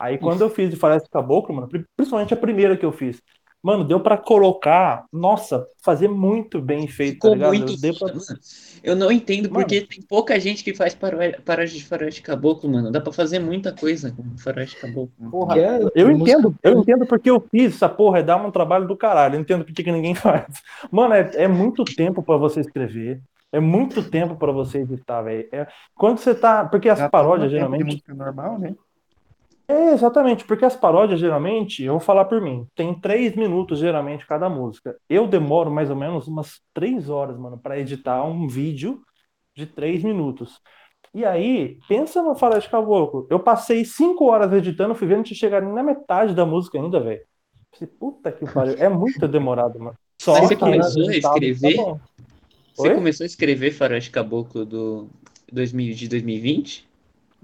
Aí 0.00 0.18
quando 0.18 0.42
eu 0.42 0.50
fiz 0.50 0.70
de 0.70 0.76
Floresta 0.76 1.08
Caboclo, 1.10 1.54
mano, 1.54 1.68
pri- 1.68 1.86
principalmente 1.96 2.34
a 2.34 2.36
primeira 2.36 2.76
que 2.76 2.84
eu 2.84 2.92
fiz, 2.92 3.22
mano, 3.64 3.82
deu 3.82 3.98
pra 3.98 4.18
colocar, 4.18 5.06
nossa, 5.10 5.66
fazer 5.82 6.06
muito 6.08 6.60
bem 6.60 6.86
feito, 6.86 7.14
tá 7.14 7.28
Ficou 7.30 7.34
ligado? 7.34 7.48
muito. 7.54 7.80
Deu 7.80 7.94
pra- 7.98 8.12
eu 8.82 8.94
não 8.94 9.10
entendo 9.10 9.44
Mano. 9.50 9.54
porque 9.54 9.80
tem 9.80 10.02
pouca 10.02 10.38
gente 10.38 10.62
que 10.62 10.74
faz 10.74 10.94
paródia 10.94 11.66
de 11.66 11.84
Faroeste 11.86 12.20
Caboclo, 12.20 12.68
mano. 12.70 12.92
Dá 12.92 13.00
pra 13.00 13.12
fazer 13.12 13.38
muita 13.38 13.72
coisa 13.72 14.12
com 14.12 14.36
Faroeste 14.36 14.76
Caboclo. 14.76 15.30
Porra, 15.30 15.58
é 15.58 15.78
Eu 15.94 16.08
música- 16.10 16.30
entendo, 16.38 16.54
eu 16.62 16.78
entendo 16.78 17.06
porque 17.06 17.30
eu 17.30 17.40
fiz 17.50 17.74
essa 17.74 17.88
porra, 17.88 18.18
é 18.18 18.22
dar 18.22 18.36
um 18.36 18.50
trabalho 18.50 18.86
do 18.86 18.94
caralho. 18.96 19.36
Eu 19.36 19.40
entendo 19.40 19.64
porque 19.64 19.82
que 19.82 19.90
ninguém 19.90 20.14
faz. 20.44 20.46
Mano, 20.92 21.14
é, 21.14 21.30
é 21.34 21.48
muito 21.48 21.82
tempo 21.84 22.22
pra 22.22 22.36
você 22.36 22.60
escrever. 22.60 23.20
É 23.50 23.60
muito 23.60 24.02
tempo 24.10 24.36
pra 24.36 24.50
você 24.52 24.78
editar, 24.78 25.22
velho. 25.22 25.48
É, 25.52 25.66
quando 25.94 26.18
você 26.18 26.34
tá. 26.34 26.64
Porque 26.64 26.88
as 26.88 26.98
Já 26.98 27.08
paródias, 27.08 27.50
tempo 27.52 27.54
de 27.54 27.56
geralmente. 27.56 27.84
música 27.84 28.12
normal, 28.12 28.58
né? 28.58 28.74
É, 29.66 29.92
exatamente, 29.92 30.44
porque 30.44 30.64
as 30.64 30.76
paródias, 30.76 31.18
geralmente, 31.18 31.82
eu 31.82 31.94
vou 31.94 32.00
falar 32.00 32.26
por 32.26 32.40
mim, 32.40 32.66
tem 32.74 32.94
três 33.00 33.34
minutos, 33.34 33.78
geralmente, 33.78 34.26
cada 34.26 34.48
música. 34.48 34.96
Eu 35.08 35.26
demoro 35.26 35.70
mais 35.70 35.88
ou 35.88 35.96
menos 35.96 36.28
umas 36.28 36.60
três 36.74 37.08
horas, 37.08 37.38
mano, 37.38 37.58
pra 37.58 37.78
editar 37.78 38.22
um 38.24 38.46
vídeo 38.46 39.00
de 39.56 39.64
três 39.66 40.02
minutos. 40.02 40.60
E 41.14 41.24
aí, 41.24 41.78
pensa 41.88 42.22
no 42.22 42.34
Faroeste 42.34 42.68
Caboclo. 42.68 43.26
Eu 43.30 43.40
passei 43.40 43.84
cinco 43.84 44.26
horas 44.26 44.52
editando, 44.52 44.94
fui 44.94 45.06
vendo 45.06 45.24
que 45.24 45.34
chegar 45.34 45.62
na 45.62 45.82
metade 45.82 46.34
da 46.34 46.44
música 46.44 46.76
ainda, 46.76 47.00
velho. 47.00 47.22
Puta 47.98 48.30
que 48.30 48.44
pariu. 48.46 48.74
É 48.78 48.88
muito 48.88 49.26
demorado, 49.26 49.78
mano. 49.78 49.96
Só 50.20 50.34
Mas 50.34 50.48
você 50.48 50.56
começou 50.56 51.08
a 51.08 51.16
escrever? 51.16 51.76
Tá 51.76 51.96
você 52.74 52.88
Oi? 52.88 52.94
começou 52.94 53.24
a 53.24 53.26
escrever 53.26 53.70
Faroeste 53.72 54.10
Caboclo 54.10 54.64
do 54.64 55.08
2000, 55.52 55.94
de 55.94 56.08
2020? 56.08 56.88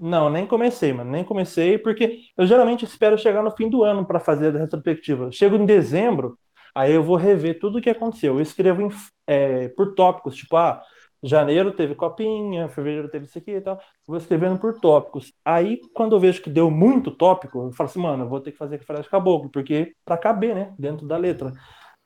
Não, 0.03 0.29
nem 0.31 0.47
comecei, 0.47 0.91
mano. 0.91 1.11
Nem 1.11 1.23
comecei, 1.23 1.77
porque 1.77 2.21
eu 2.35 2.47
geralmente 2.47 2.83
espero 2.85 3.17
chegar 3.19 3.43
no 3.43 3.51
fim 3.51 3.69
do 3.69 3.83
ano 3.83 4.05
para 4.05 4.19
fazer 4.19 4.55
a 4.55 4.59
retrospectiva. 4.59 5.31
Chego 5.31 5.55
em 5.55 5.65
dezembro, 5.65 6.39
aí 6.73 6.91
eu 6.91 7.03
vou 7.03 7.15
rever 7.17 7.59
tudo 7.59 7.77
o 7.77 7.81
que 7.81 7.89
aconteceu. 7.89 8.35
Eu 8.35 8.41
escrevo 8.41 8.81
em, 8.81 8.89
é, 9.27 9.69
por 9.69 9.93
tópicos, 9.93 10.35
tipo, 10.35 10.57
ah, 10.57 10.81
janeiro 11.21 11.71
teve 11.71 11.93
copinha, 11.93 12.67
fevereiro 12.67 13.09
teve 13.09 13.25
isso 13.25 13.37
aqui 13.37 13.51
e 13.51 13.61
tal. 13.61 13.79
Vou 14.07 14.17
escrevendo 14.17 14.57
por 14.59 14.79
tópicos. 14.79 15.31
Aí, 15.45 15.79
quando 15.93 16.15
eu 16.15 16.19
vejo 16.19 16.41
que 16.41 16.49
deu 16.49 16.71
muito 16.71 17.11
tópico, 17.11 17.67
eu 17.67 17.71
falo 17.73 17.89
assim, 17.89 17.99
mano, 18.01 18.23
eu 18.23 18.29
vou 18.29 18.41
ter 18.41 18.51
que 18.51 18.57
fazer 18.57 18.75
aqui 18.77 18.85
de 19.03 19.09
caboclo, 19.09 19.51
porque 19.51 19.93
para 20.03 20.17
caber, 20.17 20.55
né, 20.55 20.73
dentro 20.79 21.07
da 21.07 21.17
letra. 21.17 21.53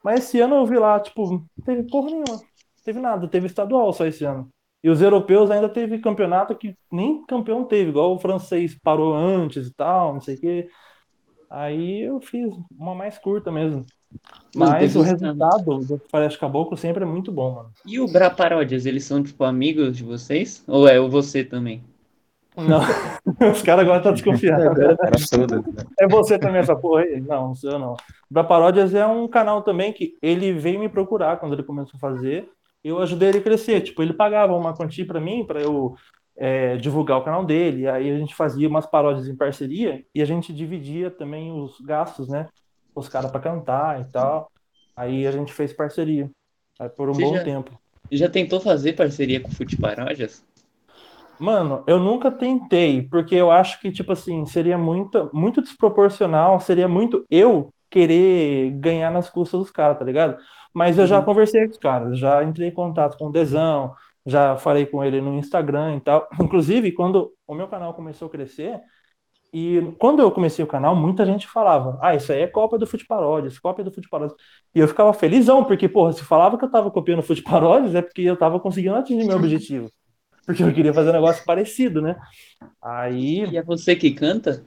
Mas 0.03 0.25
esse 0.25 0.39
ano 0.41 0.55
eu 0.55 0.65
vi 0.65 0.77
lá, 0.77 0.99
tipo, 0.99 1.31
não 1.31 1.45
teve 1.65 1.83
porra 1.89 2.07
nenhuma. 2.11 2.41
Teve 2.83 2.99
nada, 2.99 3.27
teve 3.29 3.47
estadual 3.47 3.93
só 3.93 4.05
esse 4.05 4.25
ano. 4.25 4.49
E 4.86 4.89
os 4.89 5.01
europeus 5.01 5.49
ainda 5.49 5.67
teve 5.67 5.97
campeonato 5.97 6.53
que 6.53 6.77
nem 6.91 7.25
campeão 7.25 7.63
teve, 7.63 7.89
igual 7.89 8.13
o 8.13 8.19
francês 8.19 8.77
parou 8.83 9.15
antes 9.15 9.65
e 9.65 9.73
tal, 9.73 10.13
não 10.13 10.21
sei 10.21 10.36
o 10.36 10.39
quê. 10.39 10.69
Aí 11.49 12.03
eu 12.03 12.21
fiz 12.21 12.53
uma 12.69 12.93
mais 12.93 13.17
curta 13.17 13.51
mesmo. 13.51 13.83
Mas 14.55 14.95
o 14.95 15.01
resultado 15.01 15.79
do 15.79 15.97
Floresta 16.07 16.39
Caboclo 16.39 16.77
sempre 16.77 17.01
é 17.01 17.07
muito 17.07 17.31
bom, 17.31 17.55
mano. 17.55 17.71
E 17.83 17.99
o 17.99 18.07
Bra 18.07 18.29
Paródias, 18.29 18.86
eles 18.86 19.03
são, 19.05 19.23
tipo, 19.23 19.43
amigos 19.43 19.97
de 19.97 20.03
vocês? 20.03 20.63
Ou 20.67 20.88
é 20.88 20.99
o 20.99 21.09
você 21.09 21.43
também? 21.43 21.83
Não, 22.55 22.79
os 23.51 23.63
caras 23.63 23.86
agora 23.86 23.97
estão 23.97 24.13
desconfiados. 24.13 24.77
É 25.99 26.07
você 26.07 26.38
também 26.38 26.59
essa 26.59 26.75
porra 26.75 27.01
aí? 27.01 27.19
Não, 27.21 27.47
não 27.47 27.55
sou 27.55 27.71
eu 27.71 27.79
não. 27.79 27.97
Bra 28.29 28.43
Paródias 28.43 28.93
é 28.93 29.03
um 29.07 29.27
canal 29.27 29.63
também 29.63 29.91
que 29.91 30.15
ele 30.21 30.53
veio 30.53 30.79
me 30.79 30.89
procurar 30.89 31.38
quando 31.38 31.53
ele 31.53 31.63
começou 31.63 31.97
a 31.97 31.99
fazer. 31.99 32.47
Eu 32.86 32.99
ajudei 33.01 33.29
ele 33.29 33.39
a 33.39 33.43
crescer. 33.43 33.81
Tipo, 33.81 34.03
ele 34.03 34.13
pagava 34.13 34.55
uma 34.55 34.75
quantia 34.75 35.05
para 35.05 35.19
mim, 35.19 35.43
para 35.43 35.61
eu 35.61 35.95
é, 36.38 36.77
divulgar 36.77 37.17
o 37.17 37.23
canal 37.23 37.43
dele. 37.43 37.88
Aí 37.88 38.09
a 38.11 38.17
gente 38.17 38.36
fazia 38.36 38.69
umas 38.69 38.86
paródias 38.86 39.27
em 39.27 39.36
parceria 39.36 40.05
e 40.13 40.21
a 40.21 40.25
gente 40.25 40.53
dividia 40.53 41.09
também 41.09 41.51
os 41.51 41.81
gastos, 41.81 42.29
né? 42.29 42.47
os 42.95 43.09
caras 43.09 43.29
para 43.29 43.41
cantar 43.41 44.01
e 44.01 44.05
tal. 44.05 44.49
Aí 44.95 45.27
a 45.27 45.31
gente 45.31 45.51
fez 45.51 45.73
parceria 45.73 46.31
por 46.95 47.09
um 47.09 47.13
Você 47.13 47.23
bom 47.23 47.36
já, 47.36 47.43
tempo. 47.43 47.79
Já 48.09 48.29
tentou 48.29 48.61
fazer 48.61 48.93
parceria 48.93 49.41
com 49.41 49.49
o 49.49 49.51
Fute 49.51 49.75
Paródias? 49.75 50.43
Mano, 51.38 51.83
eu 51.86 51.99
nunca 51.99 52.31
tentei, 52.31 53.01
porque 53.01 53.36
eu 53.36 53.51
acho 53.51 53.81
que, 53.81 53.91
tipo 53.91 54.13
assim, 54.13 54.45
seria 54.45 54.77
muito, 54.77 55.29
muito 55.33 55.61
desproporcional, 55.61 56.61
seria 56.61 56.88
muito 56.88 57.25
eu 57.29 57.73
querer 57.89 58.71
ganhar 58.71 59.11
nas 59.11 59.29
custas 59.29 59.59
dos 59.59 59.71
caras, 59.71 59.99
tá 59.99 60.05
ligado? 60.05 60.38
Mas 60.76 60.97
eu 60.97 61.07
já 61.07 61.19
uhum. 61.19 61.26
conversei 61.26 61.65
com 61.65 61.71
os 61.71 61.78
caras, 61.78 62.19
já 62.19 62.43
entrei 62.43 62.67
em 62.67 62.73
contato 62.73 63.17
com 63.17 63.28
o 63.28 63.32
Desão, 63.32 63.93
já 64.26 64.57
falei 64.57 64.86
com 64.86 65.01
ele 65.01 65.21
no 65.21 65.36
Instagram 65.36 65.95
e 65.95 66.01
tal. 66.01 66.28
Inclusive, 66.38 66.91
quando 66.91 67.32
o 67.47 67.55
meu 67.55 67.69
canal 67.69 67.93
começou 67.93 68.28
a 68.28 68.32
crescer, 68.32 68.82
e 69.53 69.95
quando 69.97 70.21
eu 70.21 70.30
comecei 70.30 70.65
o 70.65 70.67
canal, 70.67 70.93
muita 70.93 71.26
gente 71.26 71.47
falava: 71.47 71.97
Ah, 72.01 72.13
isso 72.13 72.30
aí 72.30 72.41
é 72.41 72.47
cópia 72.47 72.78
do 72.78 72.86
Fute 72.86 73.05
Paródias, 73.05 73.57
cópia 73.57 73.86
do 73.86 73.91
Fute 73.91 74.09
Paródias. 74.09 74.38
E 74.76 74.80
eu 74.82 74.88
ficava 74.89 75.13
felizão, 75.13 75.63
porque, 75.63 75.88
porra, 75.88 76.11
se 76.11 76.26
falava 76.26 76.57
que 76.57 76.65
eu 76.65 76.69
tava 76.69 76.91
copiando 76.91 77.19
o 77.19 77.23
Fute 77.23 77.41
Paródias, 77.41 77.95
é 77.95 78.01
porque 78.01 78.23
eu 78.23 78.36
tava 78.36 78.59
conseguindo 78.59 78.95
atingir 78.95 79.26
meu 79.26 79.38
objetivo. 79.38 79.89
Porque 80.45 80.61
eu 80.61 80.73
queria 80.73 80.93
fazer 80.93 81.11
um 81.11 81.13
negócio 81.13 81.45
parecido, 81.45 82.01
né? 82.01 82.17
Aí. 82.82 83.45
E 83.45 83.57
é 83.57 83.63
você 83.63 83.95
que 83.95 84.11
canta? 84.11 84.65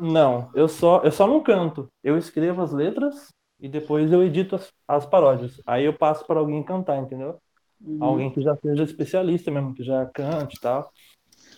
Não, 0.00 0.50
eu 0.54 0.68
só, 0.68 1.02
eu 1.04 1.12
só 1.12 1.26
não 1.26 1.42
canto. 1.42 1.86
Eu 2.02 2.16
escrevo 2.16 2.62
as 2.62 2.72
letras 2.72 3.33
e 3.60 3.68
depois 3.68 4.12
eu 4.12 4.22
edito 4.22 4.56
as, 4.56 4.72
as 4.86 5.06
paródias. 5.06 5.60
Aí 5.66 5.84
eu 5.84 5.92
passo 5.94 6.26
para 6.26 6.40
alguém 6.40 6.62
cantar, 6.62 6.98
entendeu? 6.98 7.38
Uhum. 7.80 7.98
Alguém 8.02 8.30
que 8.30 8.40
já 8.40 8.56
seja 8.56 8.82
especialista 8.82 9.50
mesmo, 9.50 9.74
que 9.74 9.82
já 9.82 10.06
cante 10.06 10.56
e 10.56 10.60
tal. 10.60 10.90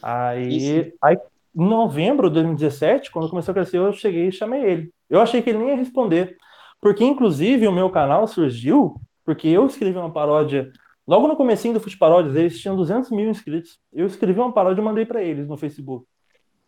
Aí, 0.03 0.92
aí 1.03 1.16
em 1.57 1.68
novembro 1.68 2.28
de 2.28 2.34
2017, 2.34 3.11
quando 3.11 3.30
começou 3.30 3.53
a 3.53 3.55
crescer, 3.55 3.78
eu 3.78 3.92
cheguei 3.92 4.28
e 4.28 4.32
chamei 4.32 4.62
ele. 4.62 4.94
Eu 5.09 5.20
achei 5.20 5.40
que 5.40 5.51
ele 5.51 5.59
nem 5.59 5.68
ia 5.68 5.76
responder. 5.76 6.36
Porque, 6.80 7.03
inclusive, 7.03 7.66
o 7.66 7.72
meu 7.72 7.90
canal 7.90 8.26
surgiu 8.26 9.01
porque 9.24 9.49
eu 9.49 9.66
escrevi 9.66 9.99
uma 9.99 10.12
paródia. 10.12 10.70
Logo 11.07 11.26
no 11.26 11.36
comecinho 11.36 11.74
do 11.74 11.80
Fute 11.80 11.97
Paródias, 11.97 12.36
eles 12.36 12.61
tinham 12.61 12.76
200 12.76 13.11
mil 13.11 13.28
inscritos. 13.28 13.78
Eu 13.92 14.07
escrevi 14.07 14.38
uma 14.38 14.53
paródia 14.53 14.80
e 14.80 14.84
mandei 14.84 15.07
para 15.07 15.22
eles 15.22 15.49
no 15.49 15.57
Facebook. 15.57 16.07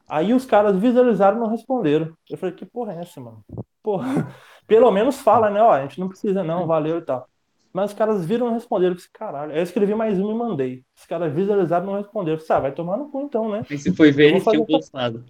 Aí 0.09 0.33
os 0.33 0.47
caras 0.47 0.79
visualizaram 0.79 1.37
e 1.37 1.41
não 1.41 1.49
responderam. 1.49 2.13
Eu 2.29 2.39
falei, 2.39 2.55
que 2.55 2.65
porra 2.65 2.95
é 2.95 3.01
essa, 3.01 3.21
mano? 3.21 3.45
Porra, 3.83 4.35
pelo 4.69 4.93
menos 4.93 5.19
fala, 5.19 5.51
né? 5.51 5.61
Ó, 5.61 5.73
a 5.73 5.83
gente 5.83 5.99
não 5.99 6.09
precisa 6.09 6.45
não, 6.45 6.67
valeu 6.67 6.99
e 6.99 7.03
tal. 7.03 7.27
Mas 7.73 7.91
os 7.91 7.97
caras 7.97 8.25
viram 8.25 8.51
e 8.51 8.53
responderam. 8.53 8.93
Eu 8.93 8.97
disse, 8.97 9.11
caralho. 9.11 9.53
Aí 9.53 9.59
eu 9.59 9.63
escrevi 9.63 9.95
mais 9.95 10.19
um 10.19 10.31
e 10.31 10.35
mandei. 10.35 10.85
Os 10.97 11.07
caras 11.07 11.33
visualizaram 11.33 11.85
e 11.85 11.87
não 11.89 11.97
responderam. 11.97 12.35
Eu 12.37 12.41
disse, 12.41 12.53
ah, 12.53 12.61
vai 12.61 12.73
tomar 12.73 12.97
no 12.97 13.11
cu 13.11 13.23
então, 13.23 13.51
né? 13.51 13.65
E 13.71 13.79
se 13.79 13.95
foi 13.95 14.13
ver, 14.13 14.31
eles 14.31 14.45
tinham 14.45 14.65
postado. 14.65 15.25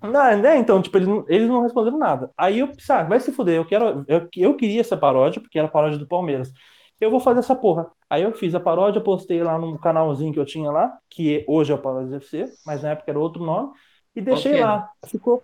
Não, 0.00 0.38
né? 0.38 0.56
Então, 0.56 0.80
tipo, 0.80 0.96
eles, 0.98 1.08
eles 1.28 1.48
não 1.48 1.62
responderam 1.62 1.98
nada. 1.98 2.30
Aí 2.36 2.60
eu 2.60 2.68
pensei, 2.68 2.94
ah, 2.94 3.02
vai 3.02 3.18
se 3.18 3.32
fuder, 3.32 3.56
eu 3.56 3.64
quero. 3.64 4.04
Eu, 4.06 4.28
eu 4.36 4.56
queria 4.56 4.80
essa 4.80 4.96
paródia, 4.96 5.40
porque 5.40 5.58
era 5.58 5.68
a 5.68 5.70
paródia 5.70 5.98
do 5.98 6.06
Palmeiras. 6.06 6.52
Eu 7.00 7.10
vou 7.10 7.20
fazer 7.20 7.40
essa 7.40 7.54
porra. 7.54 7.90
Aí 8.08 8.22
eu 8.22 8.32
fiz 8.32 8.54
a 8.54 8.60
paródia, 8.60 9.00
postei 9.00 9.42
lá 9.42 9.58
no 9.58 9.78
canalzinho 9.78 10.32
que 10.32 10.38
eu 10.38 10.46
tinha 10.46 10.70
lá, 10.70 10.96
que 11.10 11.44
hoje 11.48 11.72
é 11.72 11.74
o 11.74 11.78
Paródia 11.78 12.16
FC, 12.16 12.46
mas 12.64 12.82
na 12.82 12.90
época 12.90 13.10
era 13.10 13.18
outro 13.18 13.44
nome, 13.44 13.72
e 14.14 14.20
deixei 14.20 14.60
lá. 14.60 14.88
Ficou. 15.06 15.42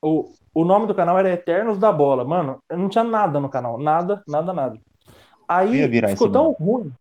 O, 0.00 0.32
o 0.54 0.64
nome 0.64 0.86
do 0.86 0.94
canal 0.94 1.18
era 1.18 1.32
Eternos 1.32 1.78
da 1.78 1.92
Bola. 1.92 2.24
Mano, 2.24 2.62
eu 2.68 2.78
não 2.78 2.88
tinha 2.88 3.04
nada 3.04 3.40
no 3.40 3.48
canal. 3.48 3.78
Nada, 3.78 4.22
nada, 4.26 4.52
nada. 4.52 4.78
Aí 5.48 5.88
ficou 6.08 6.30
tão 6.30 6.52
ruim. 6.52 6.92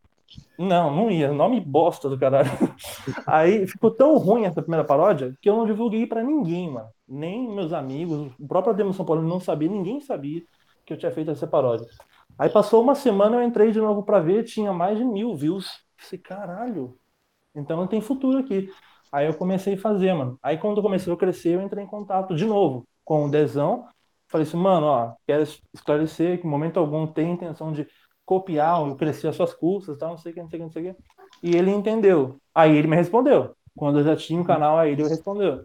Não, 0.57 0.93
não 0.95 1.11
ia. 1.11 1.31
Nome 1.31 1.59
bosta 1.59 2.09
do 2.09 2.17
caralho. 2.17 2.49
Aí 3.25 3.67
ficou 3.67 3.91
tão 3.91 4.17
ruim 4.17 4.45
essa 4.45 4.61
primeira 4.61 4.85
paródia 4.85 5.35
que 5.41 5.49
eu 5.49 5.55
não 5.55 5.65
divulguei 5.65 6.07
para 6.07 6.23
ninguém, 6.23 6.71
mano. 6.71 6.89
Nem 7.07 7.47
meus 7.47 7.71
amigos, 7.71 8.31
o 8.39 8.47
próprio 8.47 8.73
Ademo 8.73 8.93
São 8.93 9.05
Paulo 9.05 9.21
não 9.21 9.39
sabia, 9.39 9.69
ninguém 9.69 10.01
sabia 10.01 10.43
que 10.85 10.93
eu 10.93 10.97
tinha 10.97 11.11
feito 11.11 11.31
essa 11.31 11.45
paródia. 11.45 11.87
Aí 12.37 12.49
passou 12.49 12.81
uma 12.81 12.95
semana, 12.95 13.37
eu 13.37 13.43
entrei 13.43 13.71
de 13.71 13.79
novo 13.79 14.03
para 14.03 14.19
ver, 14.19 14.43
tinha 14.43 14.73
mais 14.73 14.97
de 14.97 15.03
mil 15.03 15.35
views. 15.35 15.83
Falei, 15.97 16.19
caralho, 16.21 16.97
então 17.55 17.77
não 17.77 17.87
tem 17.87 18.01
futuro 18.01 18.39
aqui. 18.39 18.69
Aí 19.11 19.25
eu 19.25 19.33
comecei 19.33 19.75
a 19.75 19.77
fazer, 19.77 20.13
mano. 20.13 20.37
Aí 20.41 20.57
quando 20.57 20.81
comecei 20.81 21.11
a 21.11 21.17
crescer, 21.17 21.55
eu 21.55 21.61
entrei 21.61 21.83
em 21.83 21.87
contato 21.87 22.35
de 22.35 22.45
novo 22.45 22.85
com 23.03 23.25
o 23.25 23.29
Dezão. 23.29 23.87
Falei 24.27 24.45
assim, 24.45 24.57
mano, 24.57 24.87
ó, 24.87 25.13
quero 25.25 25.43
esclarecer 25.73 26.39
que 26.39 26.45
em 26.45 26.49
momento 26.49 26.77
algum 26.77 27.07
tem 27.07 27.31
intenção 27.31 27.71
de 27.71 27.87
copiar 28.25 28.81
ou 28.81 28.95
crescer 28.95 29.29
as 29.29 29.35
suas 29.35 29.53
custas, 29.53 29.97
tal, 29.97 30.09
não 30.09 30.17
sei 30.17 30.33
o 30.33 30.35
que, 30.35 30.41
não 30.41 30.49
sei 30.49 30.57
o 30.57 30.59
que, 30.59 30.65
não 30.65 30.71
sei 30.71 30.89
o 30.89 30.93
que. 30.93 31.01
E 31.41 31.55
ele 31.55 31.71
entendeu. 31.71 32.37
Aí 32.53 32.75
ele 32.75 32.87
me 32.87 32.95
respondeu. 32.95 33.55
Quando 33.75 33.99
eu 33.99 34.03
já 34.03 34.15
tinha 34.15 34.39
um 34.39 34.43
canal, 34.43 34.77
aí 34.77 34.91
ele 34.91 35.03
respondeu. 35.07 35.63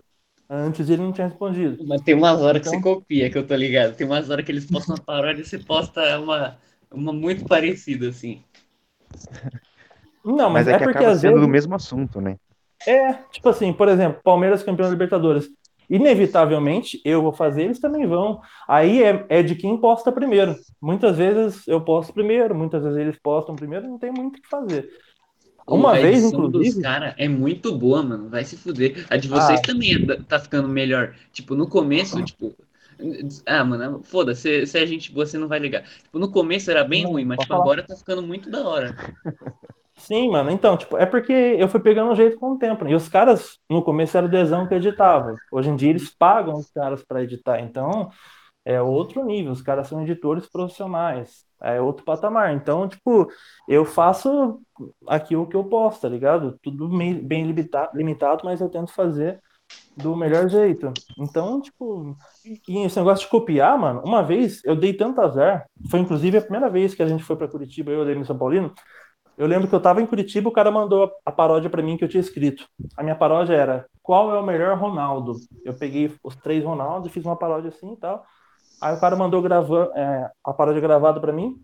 Antes 0.49 0.88
ele 0.88 1.03
não 1.03 1.12
tinha 1.12 1.26
respondido. 1.26 1.82
Mas 1.86 2.03
tem 2.03 2.14
umas 2.14 2.40
horas 2.40 2.61
então... 2.61 2.72
que 2.72 2.78
você 2.78 2.95
copia, 2.95 3.30
que 3.30 3.38
eu 3.38 3.47
tô 3.47 3.57
ligado. 3.57 3.97
Tem 3.97 4.07
umas 4.07 4.28
horas 4.30 4.45
que 4.45 4.53
eles 4.53 4.70
postam 4.70 4.95
uma 4.95 5.03
paródia 5.03 5.40
e 5.40 5.45
você 5.45 5.59
posta 5.59 6.20
uma, 6.20 6.59
uma 6.93 7.12
muito 7.12 7.45
parecida, 7.47 8.11
assim. 8.11 8.45
Não, 10.24 10.51
mas, 10.51 10.66
mas 10.66 10.68
é, 10.68 10.72
é 10.72 10.78
que 10.78 10.84
porque 10.84 10.99
acaba 10.99 11.16
sendo 11.16 11.32
vezes... 11.32 11.47
do 11.47 11.51
mesmo 11.51 11.74
assunto, 11.74 12.20
né? 12.20 12.36
É, 12.87 13.12
tipo 13.30 13.49
assim, 13.49 13.72
por 13.72 13.89
exemplo, 13.89 14.20
Palmeiras 14.22 14.62
campeão 14.62 14.87
da 14.87 14.93
Libertadores 14.93 15.49
inevitavelmente 15.93 17.03
eu 17.05 17.20
vou 17.20 17.33
fazer, 17.33 17.64
eles 17.64 17.78
também 17.78 18.07
vão. 18.07 18.41
Aí 18.66 19.03
é, 19.03 19.26
é 19.28 19.43
de 19.43 19.55
quem 19.55 19.76
posta 19.76 20.11
primeiro. 20.11 20.57
Muitas 20.80 21.18
vezes 21.18 21.68
eu 21.68 21.83
posto 21.83 22.14
primeiro, 22.14 22.55
muitas 22.55 22.83
vezes 22.83 22.99
eles 22.99 23.18
postam 23.18 23.55
primeiro, 23.55 23.87
não 23.87 23.99
tem 23.99 24.11
muito 24.11 24.39
o 24.39 24.43
que 24.43 24.49
fazer. 24.49 24.89
Uma 25.66 25.93
vez, 25.93 26.24
inclusive. 26.24 26.83
cara 26.83 27.14
é 27.18 27.28
muito 27.28 27.76
boa, 27.76 28.03
mano. 28.03 28.28
Vai 28.28 28.43
se 28.43 28.57
fuder. 28.57 29.07
A 29.09 29.16
de 29.16 29.28
vocês 29.28 29.61
ah. 29.61 29.62
também 29.62 29.95
é 29.95 30.16
tá 30.26 30.41
ficando 30.41 30.66
melhor. 30.66 31.14
Tipo, 31.33 31.55
no 31.55 31.68
começo, 31.68 32.18
ah. 32.18 32.24
tipo. 32.24 32.53
Ah, 33.47 33.64
mano, 33.64 34.01
foda-se, 34.03 34.66
se 34.66 34.78
a 34.78 34.87
gente, 34.87 35.12
você 35.12 35.39
não 35.39 35.47
vai 35.47 35.59
ligar. 35.59 35.85
Tipo, 36.03 36.18
no 36.18 36.30
começo 36.30 36.70
era 36.70 36.85
bem 36.85 37.05
não, 37.05 37.12
ruim, 37.12 37.24
mas 37.24 37.39
tipo, 37.39 37.55
agora 37.55 37.83
tá 37.83 37.95
ficando 37.97 38.22
muito 38.22 38.51
da 38.51 38.66
hora. 38.66 38.97
Sim, 39.97 40.30
mano. 40.30 40.51
Então, 40.51 40.76
tipo, 40.76 40.97
é 40.97 41.07
porque 41.07 41.32
eu 41.32 41.68
fui 41.68 41.80
pegando 41.80 42.11
um 42.11 42.16
jeito 42.16 42.38
com 42.38 42.53
o 42.53 42.59
tempo. 42.59 42.84
Né? 42.84 42.93
E 42.93 42.95
os 42.95 43.09
caras, 43.09 43.59
no 43.70 43.82
começo 43.82 44.16
era 44.16 44.26
o 44.26 44.28
Desão 44.30 44.66
que 44.66 44.74
editava. 44.74 45.34
Hoje 45.51 45.70
em 45.70 45.76
dia 45.76 45.90
eles 45.90 46.11
pagam 46.11 46.55
os 46.57 46.70
caras 46.70 47.05
para 47.05 47.22
editar. 47.22 47.61
Então, 47.61 48.11
é 48.64 48.80
outro 48.82 49.24
nível. 49.24 49.53
Os 49.53 49.62
caras 49.62 49.88
são 49.88 50.03
editores 50.03 50.49
profissionais. 50.49 51.45
É 51.62 51.80
outro 51.80 52.05
patamar. 52.05 52.53
Então, 52.55 52.88
tipo, 52.88 53.28
eu 53.68 53.84
faço 53.84 54.61
aquilo 55.07 55.47
que 55.49 55.57
eu 55.57 55.64
posso, 55.64 56.01
tá 56.01 56.09
ligado? 56.09 56.59
Tudo 56.62 56.88
bem 56.88 57.45
limitado, 57.95 58.45
mas 58.45 58.61
eu 58.61 58.68
tento 58.68 58.93
fazer 58.93 59.40
do 59.97 60.16
melhor 60.16 60.49
jeito. 60.49 60.93
Então, 61.18 61.61
tipo, 61.61 62.16
e 62.45 62.78
esse 62.84 62.97
negócio 62.99 63.24
de 63.24 63.30
copiar, 63.30 63.78
mano, 63.78 64.03
uma 64.05 64.22
vez 64.22 64.62
eu 64.64 64.74
dei 64.74 64.95
tanto 64.95 65.20
azar, 65.20 65.66
foi 65.90 66.01
inclusive 66.01 66.38
a 66.38 66.43
primeira 66.43 66.68
vez 66.68 66.95
que 66.95 67.03
a 67.03 67.07
gente 67.07 67.22
foi 67.22 67.36
para 67.36 67.49
Curitiba, 67.49 67.90
eu 67.90 68.09
e 68.09 68.16
o 68.18 68.24
São 68.24 68.36
Paulino, 68.38 68.72
Eu 69.43 69.49
lembro 69.49 69.66
que 69.66 69.74
eu 69.74 69.80
tava 69.80 70.01
em 70.01 70.07
Curitiba, 70.07 70.49
o 70.49 70.53
cara 70.53 70.70
mandou 70.70 71.03
a, 71.03 71.11
a 71.26 71.32
paródia 71.32 71.68
para 71.68 71.82
mim 71.82 71.97
que 71.97 72.05
eu 72.05 72.09
tinha 72.09 72.20
escrito. 72.20 72.64
A 72.97 73.03
minha 73.03 73.16
paródia 73.16 73.55
era 73.55 73.86
Qual 74.01 74.32
é 74.32 74.38
o 74.38 74.43
melhor 74.47 74.78
Ronaldo? 74.78 75.32
Eu 75.64 75.74
peguei 75.74 76.14
os 76.22 76.36
três 76.36 76.64
Ronaldos 76.64 77.11
e 77.11 77.12
fiz 77.12 77.24
uma 77.24 77.34
paródia 77.34 77.70
assim 77.70 77.95
e 77.95 77.97
tal. 77.97 78.24
Aí 78.80 78.95
o 78.95 79.01
cara 79.01 79.16
mandou 79.16 79.43
gravar, 79.43 79.90
é, 79.97 80.30
a 80.45 80.53
paródia 80.53 80.80
gravada 80.80 81.20
para 81.20 81.32
mim. 81.32 81.57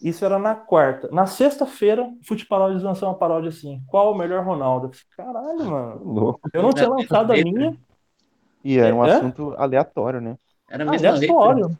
Isso 0.00 0.24
era 0.24 0.38
na 0.38 0.54
quarta. 0.54 1.10
Na 1.12 1.26
sexta-feira, 1.26 2.10
Fute 2.26 2.46
lançou 2.50 3.06
uma 3.06 3.18
paródia 3.18 3.50
assim: 3.50 3.82
Qual 3.86 4.08
é 4.08 4.14
o 4.14 4.18
melhor 4.18 4.42
Ronaldo? 4.42 4.86
Eu 4.86 4.92
falei, 4.94 5.34
Caralho, 5.34 5.70
mano. 5.70 6.04
Louco. 6.04 6.40
Eu 6.54 6.62
não 6.62 6.72
tinha 6.72 6.88
lançado 6.88 7.32
a 7.32 7.34
letra. 7.34 7.52
minha. 7.52 7.76
E 8.64 8.78
era 8.78 8.94
um 8.94 9.04
É? 9.04 9.14
assunto 9.14 9.54
aleatório, 9.58 10.22
né? 10.22 10.36
Era 10.70 10.84
a 10.84 10.88
Ah, 10.88 10.90
mesma 10.90 11.10
letra. 11.10 11.34
aleatório. 11.34 11.76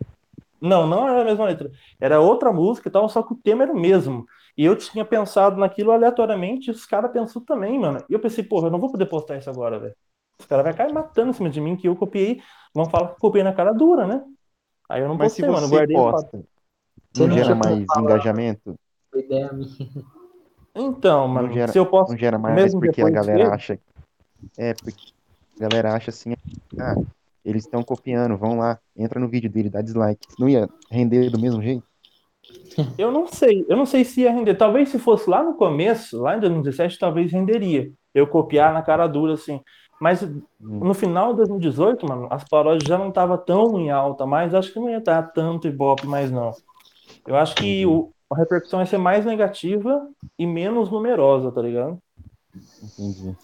Não, 0.60 0.86
não 0.86 1.08
era 1.08 1.22
a 1.22 1.24
mesma 1.24 1.46
letra. 1.46 1.70
Era 1.98 2.20
outra 2.20 2.52
música 2.52 2.90
e 2.90 2.92
tal, 2.92 3.08
só 3.08 3.22
que 3.22 3.32
o 3.32 3.36
tema 3.36 3.62
era 3.62 3.72
o 3.72 3.78
mesmo. 3.78 4.26
E 4.56 4.64
eu 4.64 4.76
tinha 4.76 5.04
pensado 5.04 5.56
naquilo 5.58 5.92
aleatoriamente, 5.92 6.68
e 6.68 6.70
os 6.72 6.86
caras 6.86 7.12
pensou 7.12 7.44
também, 7.44 7.78
mano. 7.78 8.04
E 8.08 8.12
eu 8.14 8.20
pensei, 8.20 8.42
porra, 8.44 8.68
eu 8.68 8.70
não 8.70 8.80
vou 8.80 8.90
poder 8.90 9.06
postar 9.06 9.36
isso 9.38 9.50
agora, 9.50 9.78
velho. 9.78 9.94
Os 10.40 10.46
caras 10.46 10.64
vão 10.64 10.74
cair 10.74 10.92
matando 10.92 11.30
em 11.30 11.32
cima 11.34 11.50
de 11.50 11.60
mim, 11.60 11.76
que 11.76 11.88
eu 11.88 11.96
copiei. 11.96 12.40
Vão 12.74 12.86
falar 12.90 13.14
que 13.14 13.20
copiei 13.20 13.44
na 13.44 13.52
cara 13.54 13.72
dura, 13.72 14.06
né? 14.06 14.22
Aí 14.88 15.02
eu 15.02 15.08
não 15.08 15.18
Mas 15.18 15.32
se 15.32 15.42
postei, 15.42 15.50
mano. 15.50 15.68
Guardei 15.68 15.96
posta, 15.96 16.44
não 17.14 17.28
não 17.28 17.30
gera 17.30 17.54
mais 17.54 17.78
falado. 17.86 18.02
engajamento? 18.02 18.76
Foi 19.10 19.20
ideia 19.20 19.52
minha. 19.52 19.68
Então, 20.74 21.26
mano, 21.28 21.52
gera- 21.52 21.72
se 21.72 21.78
eu 21.78 21.86
posso. 21.86 22.12
Não 22.12 22.16
gera 22.16 22.38
mais 22.38 22.54
Mesmo 22.54 22.80
porque 22.80 23.02
a 23.02 23.10
galera 23.10 23.48
dele? 23.48 23.54
acha. 23.54 23.80
É, 24.56 24.74
porque 24.74 25.12
a 25.58 25.62
galera 25.64 25.94
acha 25.94 26.10
assim, 26.10 26.32
ah, 26.78 26.96
eles 27.44 27.64
estão 27.64 27.82
copiando, 27.84 28.36
vão 28.38 28.58
lá, 28.58 28.80
entra 28.96 29.20
no 29.20 29.28
vídeo 29.28 29.50
dele, 29.50 29.70
dá 29.70 29.82
dislike. 29.82 30.28
Não 30.38 30.48
ia 30.48 30.68
render 30.90 31.30
do 31.30 31.38
mesmo 31.38 31.62
jeito? 31.62 31.86
Eu 32.98 33.10
não 33.10 33.26
sei, 33.26 33.64
eu 33.68 33.76
não 33.76 33.86
sei 33.86 34.04
se 34.04 34.22
ia 34.22 34.32
render. 34.32 34.54
Talvez 34.54 34.90
se 34.90 34.98
fosse 34.98 35.28
lá 35.28 35.42
no 35.42 35.54
começo, 35.54 36.20
lá 36.20 36.36
em 36.36 36.40
2017, 36.40 36.98
talvez 36.98 37.32
renderia. 37.32 37.90
Eu 38.14 38.26
copiar 38.26 38.72
na 38.72 38.82
cara 38.82 39.06
dura, 39.06 39.34
assim. 39.34 39.60
Mas 40.00 40.26
no 40.60 40.92
final 40.92 41.30
de 41.30 41.38
2018, 41.38 42.06
mano, 42.06 42.28
as 42.30 42.44
paródias 42.44 42.86
já 42.86 42.98
não 42.98 43.08
estavam 43.08 43.38
tão 43.38 43.80
em 43.80 43.90
alta, 43.90 44.26
mas 44.26 44.54
acho 44.54 44.72
que 44.72 44.78
não 44.78 44.90
ia 44.90 44.98
estar 44.98 45.22
tanto 45.32 45.66
ibope 45.68 46.06
mais, 46.06 46.30
não. 46.30 46.52
Eu 47.26 47.36
acho 47.36 47.54
que 47.54 47.86
o, 47.86 48.12
a 48.30 48.36
repercussão 48.36 48.80
ia 48.80 48.86
ser 48.86 48.98
mais 48.98 49.24
negativa 49.24 50.06
e 50.38 50.46
menos 50.46 50.90
numerosa, 50.90 51.50
tá 51.50 51.62
ligado? 51.62 51.98
Entendi. 52.82 53.36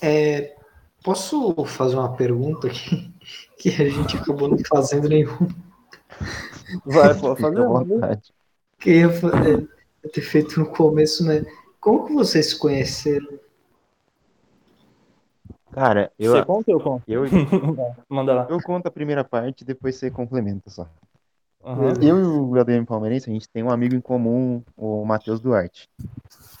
É, 0.00 0.56
posso 1.02 1.54
fazer 1.64 1.96
uma 1.96 2.12
pergunta 2.16 2.66
aqui 2.66 3.12
que 3.58 3.68
a 3.70 3.88
gente 3.88 4.16
acabou 4.16 4.48
não 4.48 4.58
fazendo 4.68 5.08
nenhum? 5.08 5.48
Vai, 6.84 7.14
pô, 7.18 7.34
vontade. 7.34 8.32
Que 8.78 8.90
eu 8.90 9.10
ia 9.10 9.68
eu 10.02 10.10
ter 10.10 10.20
feito 10.20 10.58
no 10.58 10.66
começo, 10.66 11.24
né? 11.24 11.44
Como 11.80 12.06
que 12.06 12.12
vocês 12.12 12.50
se 12.50 12.58
conheceram? 12.58 13.38
Cara, 15.72 16.12
eu, 16.18 16.32
Você 16.32 16.44
conta 16.44 16.70
ou 16.70 16.78
eu 16.78 16.84
conto? 16.84 17.04
eu, 17.08 17.22
Manda 18.08 18.34
lá. 18.34 18.46
eu 18.50 18.60
conto 18.62 18.86
a 18.86 18.90
primeira 18.90 19.24
parte, 19.24 19.64
depois 19.64 19.96
você 19.96 20.10
complementa 20.10 20.68
só. 20.68 20.88
Aham. 21.64 21.94
Eu 22.02 22.18
e 22.18 22.24
o 22.24 22.60
ADM 22.60 22.84
Palmeirense, 22.84 23.30
a 23.30 23.32
gente 23.32 23.48
tem 23.48 23.62
um 23.62 23.70
amigo 23.70 23.94
em 23.94 24.00
comum, 24.00 24.62
o 24.76 25.04
Matheus 25.04 25.40
Duarte. 25.40 25.88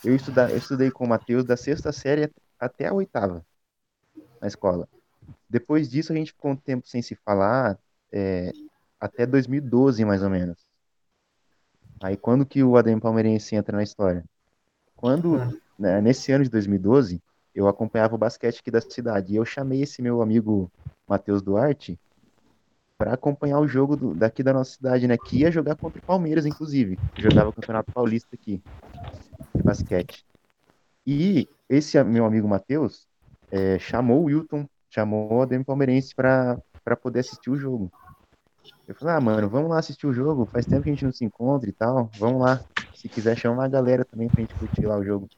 Eu, 0.04 0.14
estuda, 0.14 0.50
eu 0.50 0.56
estudei 0.56 0.90
com 0.90 1.04
o 1.04 1.08
Matheus 1.08 1.44
da 1.44 1.56
sexta 1.56 1.92
série 1.92 2.30
até 2.58 2.86
a 2.86 2.94
oitava 2.94 3.44
na 4.40 4.48
escola. 4.48 4.88
Depois 5.48 5.90
disso, 5.90 6.12
a 6.12 6.16
gente 6.16 6.32
ficou 6.32 6.52
um 6.52 6.56
tempo 6.56 6.86
sem 6.86 7.02
se 7.02 7.14
falar, 7.16 7.78
é, 8.10 8.50
até 9.02 9.26
2012, 9.26 10.04
mais 10.04 10.22
ou 10.22 10.30
menos. 10.30 10.66
Aí, 12.02 12.16
quando 12.16 12.44
que 12.46 12.62
o 12.62 12.76
ADM 12.76 13.00
Palmeirense 13.00 13.54
entra 13.54 13.76
na 13.76 13.82
história? 13.82 14.24
Quando, 14.96 15.44
né, 15.78 16.00
nesse 16.00 16.32
ano 16.32 16.44
de 16.44 16.50
2012, 16.50 17.22
eu 17.54 17.68
acompanhava 17.68 18.14
o 18.14 18.18
basquete 18.18 18.60
aqui 18.60 18.70
da 18.70 18.80
cidade. 18.80 19.34
E 19.34 19.36
eu 19.36 19.44
chamei 19.44 19.82
esse 19.82 20.02
meu 20.02 20.22
amigo 20.22 20.72
Matheus 21.08 21.42
Duarte 21.42 22.00
para 22.98 23.14
acompanhar 23.14 23.58
o 23.60 23.66
jogo 23.68 23.96
do- 23.96 24.14
daqui 24.14 24.42
da 24.42 24.52
nossa 24.52 24.72
cidade, 24.72 25.06
né? 25.08 25.16
Que 25.18 25.40
ia 25.40 25.50
jogar 25.50 25.76
contra 25.76 26.00
o 26.00 26.04
Palmeiras, 26.04 26.46
inclusive. 26.46 27.00
que 27.14 27.22
Jogava 27.22 27.50
o 27.50 27.52
Campeonato 27.52 27.90
Paulista 27.92 28.34
aqui, 28.36 28.62
de 29.56 29.62
basquete. 29.64 30.24
E 31.06 31.48
esse 31.68 32.02
meu 32.04 32.24
amigo 32.26 32.48
Matheus 32.48 33.08
é, 33.50 33.78
chamou 33.78 34.22
o 34.22 34.24
Wilton, 34.26 34.68
chamou 34.90 35.32
o 35.34 35.42
ADM 35.42 35.64
Palmeirense 35.64 36.14
para 36.14 36.62
poder 37.02 37.20
assistir 37.20 37.50
o 37.50 37.56
jogo. 37.56 37.92
Eu 38.86 38.94
falei, 38.94 39.14
ah, 39.16 39.20
mano, 39.20 39.48
vamos 39.50 39.70
lá 39.70 39.78
assistir 39.78 40.06
o 40.06 40.12
jogo. 40.12 40.46
Faz 40.46 40.66
tempo 40.66 40.82
que 40.84 40.90
a 40.90 40.92
gente 40.92 41.04
não 41.04 41.12
se 41.12 41.24
encontra 41.24 41.68
e 41.68 41.72
tal. 41.72 42.12
Vamos 42.16 42.40
lá. 42.42 42.64
Se 42.92 43.08
quiser, 43.08 43.36
chama 43.36 43.64
a 43.64 43.68
galera 43.68 44.04
também 44.04 44.30
pra 44.30 44.40
gente 44.42 44.54
curtir 44.56 44.86
lá 44.86 44.96
o 44.98 45.04
jogo. 45.04 45.28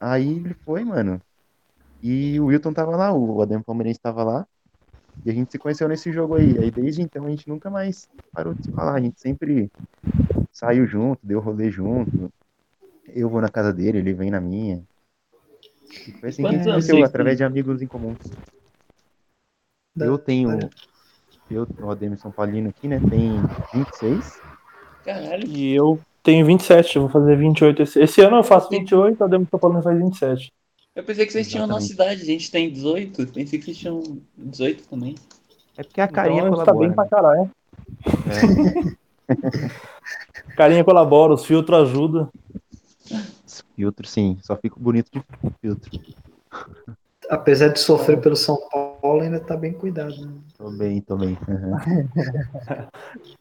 Aí 0.00 0.28
ele 0.38 0.54
foi, 0.64 0.84
mano. 0.84 1.20
E 2.02 2.40
o 2.40 2.46
Wilton 2.46 2.72
tava 2.74 2.96
lá, 2.96 3.12
o 3.14 3.42
ADM 3.42 3.64
Palmeirense 3.64 4.00
tava 4.00 4.24
lá. 4.24 4.46
E 5.24 5.30
a 5.30 5.34
gente 5.34 5.52
se 5.52 5.58
conheceu 5.58 5.88
nesse 5.88 6.12
jogo 6.12 6.36
aí. 6.36 6.58
Aí 6.58 6.70
desde 6.70 7.02
então 7.02 7.26
a 7.26 7.30
gente 7.30 7.48
nunca 7.48 7.70
mais 7.70 8.08
parou 8.32 8.54
de 8.54 8.64
se 8.64 8.72
falar. 8.72 8.96
A 8.96 9.00
gente 9.02 9.20
sempre 9.20 9.70
saiu 10.52 10.86
junto, 10.86 11.20
deu 11.26 11.40
rolê 11.40 11.70
junto. 11.70 12.32
Eu 13.08 13.30
vou 13.30 13.40
na 13.40 13.50
casa 13.50 13.72
dele, 13.72 13.98
ele 13.98 14.14
vem 14.14 14.30
na 14.30 14.40
minha. 14.40 14.84
E 16.08 16.12
foi 16.12 16.28
assim 16.30 16.42
que 16.42 16.48
a 16.48 16.50
gente 16.52 16.62
Quantos 16.62 16.66
conheceu, 16.72 17.04
através 17.04 17.36
de 17.36 17.44
amigos 17.44 17.82
em 17.82 17.86
comum. 17.86 18.16
Da- 19.96 20.06
Eu 20.06 20.18
tenho. 20.18 20.70
Eu, 21.50 21.66
o 21.80 21.90
ADM 21.90 22.16
São 22.16 22.30
Paulino 22.30 22.68
aqui, 22.68 22.88
né? 22.88 23.00
Tem 23.08 23.40
26. 23.72 24.40
Caralho. 25.04 25.46
E 25.46 25.74
eu 25.74 25.98
tenho 26.22 26.44
27, 26.44 26.96
eu 26.96 27.02
vou 27.02 27.10
fazer 27.10 27.36
28 27.36 27.82
esse, 27.82 28.00
esse 28.00 28.20
ano 28.20 28.38
eu 28.38 28.42
faço 28.42 28.68
28, 28.68 29.22
a 29.22 29.26
Demo 29.28 29.46
São 29.48 29.60
Paulo 29.60 29.80
faz 29.80 29.96
27. 29.96 30.52
Eu 30.94 31.04
pensei 31.04 31.26
que 31.26 31.32
vocês 31.32 31.48
tinham 31.48 31.64
a 31.64 31.68
nossa 31.68 31.92
idade, 31.92 32.22
a 32.22 32.24
gente 32.24 32.50
tem 32.50 32.70
18. 32.70 33.26
Pensei 33.26 33.58
que 33.58 33.64
vocês 33.66 33.76
tinham 33.76 34.02
18 34.36 34.88
também. 34.88 35.14
É 35.76 35.82
porque 35.82 36.00
a 36.00 36.08
carinha 36.08 36.40
então, 36.40 36.64
tá 36.64 36.72
colabora. 36.72 36.86
bem 36.86 36.94
pra 36.94 37.04
né? 37.04 37.10
caralho. 37.10 37.50
É, 38.26 38.96
Carinha 40.56 40.84
colabora, 40.84 41.34
os 41.34 41.44
filtros 41.44 41.90
ajudam. 41.90 42.30
filtro, 43.76 44.06
sim. 44.06 44.38
Só 44.42 44.56
fico 44.56 44.80
bonito 44.80 45.10
de 45.12 45.22
filtro. 45.60 45.90
Apesar 47.30 47.68
de 47.68 47.80
sofrer 47.80 48.20
pelo 48.20 48.36
São 48.36 48.56
Paulo, 48.70 49.20
ainda 49.22 49.40
tá 49.40 49.56
bem 49.56 49.72
cuidado. 49.72 50.14
né? 50.16 50.32
Tô 50.56 50.70
bem, 50.70 51.00
tô 51.00 51.16
bem. 51.16 51.36
Uhum. 51.48 51.76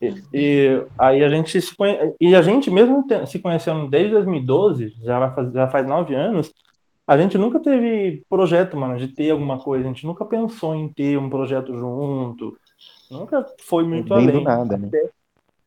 E, 0.02 0.24
e 0.34 0.86
aí 0.98 1.24
a 1.24 1.30
gente 1.30 1.60
se 1.62 1.76
conhe... 1.76 1.98
E 2.20 2.36
a 2.36 2.42
gente, 2.42 2.70
mesmo 2.70 3.06
se 3.28 3.40
conhecendo 3.40 3.90
desde 3.90 4.12
2012, 4.14 4.94
já, 5.04 5.20
vai 5.20 5.52
já 5.52 5.68
faz 5.68 5.88
nove 5.88 6.14
anos, 6.16 6.52
a 7.08 7.18
gente 7.18 7.38
nunca 7.38 7.60
teve 7.60 8.24
projeto, 8.30 8.76
mano, 8.76 8.98
de 8.98 9.08
ter 9.08 9.30
alguma 9.30 9.60
coisa. 9.60 9.86
A 9.86 9.88
gente 9.88 10.06
nunca 10.06 10.26
pensou 10.26 10.74
em 10.76 10.90
ter 10.90 11.18
um 11.18 11.30
projeto 11.30 11.78
junto. 11.78 12.58
Nunca 13.12 13.46
foi 13.60 13.84
muito 13.84 14.10
Bem 14.10 14.24
além. 14.24 14.38
do 14.40 14.42
nada, 14.42 14.78
né? 14.78 14.90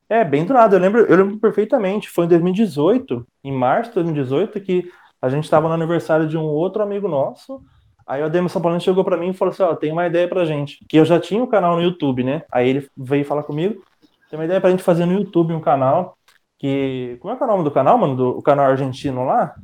É, 0.08 0.24
bem 0.24 0.44
do 0.44 0.52
nada. 0.52 0.74
Eu 0.76 0.80
lembro, 0.80 1.00
eu 1.02 1.16
lembro 1.16 1.38
perfeitamente. 1.38 2.10
Foi 2.10 2.24
em 2.24 2.28
2018, 2.28 3.24
em 3.44 3.52
março 3.52 3.90
de 3.90 3.94
2018, 3.96 4.60
que 4.60 4.90
a 5.22 5.28
gente 5.28 5.44
estava 5.44 5.68
no 5.68 5.74
aniversário 5.74 6.26
de 6.26 6.36
um 6.36 6.44
outro 6.44 6.82
amigo 6.82 7.06
nosso. 7.06 7.62
Aí 8.08 8.22
o 8.22 8.24
Ademir 8.24 8.48
São 8.48 8.62
Paulo 8.62 8.80
chegou 8.80 9.04
para 9.04 9.18
mim 9.18 9.28
e 9.28 9.34
falou 9.34 9.52
assim: 9.52 9.62
Ó, 9.62 9.74
tem 9.76 9.92
uma 9.92 10.06
ideia 10.06 10.26
pra 10.26 10.46
gente. 10.46 10.82
Que 10.88 10.96
eu 10.96 11.04
já 11.04 11.20
tinha 11.20 11.42
um 11.42 11.46
canal 11.46 11.76
no 11.76 11.82
YouTube, 11.82 12.24
né? 12.24 12.42
Aí 12.50 12.66
ele 12.66 12.88
veio 12.96 13.22
falar 13.22 13.42
comigo: 13.42 13.84
tem 14.30 14.38
uma 14.38 14.46
ideia 14.46 14.62
pra 14.62 14.70
gente 14.70 14.82
fazer 14.82 15.04
no 15.04 15.12
YouTube 15.12 15.52
um 15.52 15.60
canal. 15.60 16.16
Que. 16.58 17.18
Como 17.20 17.34
é 17.34 17.36
que 17.36 17.42
é 17.42 17.46
o 17.46 17.48
nome 17.50 17.64
do 17.64 17.70
canal, 17.70 17.98
mano? 17.98 18.16
Do 18.16 18.30
o 18.30 18.42
canal 18.42 18.64
argentino 18.64 19.26
lá? 19.26 19.54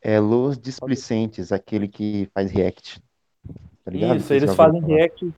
É 0.00 0.20
Los 0.20 0.56
Displicentes, 0.56 1.50
aquele 1.50 1.88
que 1.88 2.28
faz 2.32 2.48
react. 2.52 3.02
Tá 3.84 3.90
ligado? 3.90 4.18
Isso, 4.18 4.32
eles 4.32 4.54
fazem 4.54 4.80
falar? 4.80 4.94
react 4.94 5.34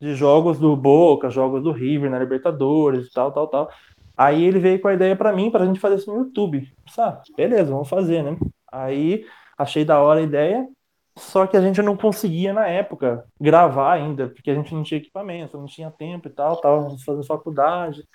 de 0.00 0.14
jogos 0.16 0.58
do 0.58 0.76
Boca, 0.76 1.30
jogos 1.30 1.62
do 1.62 1.70
River 1.70 2.10
na 2.10 2.18
Libertadores 2.18 3.06
e 3.06 3.12
tal, 3.12 3.30
tal, 3.30 3.46
tal. 3.46 3.70
Aí 4.16 4.44
ele 4.44 4.58
veio 4.58 4.80
com 4.80 4.88
a 4.88 4.94
ideia 4.94 5.14
pra 5.14 5.32
mim, 5.32 5.48
pra 5.48 5.64
gente 5.64 5.78
fazer 5.78 5.96
isso 5.96 6.12
no 6.12 6.24
YouTube. 6.24 6.68
Sabe? 6.88 7.22
Beleza, 7.36 7.70
vamos 7.70 7.88
fazer, 7.88 8.22
né? 8.22 8.36
Aí 8.70 9.24
achei 9.56 9.84
da 9.84 10.00
hora 10.00 10.18
a 10.18 10.22
ideia, 10.24 10.68
só 11.16 11.46
que 11.46 11.56
a 11.56 11.60
gente 11.60 11.80
não 11.80 11.96
conseguia 11.96 12.52
na 12.52 12.66
época 12.66 13.24
gravar 13.40 13.92
ainda, 13.92 14.28
porque 14.28 14.50
a 14.50 14.54
gente 14.54 14.74
não 14.74 14.82
tinha 14.82 14.98
equipamento, 14.98 15.56
não 15.56 15.66
tinha 15.66 15.90
tempo 15.90 16.28
e 16.28 16.30
tal, 16.30 16.60
tava 16.60 16.96
fazendo 17.04 17.26
faculdade. 17.26 18.06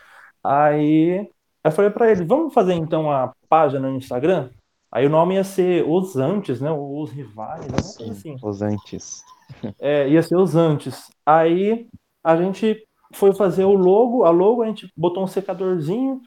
Aí 0.43 1.29
eu 1.63 1.71
falei 1.71 1.91
pra 1.91 2.11
ele, 2.11 2.25
vamos 2.25 2.53
fazer 2.53 2.73
então 2.73 3.11
a 3.11 3.33
página 3.47 3.89
no 3.89 3.97
Instagram? 3.97 4.49
Aí 4.91 5.05
o 5.05 5.09
nome 5.09 5.35
ia 5.35 5.43
ser 5.43 5.85
Os 5.87 6.15
Antes, 6.15 6.59
né? 6.59 6.71
Os 6.71 7.11
Rivais, 7.11 7.67
né? 7.67 7.77
Sim, 7.79 8.11
assim. 8.11 8.35
os 8.41 8.61
antes. 8.61 9.23
É, 9.79 10.07
ia 10.07 10.21
ser 10.21 10.37
os 10.37 10.55
antes. 10.55 11.09
Aí 11.25 11.87
a 12.23 12.37
gente 12.37 12.85
foi 13.15 13.33
fazer 13.33 13.63
o 13.63 13.73
logo, 13.73 14.23
a 14.23 14.29
logo, 14.29 14.61
a 14.61 14.67
gente 14.67 14.91
botou 14.95 15.23
um 15.23 15.27
secadorzinho, 15.27 16.21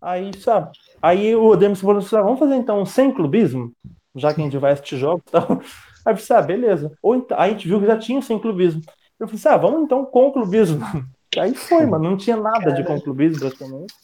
aí, 0.00 0.30
sabe? 0.38 0.70
Aí 1.02 1.34
o 1.34 1.56
Demis 1.56 1.80
falou 1.80 1.98
assim: 1.98 2.14
ah, 2.14 2.22
vamos 2.22 2.38
fazer 2.38 2.54
então 2.54 2.86
sem 2.86 3.12
clubismo, 3.12 3.72
já 4.14 4.32
que 4.32 4.40
a 4.40 4.44
gente 4.44 4.56
vai 4.56 4.70
assistir 4.72 4.98
jogos 4.98 5.24
e 5.26 5.32
tal. 5.32 5.60
Aí 6.04 6.14
eu 6.14 6.16
falei, 6.16 6.42
ah, 6.42 6.46
beleza. 6.46 6.92
Ou 7.02 7.14
então, 7.14 7.38
aí 7.38 7.50
a 7.50 7.52
gente 7.52 7.68
viu 7.68 7.80
que 7.80 7.86
já 7.86 7.98
tinha 7.98 8.18
o 8.18 8.22
sem 8.22 8.38
clubismo. 8.38 8.80
Eu 9.18 9.26
falei, 9.26 9.38
assim, 9.38 9.48
ah, 9.48 9.56
vamos 9.56 9.82
então 9.82 10.04
com 10.04 10.32
clubismo. 10.32 10.80
Aí 11.38 11.54
foi, 11.54 11.86
mano, 11.86 12.10
não 12.10 12.16
tinha 12.16 12.36
nada 12.36 12.72
de 12.72 12.82
com 12.82 13.00
clubismo 13.00 13.38
praticamente. 13.38 13.94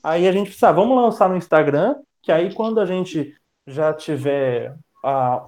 Aí 0.00 0.28
a 0.28 0.32
gente 0.32 0.52
falou, 0.52 0.70
ah, 0.70 0.80
vamos 0.80 1.02
lançar 1.02 1.28
no 1.28 1.36
Instagram, 1.36 1.96
que 2.22 2.30
aí 2.30 2.54
quando 2.54 2.78
a 2.78 2.86
gente 2.86 3.34
já 3.66 3.92
tiver 3.92 4.76
a, 5.04 5.44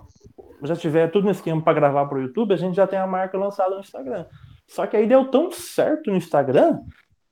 já 0.63 0.77
tiver 0.77 1.11
tudo 1.11 1.25
no 1.25 1.31
esquema 1.31 1.63
para 1.63 1.73
gravar 1.73 2.07
para 2.07 2.19
o 2.19 2.23
YouTube, 2.23 2.53
a 2.53 2.57
gente 2.57 2.75
já 2.75 2.87
tem 2.87 2.99
a 2.99 3.07
marca 3.07 3.39
lançada 3.39 3.75
no 3.75 3.81
Instagram. 3.81 4.27
Só 4.69 4.87
que 4.87 4.97
aí 4.97 5.07
deu 5.07 5.31
tão 5.31 5.51
certo 5.51 6.11
no 6.11 6.17
Instagram, 6.17 6.81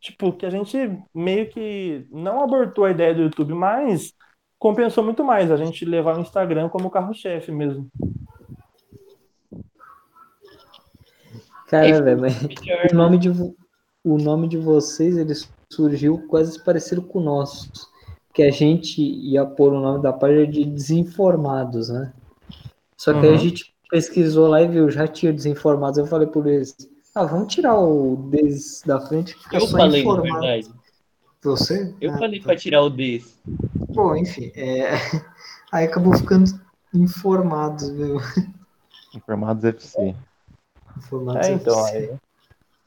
tipo, 0.00 0.32
que 0.32 0.46
a 0.46 0.50
gente 0.50 0.76
meio 1.14 1.48
que 1.48 2.06
não 2.10 2.42
abortou 2.42 2.84
a 2.84 2.90
ideia 2.90 3.14
do 3.14 3.22
YouTube, 3.22 3.54
mas 3.54 4.12
compensou 4.58 5.04
muito 5.04 5.22
mais 5.24 5.50
a 5.50 5.56
gente 5.56 5.84
levar 5.84 6.16
o 6.16 6.20
Instagram 6.20 6.68
como 6.68 6.90
carro-chefe 6.90 7.52
mesmo. 7.52 7.88
Cara, 11.68 12.02
velho, 12.02 12.20
mas 12.20 12.34
o 12.90 12.94
nome, 12.96 13.18
de, 13.18 13.28
o 13.30 14.18
nome 14.18 14.48
de 14.48 14.56
vocês 14.56 15.16
ele 15.16 15.34
surgiu 15.70 16.26
quase 16.28 16.62
parecido 16.64 17.02
com 17.02 17.18
o 17.18 17.22
nosso. 17.22 17.70
Que 18.32 18.42
a 18.42 18.50
gente 18.50 19.02
ia 19.02 19.44
pôr 19.44 19.72
o 19.72 19.80
nome 19.80 20.02
da 20.02 20.12
página 20.12 20.46
de 20.46 20.64
desinformados, 20.64 21.88
né? 21.90 22.12
Só 22.96 23.12
que 23.12 23.20
aí 23.26 23.28
a 23.28 23.32
Uhum. 23.32 23.38
gente 23.38 23.74
pesquisou 23.90 24.48
lá 24.48 24.62
e 24.62 24.68
viu, 24.68 24.90
já 24.90 25.06
tinha 25.06 25.32
desinformados. 25.32 25.98
Eu 25.98 26.06
falei 26.06 26.26
por 26.26 26.46
eles, 26.46 26.74
ah, 27.14 27.24
vamos 27.24 27.52
tirar 27.52 27.78
o 27.78 28.16
des 28.30 28.82
da 28.86 29.00
frente 29.00 29.32
e 29.32 29.38
ficar 29.42 29.58
Eu 29.58 29.66
falei, 29.66 29.90
na 30.04 30.10
informado. 30.12 30.40
verdade. 30.40 30.68
Você? 31.42 31.94
Eu 32.00 32.12
Ah, 32.12 32.18
falei 32.18 32.38
tá. 32.40 32.46
pra 32.46 32.56
tirar 32.56 32.82
o 32.82 32.90
desse. 32.90 33.34
Bom, 33.90 34.14
enfim, 34.16 34.52
é, 34.54 34.90
aí 35.72 35.84
acabou 35.86 36.14
ficando 36.14 36.44
informados, 36.94 37.88
viu? 37.90 38.16
Informados 39.14 39.64
FC. 39.64 40.14
É, 41.42 41.53
então, 41.53 41.84
aí. 41.84 42.11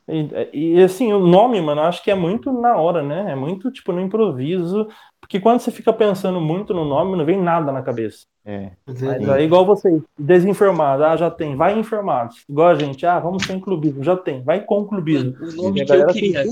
E, 0.08 0.76
e, 0.76 0.84
assim, 0.84 1.14
o 1.14 1.20
nome, 1.20 1.62
mano, 1.62 1.82
acho 1.82 2.04
que 2.04 2.12
é 2.12 2.16
muito 2.16 2.52
na 2.52 2.76
hora, 2.76 3.02
né? 3.02 3.32
É 3.32 3.36
muito 3.36 3.72
tipo 3.72 3.94
no 3.94 4.02
improviso, 4.02 4.88
porque 5.22 5.40
quando 5.40 5.60
você 5.60 5.72
fica 5.72 5.94
pensando 5.94 6.42
muito 6.42 6.74
no 6.74 6.84
nome, 6.84 7.16
não 7.16 7.24
vem 7.24 7.42
nada 7.42 7.72
na 7.72 7.82
cabeça. 7.82 8.26
É. 8.44 8.72
Mas 8.86 9.00
Verdade. 9.00 9.32
aí, 9.32 9.46
igual 9.46 9.66
vocês, 9.66 10.02
desinformado, 10.18 11.06
ah, 11.06 11.16
já 11.16 11.30
tem, 11.30 11.56
vai 11.56 11.78
informados. 11.80 12.44
Igual 12.50 12.70
a 12.70 12.76
gente, 12.76 13.06
ah, 13.06 13.20
vamos 13.20 13.46
sem 13.46 13.60
clubismo, 13.60 14.04
já 14.04 14.18
tem, 14.18 14.42
vai 14.42 14.62
com 14.62 14.84
clubismo. 14.86 15.34
Mano, 15.40 15.52
o 15.52 15.56
nome 15.64 15.86
que 15.86 15.94
eu 15.94 16.08
queria 16.08 16.44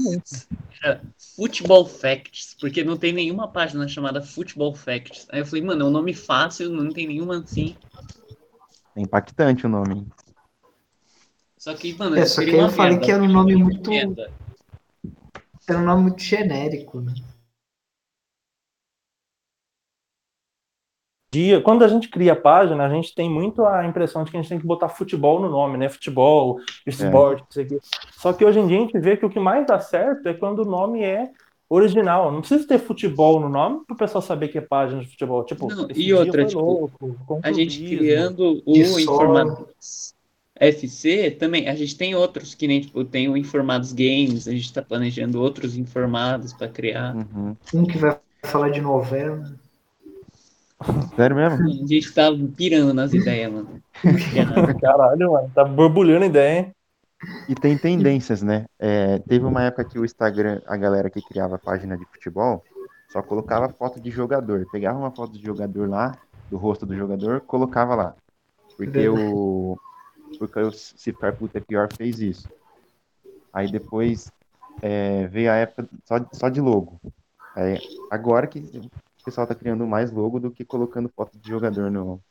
era 0.82 1.02
Football 1.36 1.88
Facts, 1.88 2.56
porque 2.62 2.84
não 2.84 2.96
tem 2.96 3.12
nenhuma 3.12 3.48
página 3.48 3.88
chamada 3.88 4.22
Football 4.22 4.76
Facts. 4.76 5.28
Aí 5.32 5.42
eu 5.42 5.46
falei, 5.46 5.66
mano, 5.66 5.84
é 5.84 5.88
um 5.88 5.92
nome 5.92 6.14
fácil, 6.14 6.70
não 6.70 6.94
tem 6.94 7.08
nenhuma 7.08 7.40
assim. 7.40 7.76
É 8.96 9.02
impactante 9.02 9.66
o 9.66 9.70
nome. 9.70 10.08
Só 11.60 11.74
que, 11.74 11.94
mano, 11.94 12.16
É, 12.16 12.26
só 12.26 12.42
que 12.42 12.52
eu 12.52 12.70
falei 12.70 12.92
merda, 12.94 13.06
que 13.06 13.12
era 13.12 13.22
um 13.22 13.28
nome 13.28 13.54
muito- 13.54 13.90
merda. 13.90 14.32
Era 15.68 15.78
um 15.78 15.84
nome 15.84 16.04
muito 16.04 16.22
genérico, 16.24 17.02
né? 17.02 17.14
dia, 21.32 21.62
quando 21.62 21.84
a 21.84 21.88
gente 21.88 22.10
cria 22.10 22.34
a 22.34 22.36
página, 22.36 22.84
a 22.84 22.90
gente 22.90 23.14
tem 23.14 23.30
muito 23.30 23.64
a 23.64 23.86
impressão 23.86 24.24
de 24.24 24.32
que 24.32 24.38
a 24.38 24.42
gente 24.42 24.50
tem 24.50 24.60
que 24.60 24.66
botar 24.66 24.90
futebol 24.90 25.40
no 25.40 25.48
nome, 25.48 25.78
né? 25.78 25.88
Futebol, 25.88 26.60
esporte, 26.88 27.46
isso 27.52 27.62
aqui. 27.62 27.80
Só 28.14 28.34
que 28.34 28.44
hoje 28.44 28.58
em 28.58 28.66
dia 28.66 28.78
a 28.78 28.82
gente 28.82 28.98
vê 29.00 29.16
que 29.16 29.28
o 29.28 29.30
que 29.30 29.40
mais 29.40 29.68
dá 29.68 29.80
certo 29.80 30.28
é 30.28 30.34
quando 30.34 30.64
o 30.64 30.66
nome 30.66 31.04
é 31.04 31.30
original. 31.70 32.32
Não 32.32 32.40
precisa 32.40 32.68
ter 32.68 32.80
futebol 32.80 33.40
no 33.40 33.48
nome 33.48 33.86
para 33.86 33.94
o 33.94 33.98
pessoal 33.98 34.24
saber 34.24 34.48
que 34.48 34.58
é 34.58 34.62
página 34.62 35.02
de 35.02 35.08
futebol. 35.08 35.44
Tipo, 35.46 35.68
Não, 35.68 35.88
e 35.94 36.12
outra, 36.16 36.46
tipo, 36.46 36.62
louco, 36.62 37.40
A 37.44 37.52
gente 37.52 37.80
criando 37.80 38.64
o 38.66 38.74
FC 40.60 41.32
também, 41.32 41.70
a 41.70 41.76
gente 41.76 41.98
tem 41.98 42.14
outros 42.16 42.54
que 42.54 42.68
nem, 42.68 42.82
tipo, 42.82 43.04
tem 43.06 43.30
o 43.30 43.38
Informados 43.38 43.94
Games, 43.94 44.48
a 44.48 44.52
gente 44.52 44.74
tá 44.74 44.82
planejando 44.82 45.42
outros 45.42 45.78
informados 45.78 46.54
pra 46.54 46.68
criar. 46.68 47.16
Uhum. 47.16 47.56
Um 47.74 47.86
que 47.86 47.98
vai 47.98 48.18
falar 48.44 48.70
de 48.70 48.82
novela. 48.82 49.54
Sério 51.16 51.36
mesmo? 51.36 51.68
A 51.68 51.88
gente 51.88 52.14
tá 52.14 52.30
pirando 52.56 52.94
nas 52.94 53.14
ideias, 53.14 53.52
mano. 53.52 53.82
Caralho, 54.82 55.32
mano, 55.32 55.52
tá 55.54 55.64
borbulhando 55.64 56.26
a 56.26 56.28
ideia, 56.28 56.60
hein? 56.60 56.76
E 57.50 57.56
tem 57.56 57.78
tendências, 57.78 58.42
né? 58.42 58.66
É, 58.78 59.20
teve 59.20 59.46
uma 59.46 59.64
época 59.64 59.84
que 59.84 60.00
o 60.00 60.06
Instagram, 60.06 60.62
a 60.66 60.78
galera 60.78 61.10
que 61.10 61.22
criava 61.22 61.58
página 61.58 61.98
de 61.98 62.06
futebol, 62.06 62.64
só 63.10 63.22
colocava 63.22 63.68
foto 63.70 64.00
de 64.00 64.10
jogador. 64.10 64.66
Pegava 64.72 64.98
uma 64.98 65.12
foto 65.12 65.34
de 65.34 65.44
jogador 65.44 65.90
lá, 65.90 66.18
do 66.50 66.58
rosto 66.58 66.86
do 66.86 66.96
jogador, 66.96 67.42
colocava 67.42 67.96
lá. 67.96 68.16
Porque 68.78 69.10
o. 69.10 69.78
Porque 70.38 70.60
o 70.60 71.34
Puta 71.38 71.58
é 71.58 71.62
Pior 71.62 71.90
fez 71.92 72.20
isso. 72.20 72.50
Aí 73.52 73.72
depois 73.72 74.32
é, 74.82 75.28
veio 75.28 75.52
a 75.52 75.56
época 75.56 75.88
só, 76.06 76.16
só 76.32 76.50
de 76.50 76.62
logo. 76.62 77.00
Aí, 77.56 77.80
agora 78.10 78.48
que 78.48 78.60
o 78.60 79.24
pessoal 79.24 79.48
tá 79.48 79.56
criando 79.56 79.86
mais 79.88 80.12
logo 80.12 80.40
do 80.40 80.52
que 80.52 80.64
colocando 80.64 81.10
foto 81.10 81.38
de 81.38 81.50
jogador 81.50 81.90
no, 81.92 82.22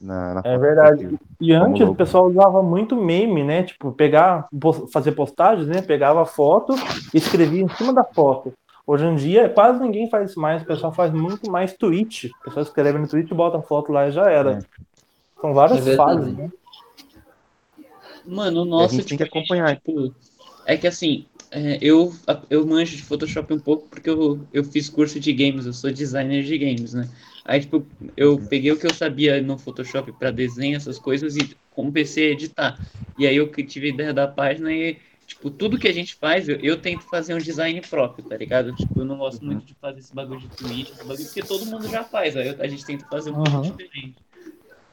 na, 0.00 0.34
na 0.34 0.42
É 0.44 0.58
verdade. 0.58 1.00
perfil. 1.00 1.20
E 1.40 1.52
antes 1.52 1.80
logo. 1.80 1.92
o 1.92 1.96
pessoal 1.96 2.26
usava 2.26 2.62
muito 2.62 2.96
meme, 2.96 3.44
né? 3.44 3.62
Tipo, 3.62 3.92
pegar, 3.92 4.48
fazer 4.92 5.12
postagens, 5.12 5.68
né? 5.68 5.80
Pegava 5.82 6.22
a 6.22 6.26
foto 6.26 6.74
e 7.14 7.18
escrevia 7.18 7.62
em 7.62 7.68
cima 7.68 7.92
da 7.92 8.04
foto. 8.04 8.52
Hoje 8.84 9.06
em 9.06 9.14
dia, 9.14 9.48
quase 9.48 9.80
ninguém 9.80 10.10
faz 10.10 10.30
isso 10.30 10.40
mais. 10.40 10.62
O 10.62 10.66
pessoal 10.66 10.92
faz 10.92 11.12
muito 11.12 11.48
mais 11.50 11.72
tweet. 11.74 12.32
O 12.40 12.44
pessoal 12.44 12.64
escreve 12.64 12.98
no 12.98 13.06
tweet, 13.06 13.32
bota 13.32 13.58
a 13.58 13.62
foto 13.62 13.92
lá 13.92 14.08
e 14.08 14.12
já 14.12 14.28
era. 14.28 14.58
É. 14.58 14.58
São 15.40 15.54
várias 15.54 15.86
É 15.86 15.96
fases, 15.96 16.36
né? 16.36 16.50
Mano, 18.24 18.62
o 18.62 18.64
nosso, 18.64 19.02
gente 19.02 19.06
tem 19.06 19.16
tipo, 19.16 19.18
que 19.18 19.24
acompanhar. 19.24 19.80
tipo, 19.82 20.14
é 20.64 20.76
que 20.76 20.86
assim, 20.86 21.30
é, 21.50 21.78
eu, 21.82 22.12
eu 22.50 22.66
manjo 22.66 22.96
de 22.96 23.02
Photoshop 23.02 23.52
um 23.52 23.58
pouco 23.60 23.88
porque 23.88 24.08
eu, 24.08 24.48
eu 24.52 24.64
fiz 24.64 24.88
curso 24.88 25.18
de 25.20 25.32
games, 25.32 25.66
eu 25.66 25.72
sou 25.72 25.90
designer 25.92 26.42
de 26.44 26.56
games, 26.58 26.94
né? 26.94 27.10
Aí, 27.44 27.60
tipo, 27.60 27.92
eu 28.16 28.46
peguei 28.46 28.70
o 28.72 28.78
que 28.78 28.86
eu 28.86 28.92
sabia 28.92 29.42
no 29.42 29.58
Photoshop 29.58 30.12
pra 30.12 30.30
desenho, 30.30 30.76
essas 30.76 30.98
coisas, 30.98 31.36
e 31.36 31.56
comecei 31.70 32.28
a 32.28 32.32
editar. 32.32 32.80
E 33.16 33.26
aí 33.26 33.36
eu 33.36 33.50
tive 33.66 33.86
a 33.88 33.90
ideia 33.90 34.14
da 34.14 34.28
página 34.28 34.72
e, 34.72 35.00
tipo, 35.26 35.50
tudo 35.50 35.78
que 35.78 35.88
a 35.88 35.92
gente 35.92 36.14
faz, 36.14 36.48
eu, 36.48 36.56
eu 36.60 36.80
tento 36.80 37.04
fazer 37.04 37.34
um 37.34 37.40
design 37.40 37.80
próprio, 37.82 38.24
tá 38.24 38.36
ligado? 38.36 38.72
Tipo, 38.74 39.00
eu 39.00 39.04
não 39.04 39.18
gosto 39.18 39.44
Uhum. 39.44 39.44
muito 39.44 39.64
de 39.66 39.74
fazer 39.74 39.98
esse 40.00 40.14
bagulho 40.14 40.40
de 40.40 40.48
tweet, 40.50 40.92
esse 40.92 41.04
bagulho, 41.04 41.26
porque 41.28 41.42
todo 41.42 41.66
mundo 41.66 41.88
já 41.88 42.04
faz, 42.04 42.36
aí 42.36 42.48
eu- 42.48 42.62
a 42.62 42.68
gente 42.68 42.86
tenta 42.86 43.04
fazer 43.06 43.30
um 43.30 43.34
Uhum. 43.34 43.40
pouco 43.40 43.60
diferente. 43.60 44.24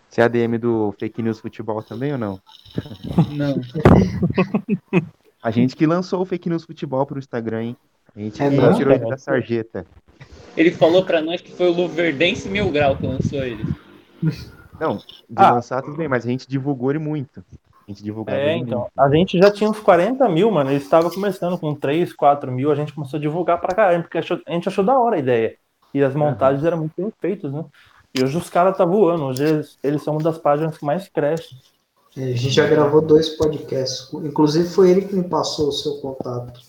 Você 0.10 0.22
é 0.22 0.24
ADM 0.24 0.58
do 0.58 0.94
Fake 1.00 1.22
News 1.22 1.40
Futebol 1.40 1.84
também 1.84 2.12
ou 2.14 2.18
não? 2.18 2.40
Não. 3.32 3.56
A 5.42 5.52
gente 5.52 5.76
que 5.76 5.86
lançou 5.86 6.22
o 6.22 6.26
Fake 6.26 6.50
News 6.50 6.66
Futebol 6.66 7.06
pro 7.06 7.20
Instagram, 7.20 7.64
hein? 7.64 7.78
A 8.16 8.20
gente 8.20 8.42
É 8.42 8.50
que 8.50 8.58
mesmo? 8.58 8.76
tirou 8.76 8.94
ele 8.94 9.06
da 9.08 9.18
sarjeta. 9.18 9.86
Ele 10.58 10.72
falou 10.72 11.06
pra 11.06 11.22
nós 11.22 11.40
que 11.42 11.52
foi 11.52 11.70
o 11.70 11.74
Luverdense 11.74 12.50
Mil 12.50 12.70
Grau 12.72 12.98
que 12.98 13.06
lançou 13.06 13.40
ele. 13.44 13.64
Não, 14.80 14.98
de 14.98 15.04
Ah. 15.36 15.52
lançar 15.52 15.82
tudo 15.82 15.96
bem, 15.96 16.08
mas 16.08 16.26
a 16.26 16.30
gente 16.30 16.48
divulgou 16.50 16.90
ele 16.90 17.00
muito. 17.00 17.40
A 17.88 17.92
gente 17.92 18.04
divulgava 18.04 18.38
É, 18.40 18.54
ele 18.56 18.64
então. 18.64 18.80
muito. 18.80 18.92
A 19.00 19.10
gente 19.10 19.38
já 19.38 19.50
tinha 19.52 19.70
uns 19.70 19.80
40 19.80 20.28
mil, 20.28 20.52
mano. 20.52 20.70
Ele 20.72 20.78
estava 20.78 21.10
começando 21.10 21.58
com 21.58 21.74
3, 21.74 22.12
4 22.14 22.52
mil. 22.52 22.72
A 22.72 22.76
gente 22.76 22.94
começou 22.94 23.18
a 23.18 23.22
divulgar 23.22 23.62
pra 23.62 23.74
caramba, 23.76 24.04
porque 24.04 24.18
a 24.18 24.52
gente 24.54 24.68
achou 24.68 24.84
da 24.84 25.00
hora 25.00 25.16
a 25.16 25.20
ideia. 25.20 25.56
E 25.94 26.04
as 26.04 26.14
montagens 26.16 26.64
eram 26.66 26.78
muito 26.80 26.94
bem 26.98 27.12
feitas, 27.20 27.52
né? 27.54 27.64
E 28.14 28.24
hoje 28.24 28.38
os 28.38 28.50
caras 28.50 28.78
tá 28.78 28.86
voando. 28.86 29.26
Hoje 29.26 29.44
eles, 29.44 29.78
eles 29.84 30.04
são 30.04 30.16
uma 30.16 30.24
das 30.24 30.38
páginas 30.38 30.78
que 30.78 30.86
mais 30.86 31.08
crescem. 31.08 31.58
É, 32.18 32.24
A 32.24 32.36
gente 32.36 32.50
já 32.50 32.68
gravou 32.68 33.02
dois 33.02 33.30
podcasts. 33.30 34.12
Inclusive 34.14 34.68
foi 34.68 34.92
ele 34.92 35.02
que 35.02 35.16
me 35.16 35.24
passou 35.24 35.70
o 35.70 35.72
seu 35.72 35.96
contato. 35.98 36.60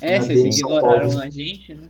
É, 0.00 0.18
Na 0.18 0.24
vocês 0.24 0.58
ignoraram 0.58 1.20
a 1.20 1.28
gente, 1.28 1.74
né? 1.74 1.88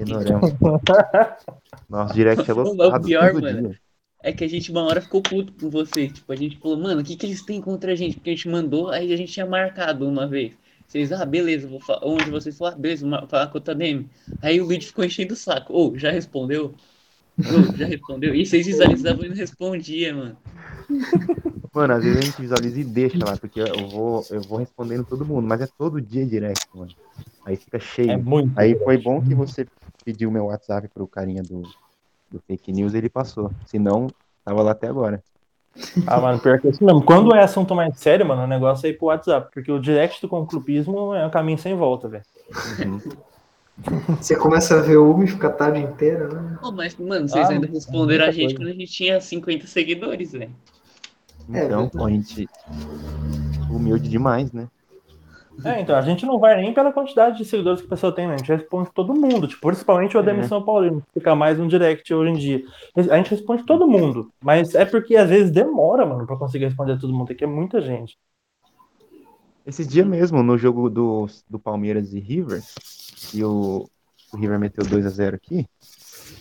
Ignoramos. 0.00 0.52
Nosso 1.88 2.14
direct 2.14 2.48
é 2.48 2.54
lotado 2.54 3.02
o 3.02 3.06
pior, 3.06 3.34
mano. 3.34 3.68
dia. 3.68 3.80
É 4.22 4.32
que 4.32 4.42
a 4.42 4.48
gente 4.48 4.70
uma 4.70 4.82
hora 4.84 5.00
ficou 5.02 5.20
puto 5.20 5.52
com 5.52 5.68
vocês. 5.68 6.12
Tipo, 6.12 6.32
a 6.32 6.36
gente 6.36 6.56
falou, 6.58 6.78
mano, 6.78 7.02
o 7.02 7.04
que, 7.04 7.14
que 7.16 7.26
eles 7.26 7.42
têm 7.42 7.60
contra 7.60 7.92
a 7.92 7.94
gente? 7.94 8.16
Porque 8.16 8.30
a 8.30 8.34
gente 8.34 8.48
mandou, 8.48 8.88
aí 8.88 9.12
a 9.12 9.16
gente 9.16 9.32
tinha 9.32 9.44
marcado 9.44 10.08
uma 10.08 10.26
vez. 10.26 10.52
Vocês, 10.86 11.12
ah, 11.12 11.24
beleza, 11.24 11.68
vou 11.68 11.80
falar. 11.80 12.06
Onde 12.06 12.30
vocês 12.30 12.56
falaram, 12.56 12.78
ah, 12.78 12.80
beleza, 12.80 13.08
vou 13.08 13.28
falar 13.28 13.48
com 13.48 13.58
o 13.58 13.60
Tademi. 13.60 14.08
Aí 14.40 14.60
o 14.60 14.66
vídeo 14.66 14.86
ficou 14.86 15.04
enchendo 15.04 15.34
o 15.34 15.36
saco. 15.36 15.74
Ô, 15.76 15.98
já 15.98 16.10
respondeu? 16.10 16.74
Já 17.38 17.86
respondeu? 17.86 18.34
E 18.34 18.46
vocês 18.46 18.66
visualizavam 18.66 19.24
e 19.24 19.28
não 19.28 19.36
respondia, 19.36 20.14
mano. 20.14 20.36
Mano, 21.72 21.94
às 21.94 22.04
vezes 22.04 22.18
a 22.18 22.22
gente 22.22 22.40
visualiza 22.40 22.80
e 22.80 22.84
deixa 22.84 23.18
lá, 23.24 23.36
porque 23.36 23.60
eu 23.60 23.88
vou, 23.88 24.24
eu 24.30 24.40
vou 24.42 24.58
respondendo 24.58 25.04
todo 25.04 25.24
mundo, 25.24 25.46
mas 25.46 25.60
é 25.60 25.66
todo 25.78 26.00
dia 26.00 26.24
direct, 26.24 26.66
mano. 26.72 26.92
Aí 27.44 27.56
fica 27.56 27.80
cheio. 27.80 28.12
É 28.12 28.16
muito. 28.16 28.56
Aí 28.56 28.78
foi 28.78 28.96
bom 28.96 29.20
que 29.20 29.34
você 29.34 29.66
pediu 30.04 30.30
meu 30.30 30.46
WhatsApp 30.46 30.88
pro 30.88 31.06
carinha 31.06 31.42
do, 31.42 31.62
do 32.30 32.40
Fake 32.46 32.72
News 32.72 32.94
ele 32.94 33.08
passou. 33.08 33.50
Senão, 33.66 34.08
tava 34.44 34.62
lá 34.62 34.70
até 34.70 34.86
agora. 34.86 35.22
Ah, 36.06 36.20
mano, 36.20 36.38
pior 36.38 36.60
que 36.60 36.68
é 36.68 36.70
isso 36.70 36.84
mesmo. 36.84 37.02
Quando 37.02 37.34
é 37.34 37.42
assunto 37.42 37.74
mais 37.74 37.98
sério, 37.98 38.24
mano, 38.24 38.44
o 38.44 38.46
negócio 38.46 38.86
é 38.86 38.90
ir 38.90 38.94
pro 38.94 39.06
WhatsApp. 39.06 39.50
Porque 39.52 39.72
o 39.72 39.80
direct 39.80 40.22
do 40.22 40.28
conclubismo 40.28 41.12
é 41.14 41.26
um 41.26 41.30
caminho 41.30 41.58
sem 41.58 41.74
volta, 41.74 42.08
velho. 42.08 42.24
Uhum. 42.78 43.00
Você 44.20 44.36
começa 44.36 44.78
a 44.78 44.82
ver 44.82 44.96
uma 44.98 45.24
e 45.24 45.26
fica 45.26 45.48
a 45.48 45.52
tarde 45.52 45.80
inteira, 45.80 46.28
né? 46.28 46.58
Pô, 46.60 46.70
mas, 46.70 46.96
mano, 46.96 47.28
vocês 47.28 47.48
Ah, 47.48 47.52
ainda 47.52 47.66
é 47.66 47.70
responderam 47.70 48.24
a 48.24 48.30
gente 48.30 48.54
coisa. 48.54 48.56
quando 48.56 48.68
a 48.68 48.72
gente 48.72 48.92
tinha 48.92 49.20
50 49.20 49.66
seguidores, 49.66 50.32
velho. 50.32 50.54
É 51.52 51.64
Então, 51.64 51.88
pô, 51.88 52.06
a 52.06 52.10
gente. 52.10 52.46
Humilde 53.70 54.08
demais, 54.08 54.52
né? 54.52 54.68
É, 55.64 55.80
então, 55.80 55.94
a 55.96 56.00
gente 56.00 56.26
não 56.26 56.38
vai 56.38 56.60
nem 56.60 56.74
pela 56.74 56.92
quantidade 56.92 57.38
de 57.38 57.44
seguidores 57.44 57.80
que 57.80 57.86
a 57.86 57.90
pessoa 57.90 58.12
tem, 58.12 58.26
né? 58.26 58.34
A 58.34 58.38
gente 58.38 58.52
responde 58.52 58.90
todo 58.92 59.14
mundo, 59.14 59.46
tipo, 59.46 59.60
principalmente 59.66 60.16
o 60.16 60.20
Ademir 60.20 60.44
É. 60.44 60.48
São 60.48 60.64
Paulino, 60.64 61.00
que 61.00 61.20
fica 61.20 61.34
mais 61.36 61.58
no 61.58 61.68
direct 61.68 62.12
hoje 62.12 62.30
em 62.32 62.34
dia. 62.34 62.62
A 63.10 63.16
gente 63.16 63.30
responde 63.30 63.64
todo 63.64 63.86
mundo, 63.86 64.30
mas 64.42 64.74
é 64.74 64.84
porque 64.84 65.16
às 65.16 65.28
vezes 65.28 65.52
demora, 65.52 66.04
mano, 66.04 66.26
pra 66.26 66.36
conseguir 66.36 66.64
responder 66.64 66.98
todo 66.98 67.12
mundo, 67.14 67.30
aqui 67.32 67.44
é 67.44 67.46
muita 67.46 67.80
gente. 67.80 68.16
Esse 69.66 69.84
dia 69.84 70.04
mesmo, 70.04 70.42
no 70.42 70.58
jogo 70.58 70.90
do, 70.90 71.26
do 71.48 71.58
Palmeiras 71.58 72.12
e 72.12 72.20
River, 72.20 72.62
e 73.32 73.42
o, 73.42 73.88
o 74.32 74.36
River 74.36 74.58
meteu 74.58 74.84
2 74.84 75.06
a 75.06 75.08
0 75.08 75.36
aqui, 75.36 75.66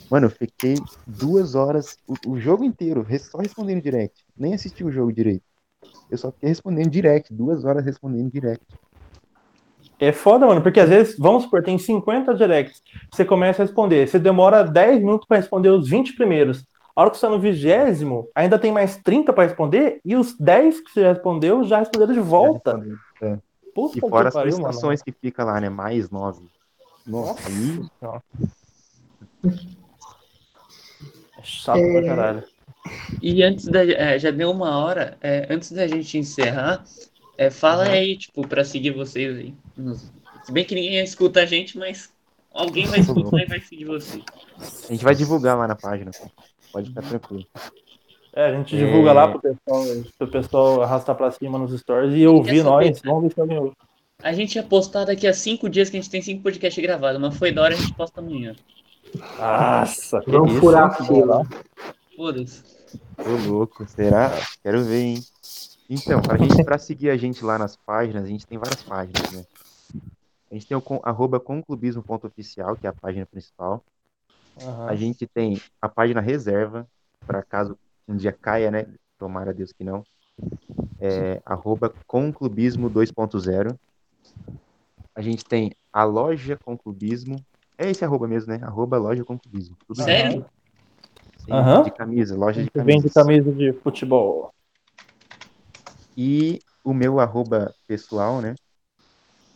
mano, 0.09 0.25
eu 0.27 0.29
fiquei 0.29 0.75
duas 1.07 1.55
horas, 1.55 1.97
o, 2.05 2.33
o 2.33 2.39
jogo 2.39 2.65
inteiro, 2.65 3.05
só 3.19 3.37
respondendo 3.37 3.81
direct. 3.81 4.25
Nem 4.37 4.53
assisti 4.53 4.83
o 4.83 4.91
jogo 4.91 5.13
direito. 5.13 5.43
Eu 6.11 6.17
só 6.17 6.31
fiquei 6.31 6.49
respondendo 6.49 6.89
direct, 6.89 7.33
duas 7.33 7.63
horas 7.63 7.85
respondendo 7.85 8.29
direct. 8.29 8.65
É 9.99 10.11
foda, 10.11 10.45
mano, 10.45 10.61
porque 10.61 10.81
às 10.81 10.89
vezes, 10.89 11.17
vamos 11.17 11.43
supor, 11.43 11.63
tem 11.63 11.77
50 11.77 12.33
directs, 12.35 12.81
você 13.09 13.23
começa 13.23 13.61
a 13.61 13.65
responder, 13.65 14.05
você 14.05 14.19
demora 14.19 14.63
10 14.63 14.99
minutos 14.99 15.25
pra 15.25 15.37
responder 15.37 15.69
os 15.69 15.87
20 15.87 16.13
primeiros. 16.15 16.65
A 16.95 17.01
hora 17.01 17.09
que 17.09 17.17
você 17.17 17.25
tá 17.25 17.31
no 17.31 17.39
vigésimo, 17.39 18.27
ainda 18.35 18.59
tem 18.59 18.71
mais 18.71 18.97
30 18.97 19.33
pra 19.33 19.45
responder, 19.45 19.99
e 20.03 20.15
os 20.15 20.37
10 20.37 20.81
que 20.81 20.91
você 20.91 21.07
respondeu 21.07 21.63
já 21.63 21.79
responderam 21.79 22.13
de 22.13 22.19
volta. 22.19 22.83
É. 22.85 23.12
Puta 23.73 23.97
E 23.97 24.01
fora 24.01 24.23
que 24.23 24.27
as 24.29 24.33
pariu, 24.33 24.51
mano. 24.53 24.63
solicitações 24.65 25.01
que 25.01 25.11
fica 25.11 25.43
lá, 25.43 25.59
né? 25.59 25.69
Mais 25.69 26.09
nove. 26.09 26.45
Nossa, 27.05 27.47
aí 27.49 27.83
Nossa. 28.01 28.23
É 31.37 31.43
chato 31.43 31.79
pra 31.91 32.03
caralho. 32.03 32.43
E 33.21 33.43
antes 33.43 33.65
da. 33.65 33.83
é, 33.85 34.19
já 34.19 34.31
deu 34.31 34.51
uma 34.51 34.77
hora. 34.77 35.17
é, 35.21 35.47
antes 35.49 35.71
da 35.71 35.87
gente 35.87 36.17
encerrar, 36.17 36.83
é, 37.37 37.49
fala 37.49 37.83
aí, 37.85 38.17
tipo, 38.17 38.47
pra 38.47 38.63
seguir 38.63 38.91
vocês 38.91 39.37
aí. 39.37 39.53
Se 40.43 40.51
bem 40.51 40.65
que 40.65 40.75
ninguém 40.75 41.03
escuta 41.03 41.41
a 41.41 41.45
gente, 41.45 41.77
mas 41.77 42.11
alguém 42.53 42.85
vai 42.85 42.99
escutar 43.01 43.41
e 43.41 43.45
vai 43.45 43.59
seguir 43.61 43.85
vocês. 43.85 44.23
a 44.89 44.91
gente 44.93 45.03
vai 45.03 45.15
divulgar 45.15 45.57
lá 45.57 45.67
na 45.67 45.75
página. 45.75 46.11
pô. 46.11 46.29
Pode 46.71 46.89
ficar 46.89 47.01
tranquilo. 47.03 47.45
É, 48.35 48.47
a 48.47 48.51
gente 48.53 48.75
É. 48.75 48.79
divulga 48.79 49.13
lá 49.13 49.27
pro 49.27 49.39
pessoal, 49.39 49.83
pro 50.17 50.27
pessoal 50.27 50.81
arrastar 50.81 51.15
pra 51.15 51.29
cima 51.31 51.57
nos 51.59 51.79
stories 51.79 52.15
e 52.15 52.25
ouvir 52.25 52.63
nós. 52.63 53.01
Vamos 53.03 53.23
ver 53.23 53.33
se 53.33 53.39
alguém 53.41 53.57
ouve. 53.59 53.73
A 54.21 54.33
gente 54.33 54.55
ia 54.55 54.63
postar 54.63 55.05
daqui 55.05 55.27
a 55.27 55.33
cinco 55.33 55.69
dias 55.69 55.89
que 55.89 55.97
a 55.97 56.01
gente 56.01 56.09
tem 56.09 56.21
cinco 56.21 56.41
podcasts 56.43 56.81
gravados, 56.81 57.19
mas 57.21 57.37
foi 57.37 57.51
da 57.51 57.61
hora 57.61 57.73
a 57.75 57.77
gente 57.77 57.93
posta 57.93 58.21
amanhã. 58.21 58.55
Nossa, 59.37 60.21
que 60.21 60.31
Vamos 60.31 60.51
isso, 60.53 60.59
furar 60.61 60.85
a 60.85 61.03
fila. 61.05 61.41
Foda-se. 62.15 62.63
Ô, 63.17 63.49
louco, 63.51 63.85
será? 63.87 64.31
Quero 64.63 64.83
ver, 64.83 65.01
hein? 65.01 65.23
Então, 65.89 66.21
pra, 66.21 66.37
gente, 66.37 66.63
pra 66.63 66.77
seguir 66.79 67.09
a 67.09 67.17
gente 67.17 67.43
lá 67.43 67.59
nas 67.59 67.75
páginas, 67.75 68.23
a 68.23 68.27
gente 68.27 68.47
tem 68.47 68.57
várias 68.57 68.81
páginas, 68.81 69.31
né? 69.31 69.45
A 70.49 70.53
gente 70.55 70.65
tem 70.65 70.77
o 70.77 70.81
com, 70.81 70.99
arroba 71.03 71.39
conclubismo.oficial, 71.39 72.75
que 72.75 72.87
é 72.87 72.89
a 72.89 72.93
página 72.93 73.25
principal. 73.25 73.83
Aham. 74.61 74.87
A 74.87 74.95
gente 74.95 75.27
tem 75.27 75.61
a 75.81 75.89
página 75.89 76.21
reserva, 76.21 76.87
para 77.27 77.43
caso 77.43 77.77
um 78.07 78.15
dia 78.15 78.31
caia, 78.31 78.71
né? 78.71 78.85
Tomara 79.17 79.51
a 79.51 79.53
Deus 79.53 79.71
que 79.71 79.83
não. 79.83 80.05
É 80.99 81.41
arroba 81.45 81.93
conclubismo 82.07 82.89
2.0. 82.89 83.77
A 85.15 85.21
gente 85.21 85.45
tem 85.45 85.71
a 85.91 86.03
loja 86.03 86.57
conclubismo. 86.63 87.43
É 87.77 87.89
esse 87.89 88.03
arroba 88.03 88.27
mesmo, 88.27 88.53
né? 88.53 88.59
Arroba 88.63 88.97
loja 88.97 89.23
conclubismo. 89.23 89.75
Tudo 89.87 90.01
Sério? 90.01 90.45
Sim, 91.37 91.51
Aham. 91.51 91.83
De 91.83 91.91
camisa, 91.91 92.35
loja 92.37 92.63
de 92.63 92.69
Que 92.69 92.79
vende 92.81 93.09
camisa 93.09 93.51
de 93.51 93.73
futebol. 93.73 94.53
E 96.15 96.61
o 96.83 96.93
meu 96.93 97.19
arroba 97.19 97.73
pessoal, 97.87 98.41
né? 98.41 98.55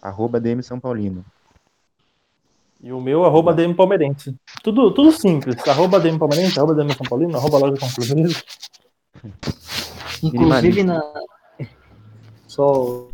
Arroba 0.01 0.39
DM 0.39 0.61
São 0.63 0.79
Paulino. 0.79 1.25
E 2.81 2.91
o 2.91 3.01
meu, 3.01 3.25
arroba 3.25 3.53
DM 3.53 3.73
Palmeirense. 3.73 4.35
Tudo, 4.63 4.91
tudo 4.91 5.11
simples. 5.11 5.55
Arroba 5.67 5.99
DM 5.99 6.19
Palmeirense, 6.19 6.59
arroba 6.59 6.75
DM 6.75 6.93
São 6.93 7.05
Paulino, 7.07 7.37
arroba 7.37 7.57
loja 7.57 7.77
concluída. 7.79 8.29
Inclusive, 10.23 10.83
na... 10.83 11.01
só 12.47 13.07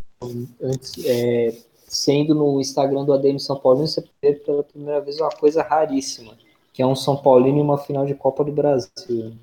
antes, 0.62 1.06
é, 1.06 1.56
sendo 1.88 2.34
no 2.36 2.60
Instagram 2.60 3.06
do 3.06 3.14
ADM 3.14 3.38
São 3.40 3.58
Paulino, 3.60 3.88
você 3.88 4.04
vê 4.22 4.34
pela 4.34 4.64
primeira 4.64 5.02
vez 5.02 5.20
uma 5.20 5.30
coisa 5.30 5.62
raríssima, 5.64 6.34
que 6.74 6.82
é 6.82 6.86
um 6.86 6.96
São 6.96 7.16
Paulino 7.16 7.60
e 7.60 7.62
uma 7.62 7.78
final 7.78 8.06
de 8.06 8.14
Copa 8.16 8.44
do 8.44 8.52
Brasil. 8.52 8.92
Viu, 9.08 9.34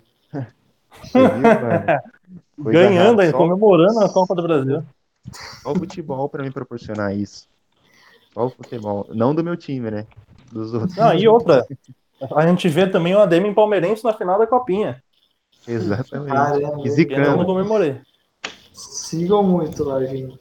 Ganhando 2.72 3.16
rara. 3.16 3.22
aí, 3.22 3.30
Só- 3.30 3.38
comemorando 3.38 4.00
a 4.00 4.08
Copa 4.08 4.34
do 4.34 4.42
Brasil. 4.42 4.82
Só 5.62 5.72
o 5.72 5.74
futebol 5.74 6.28
pra 6.28 6.42
me 6.42 6.50
proporcionar 6.50 7.16
isso. 7.16 7.48
Só 8.32 8.46
o 8.46 8.50
futebol. 8.50 9.06
Não 9.12 9.34
do 9.34 9.42
meu 9.44 9.56
time, 9.56 9.90
né? 9.90 10.06
Dos 10.52 10.72
outros. 10.74 10.96
Não, 10.96 11.14
e 11.14 11.26
outra. 11.28 11.66
A 12.36 12.46
gente 12.46 12.68
vê 12.68 12.86
também 12.86 13.14
o 13.14 13.18
ADM 13.20 13.54
Palmeirense 13.54 14.04
na 14.04 14.12
final 14.12 14.38
da 14.38 14.46
Copinha. 14.46 15.02
Exatamente. 15.66 16.30
Caramba, 16.30 16.82
E 16.86 17.12
Eu 17.14 17.36
não 17.36 17.44
comemorei. 17.46 17.96
Sigam 18.74 19.42
muito 19.42 19.84
lá, 19.84 20.04
gente. 20.04 20.38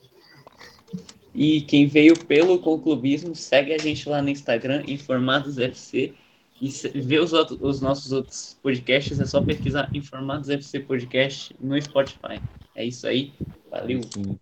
E 1.34 1.62
quem 1.62 1.88
veio 1.88 2.18
pelo 2.26 2.60
conclubismo, 2.60 3.34
segue 3.36 3.74
a 3.74 3.78
gente 3.78 4.10
lá 4.10 4.22
no 4.22 4.30
Instagram, 4.30 4.84
Informados 4.88 5.58
FC. 5.58 6.14
E 6.62 6.68
ver 7.00 7.22
os, 7.22 7.32
outros- 7.32 7.58
os 7.62 7.80
nossos 7.80 8.12
outros 8.12 8.58
podcasts, 8.62 9.18
é 9.18 9.26
só 9.26 9.42
pesquisar 9.42 9.90
Informados 9.94 10.50
FC 10.50 10.82
Podcast 10.82 11.56
no 11.62 11.82
Spotify. 11.82 12.42
É 12.76 12.84
isso 12.84 13.08
aí. 13.08 13.32
Valeu. 13.72 14.02
Sim. 14.14 14.38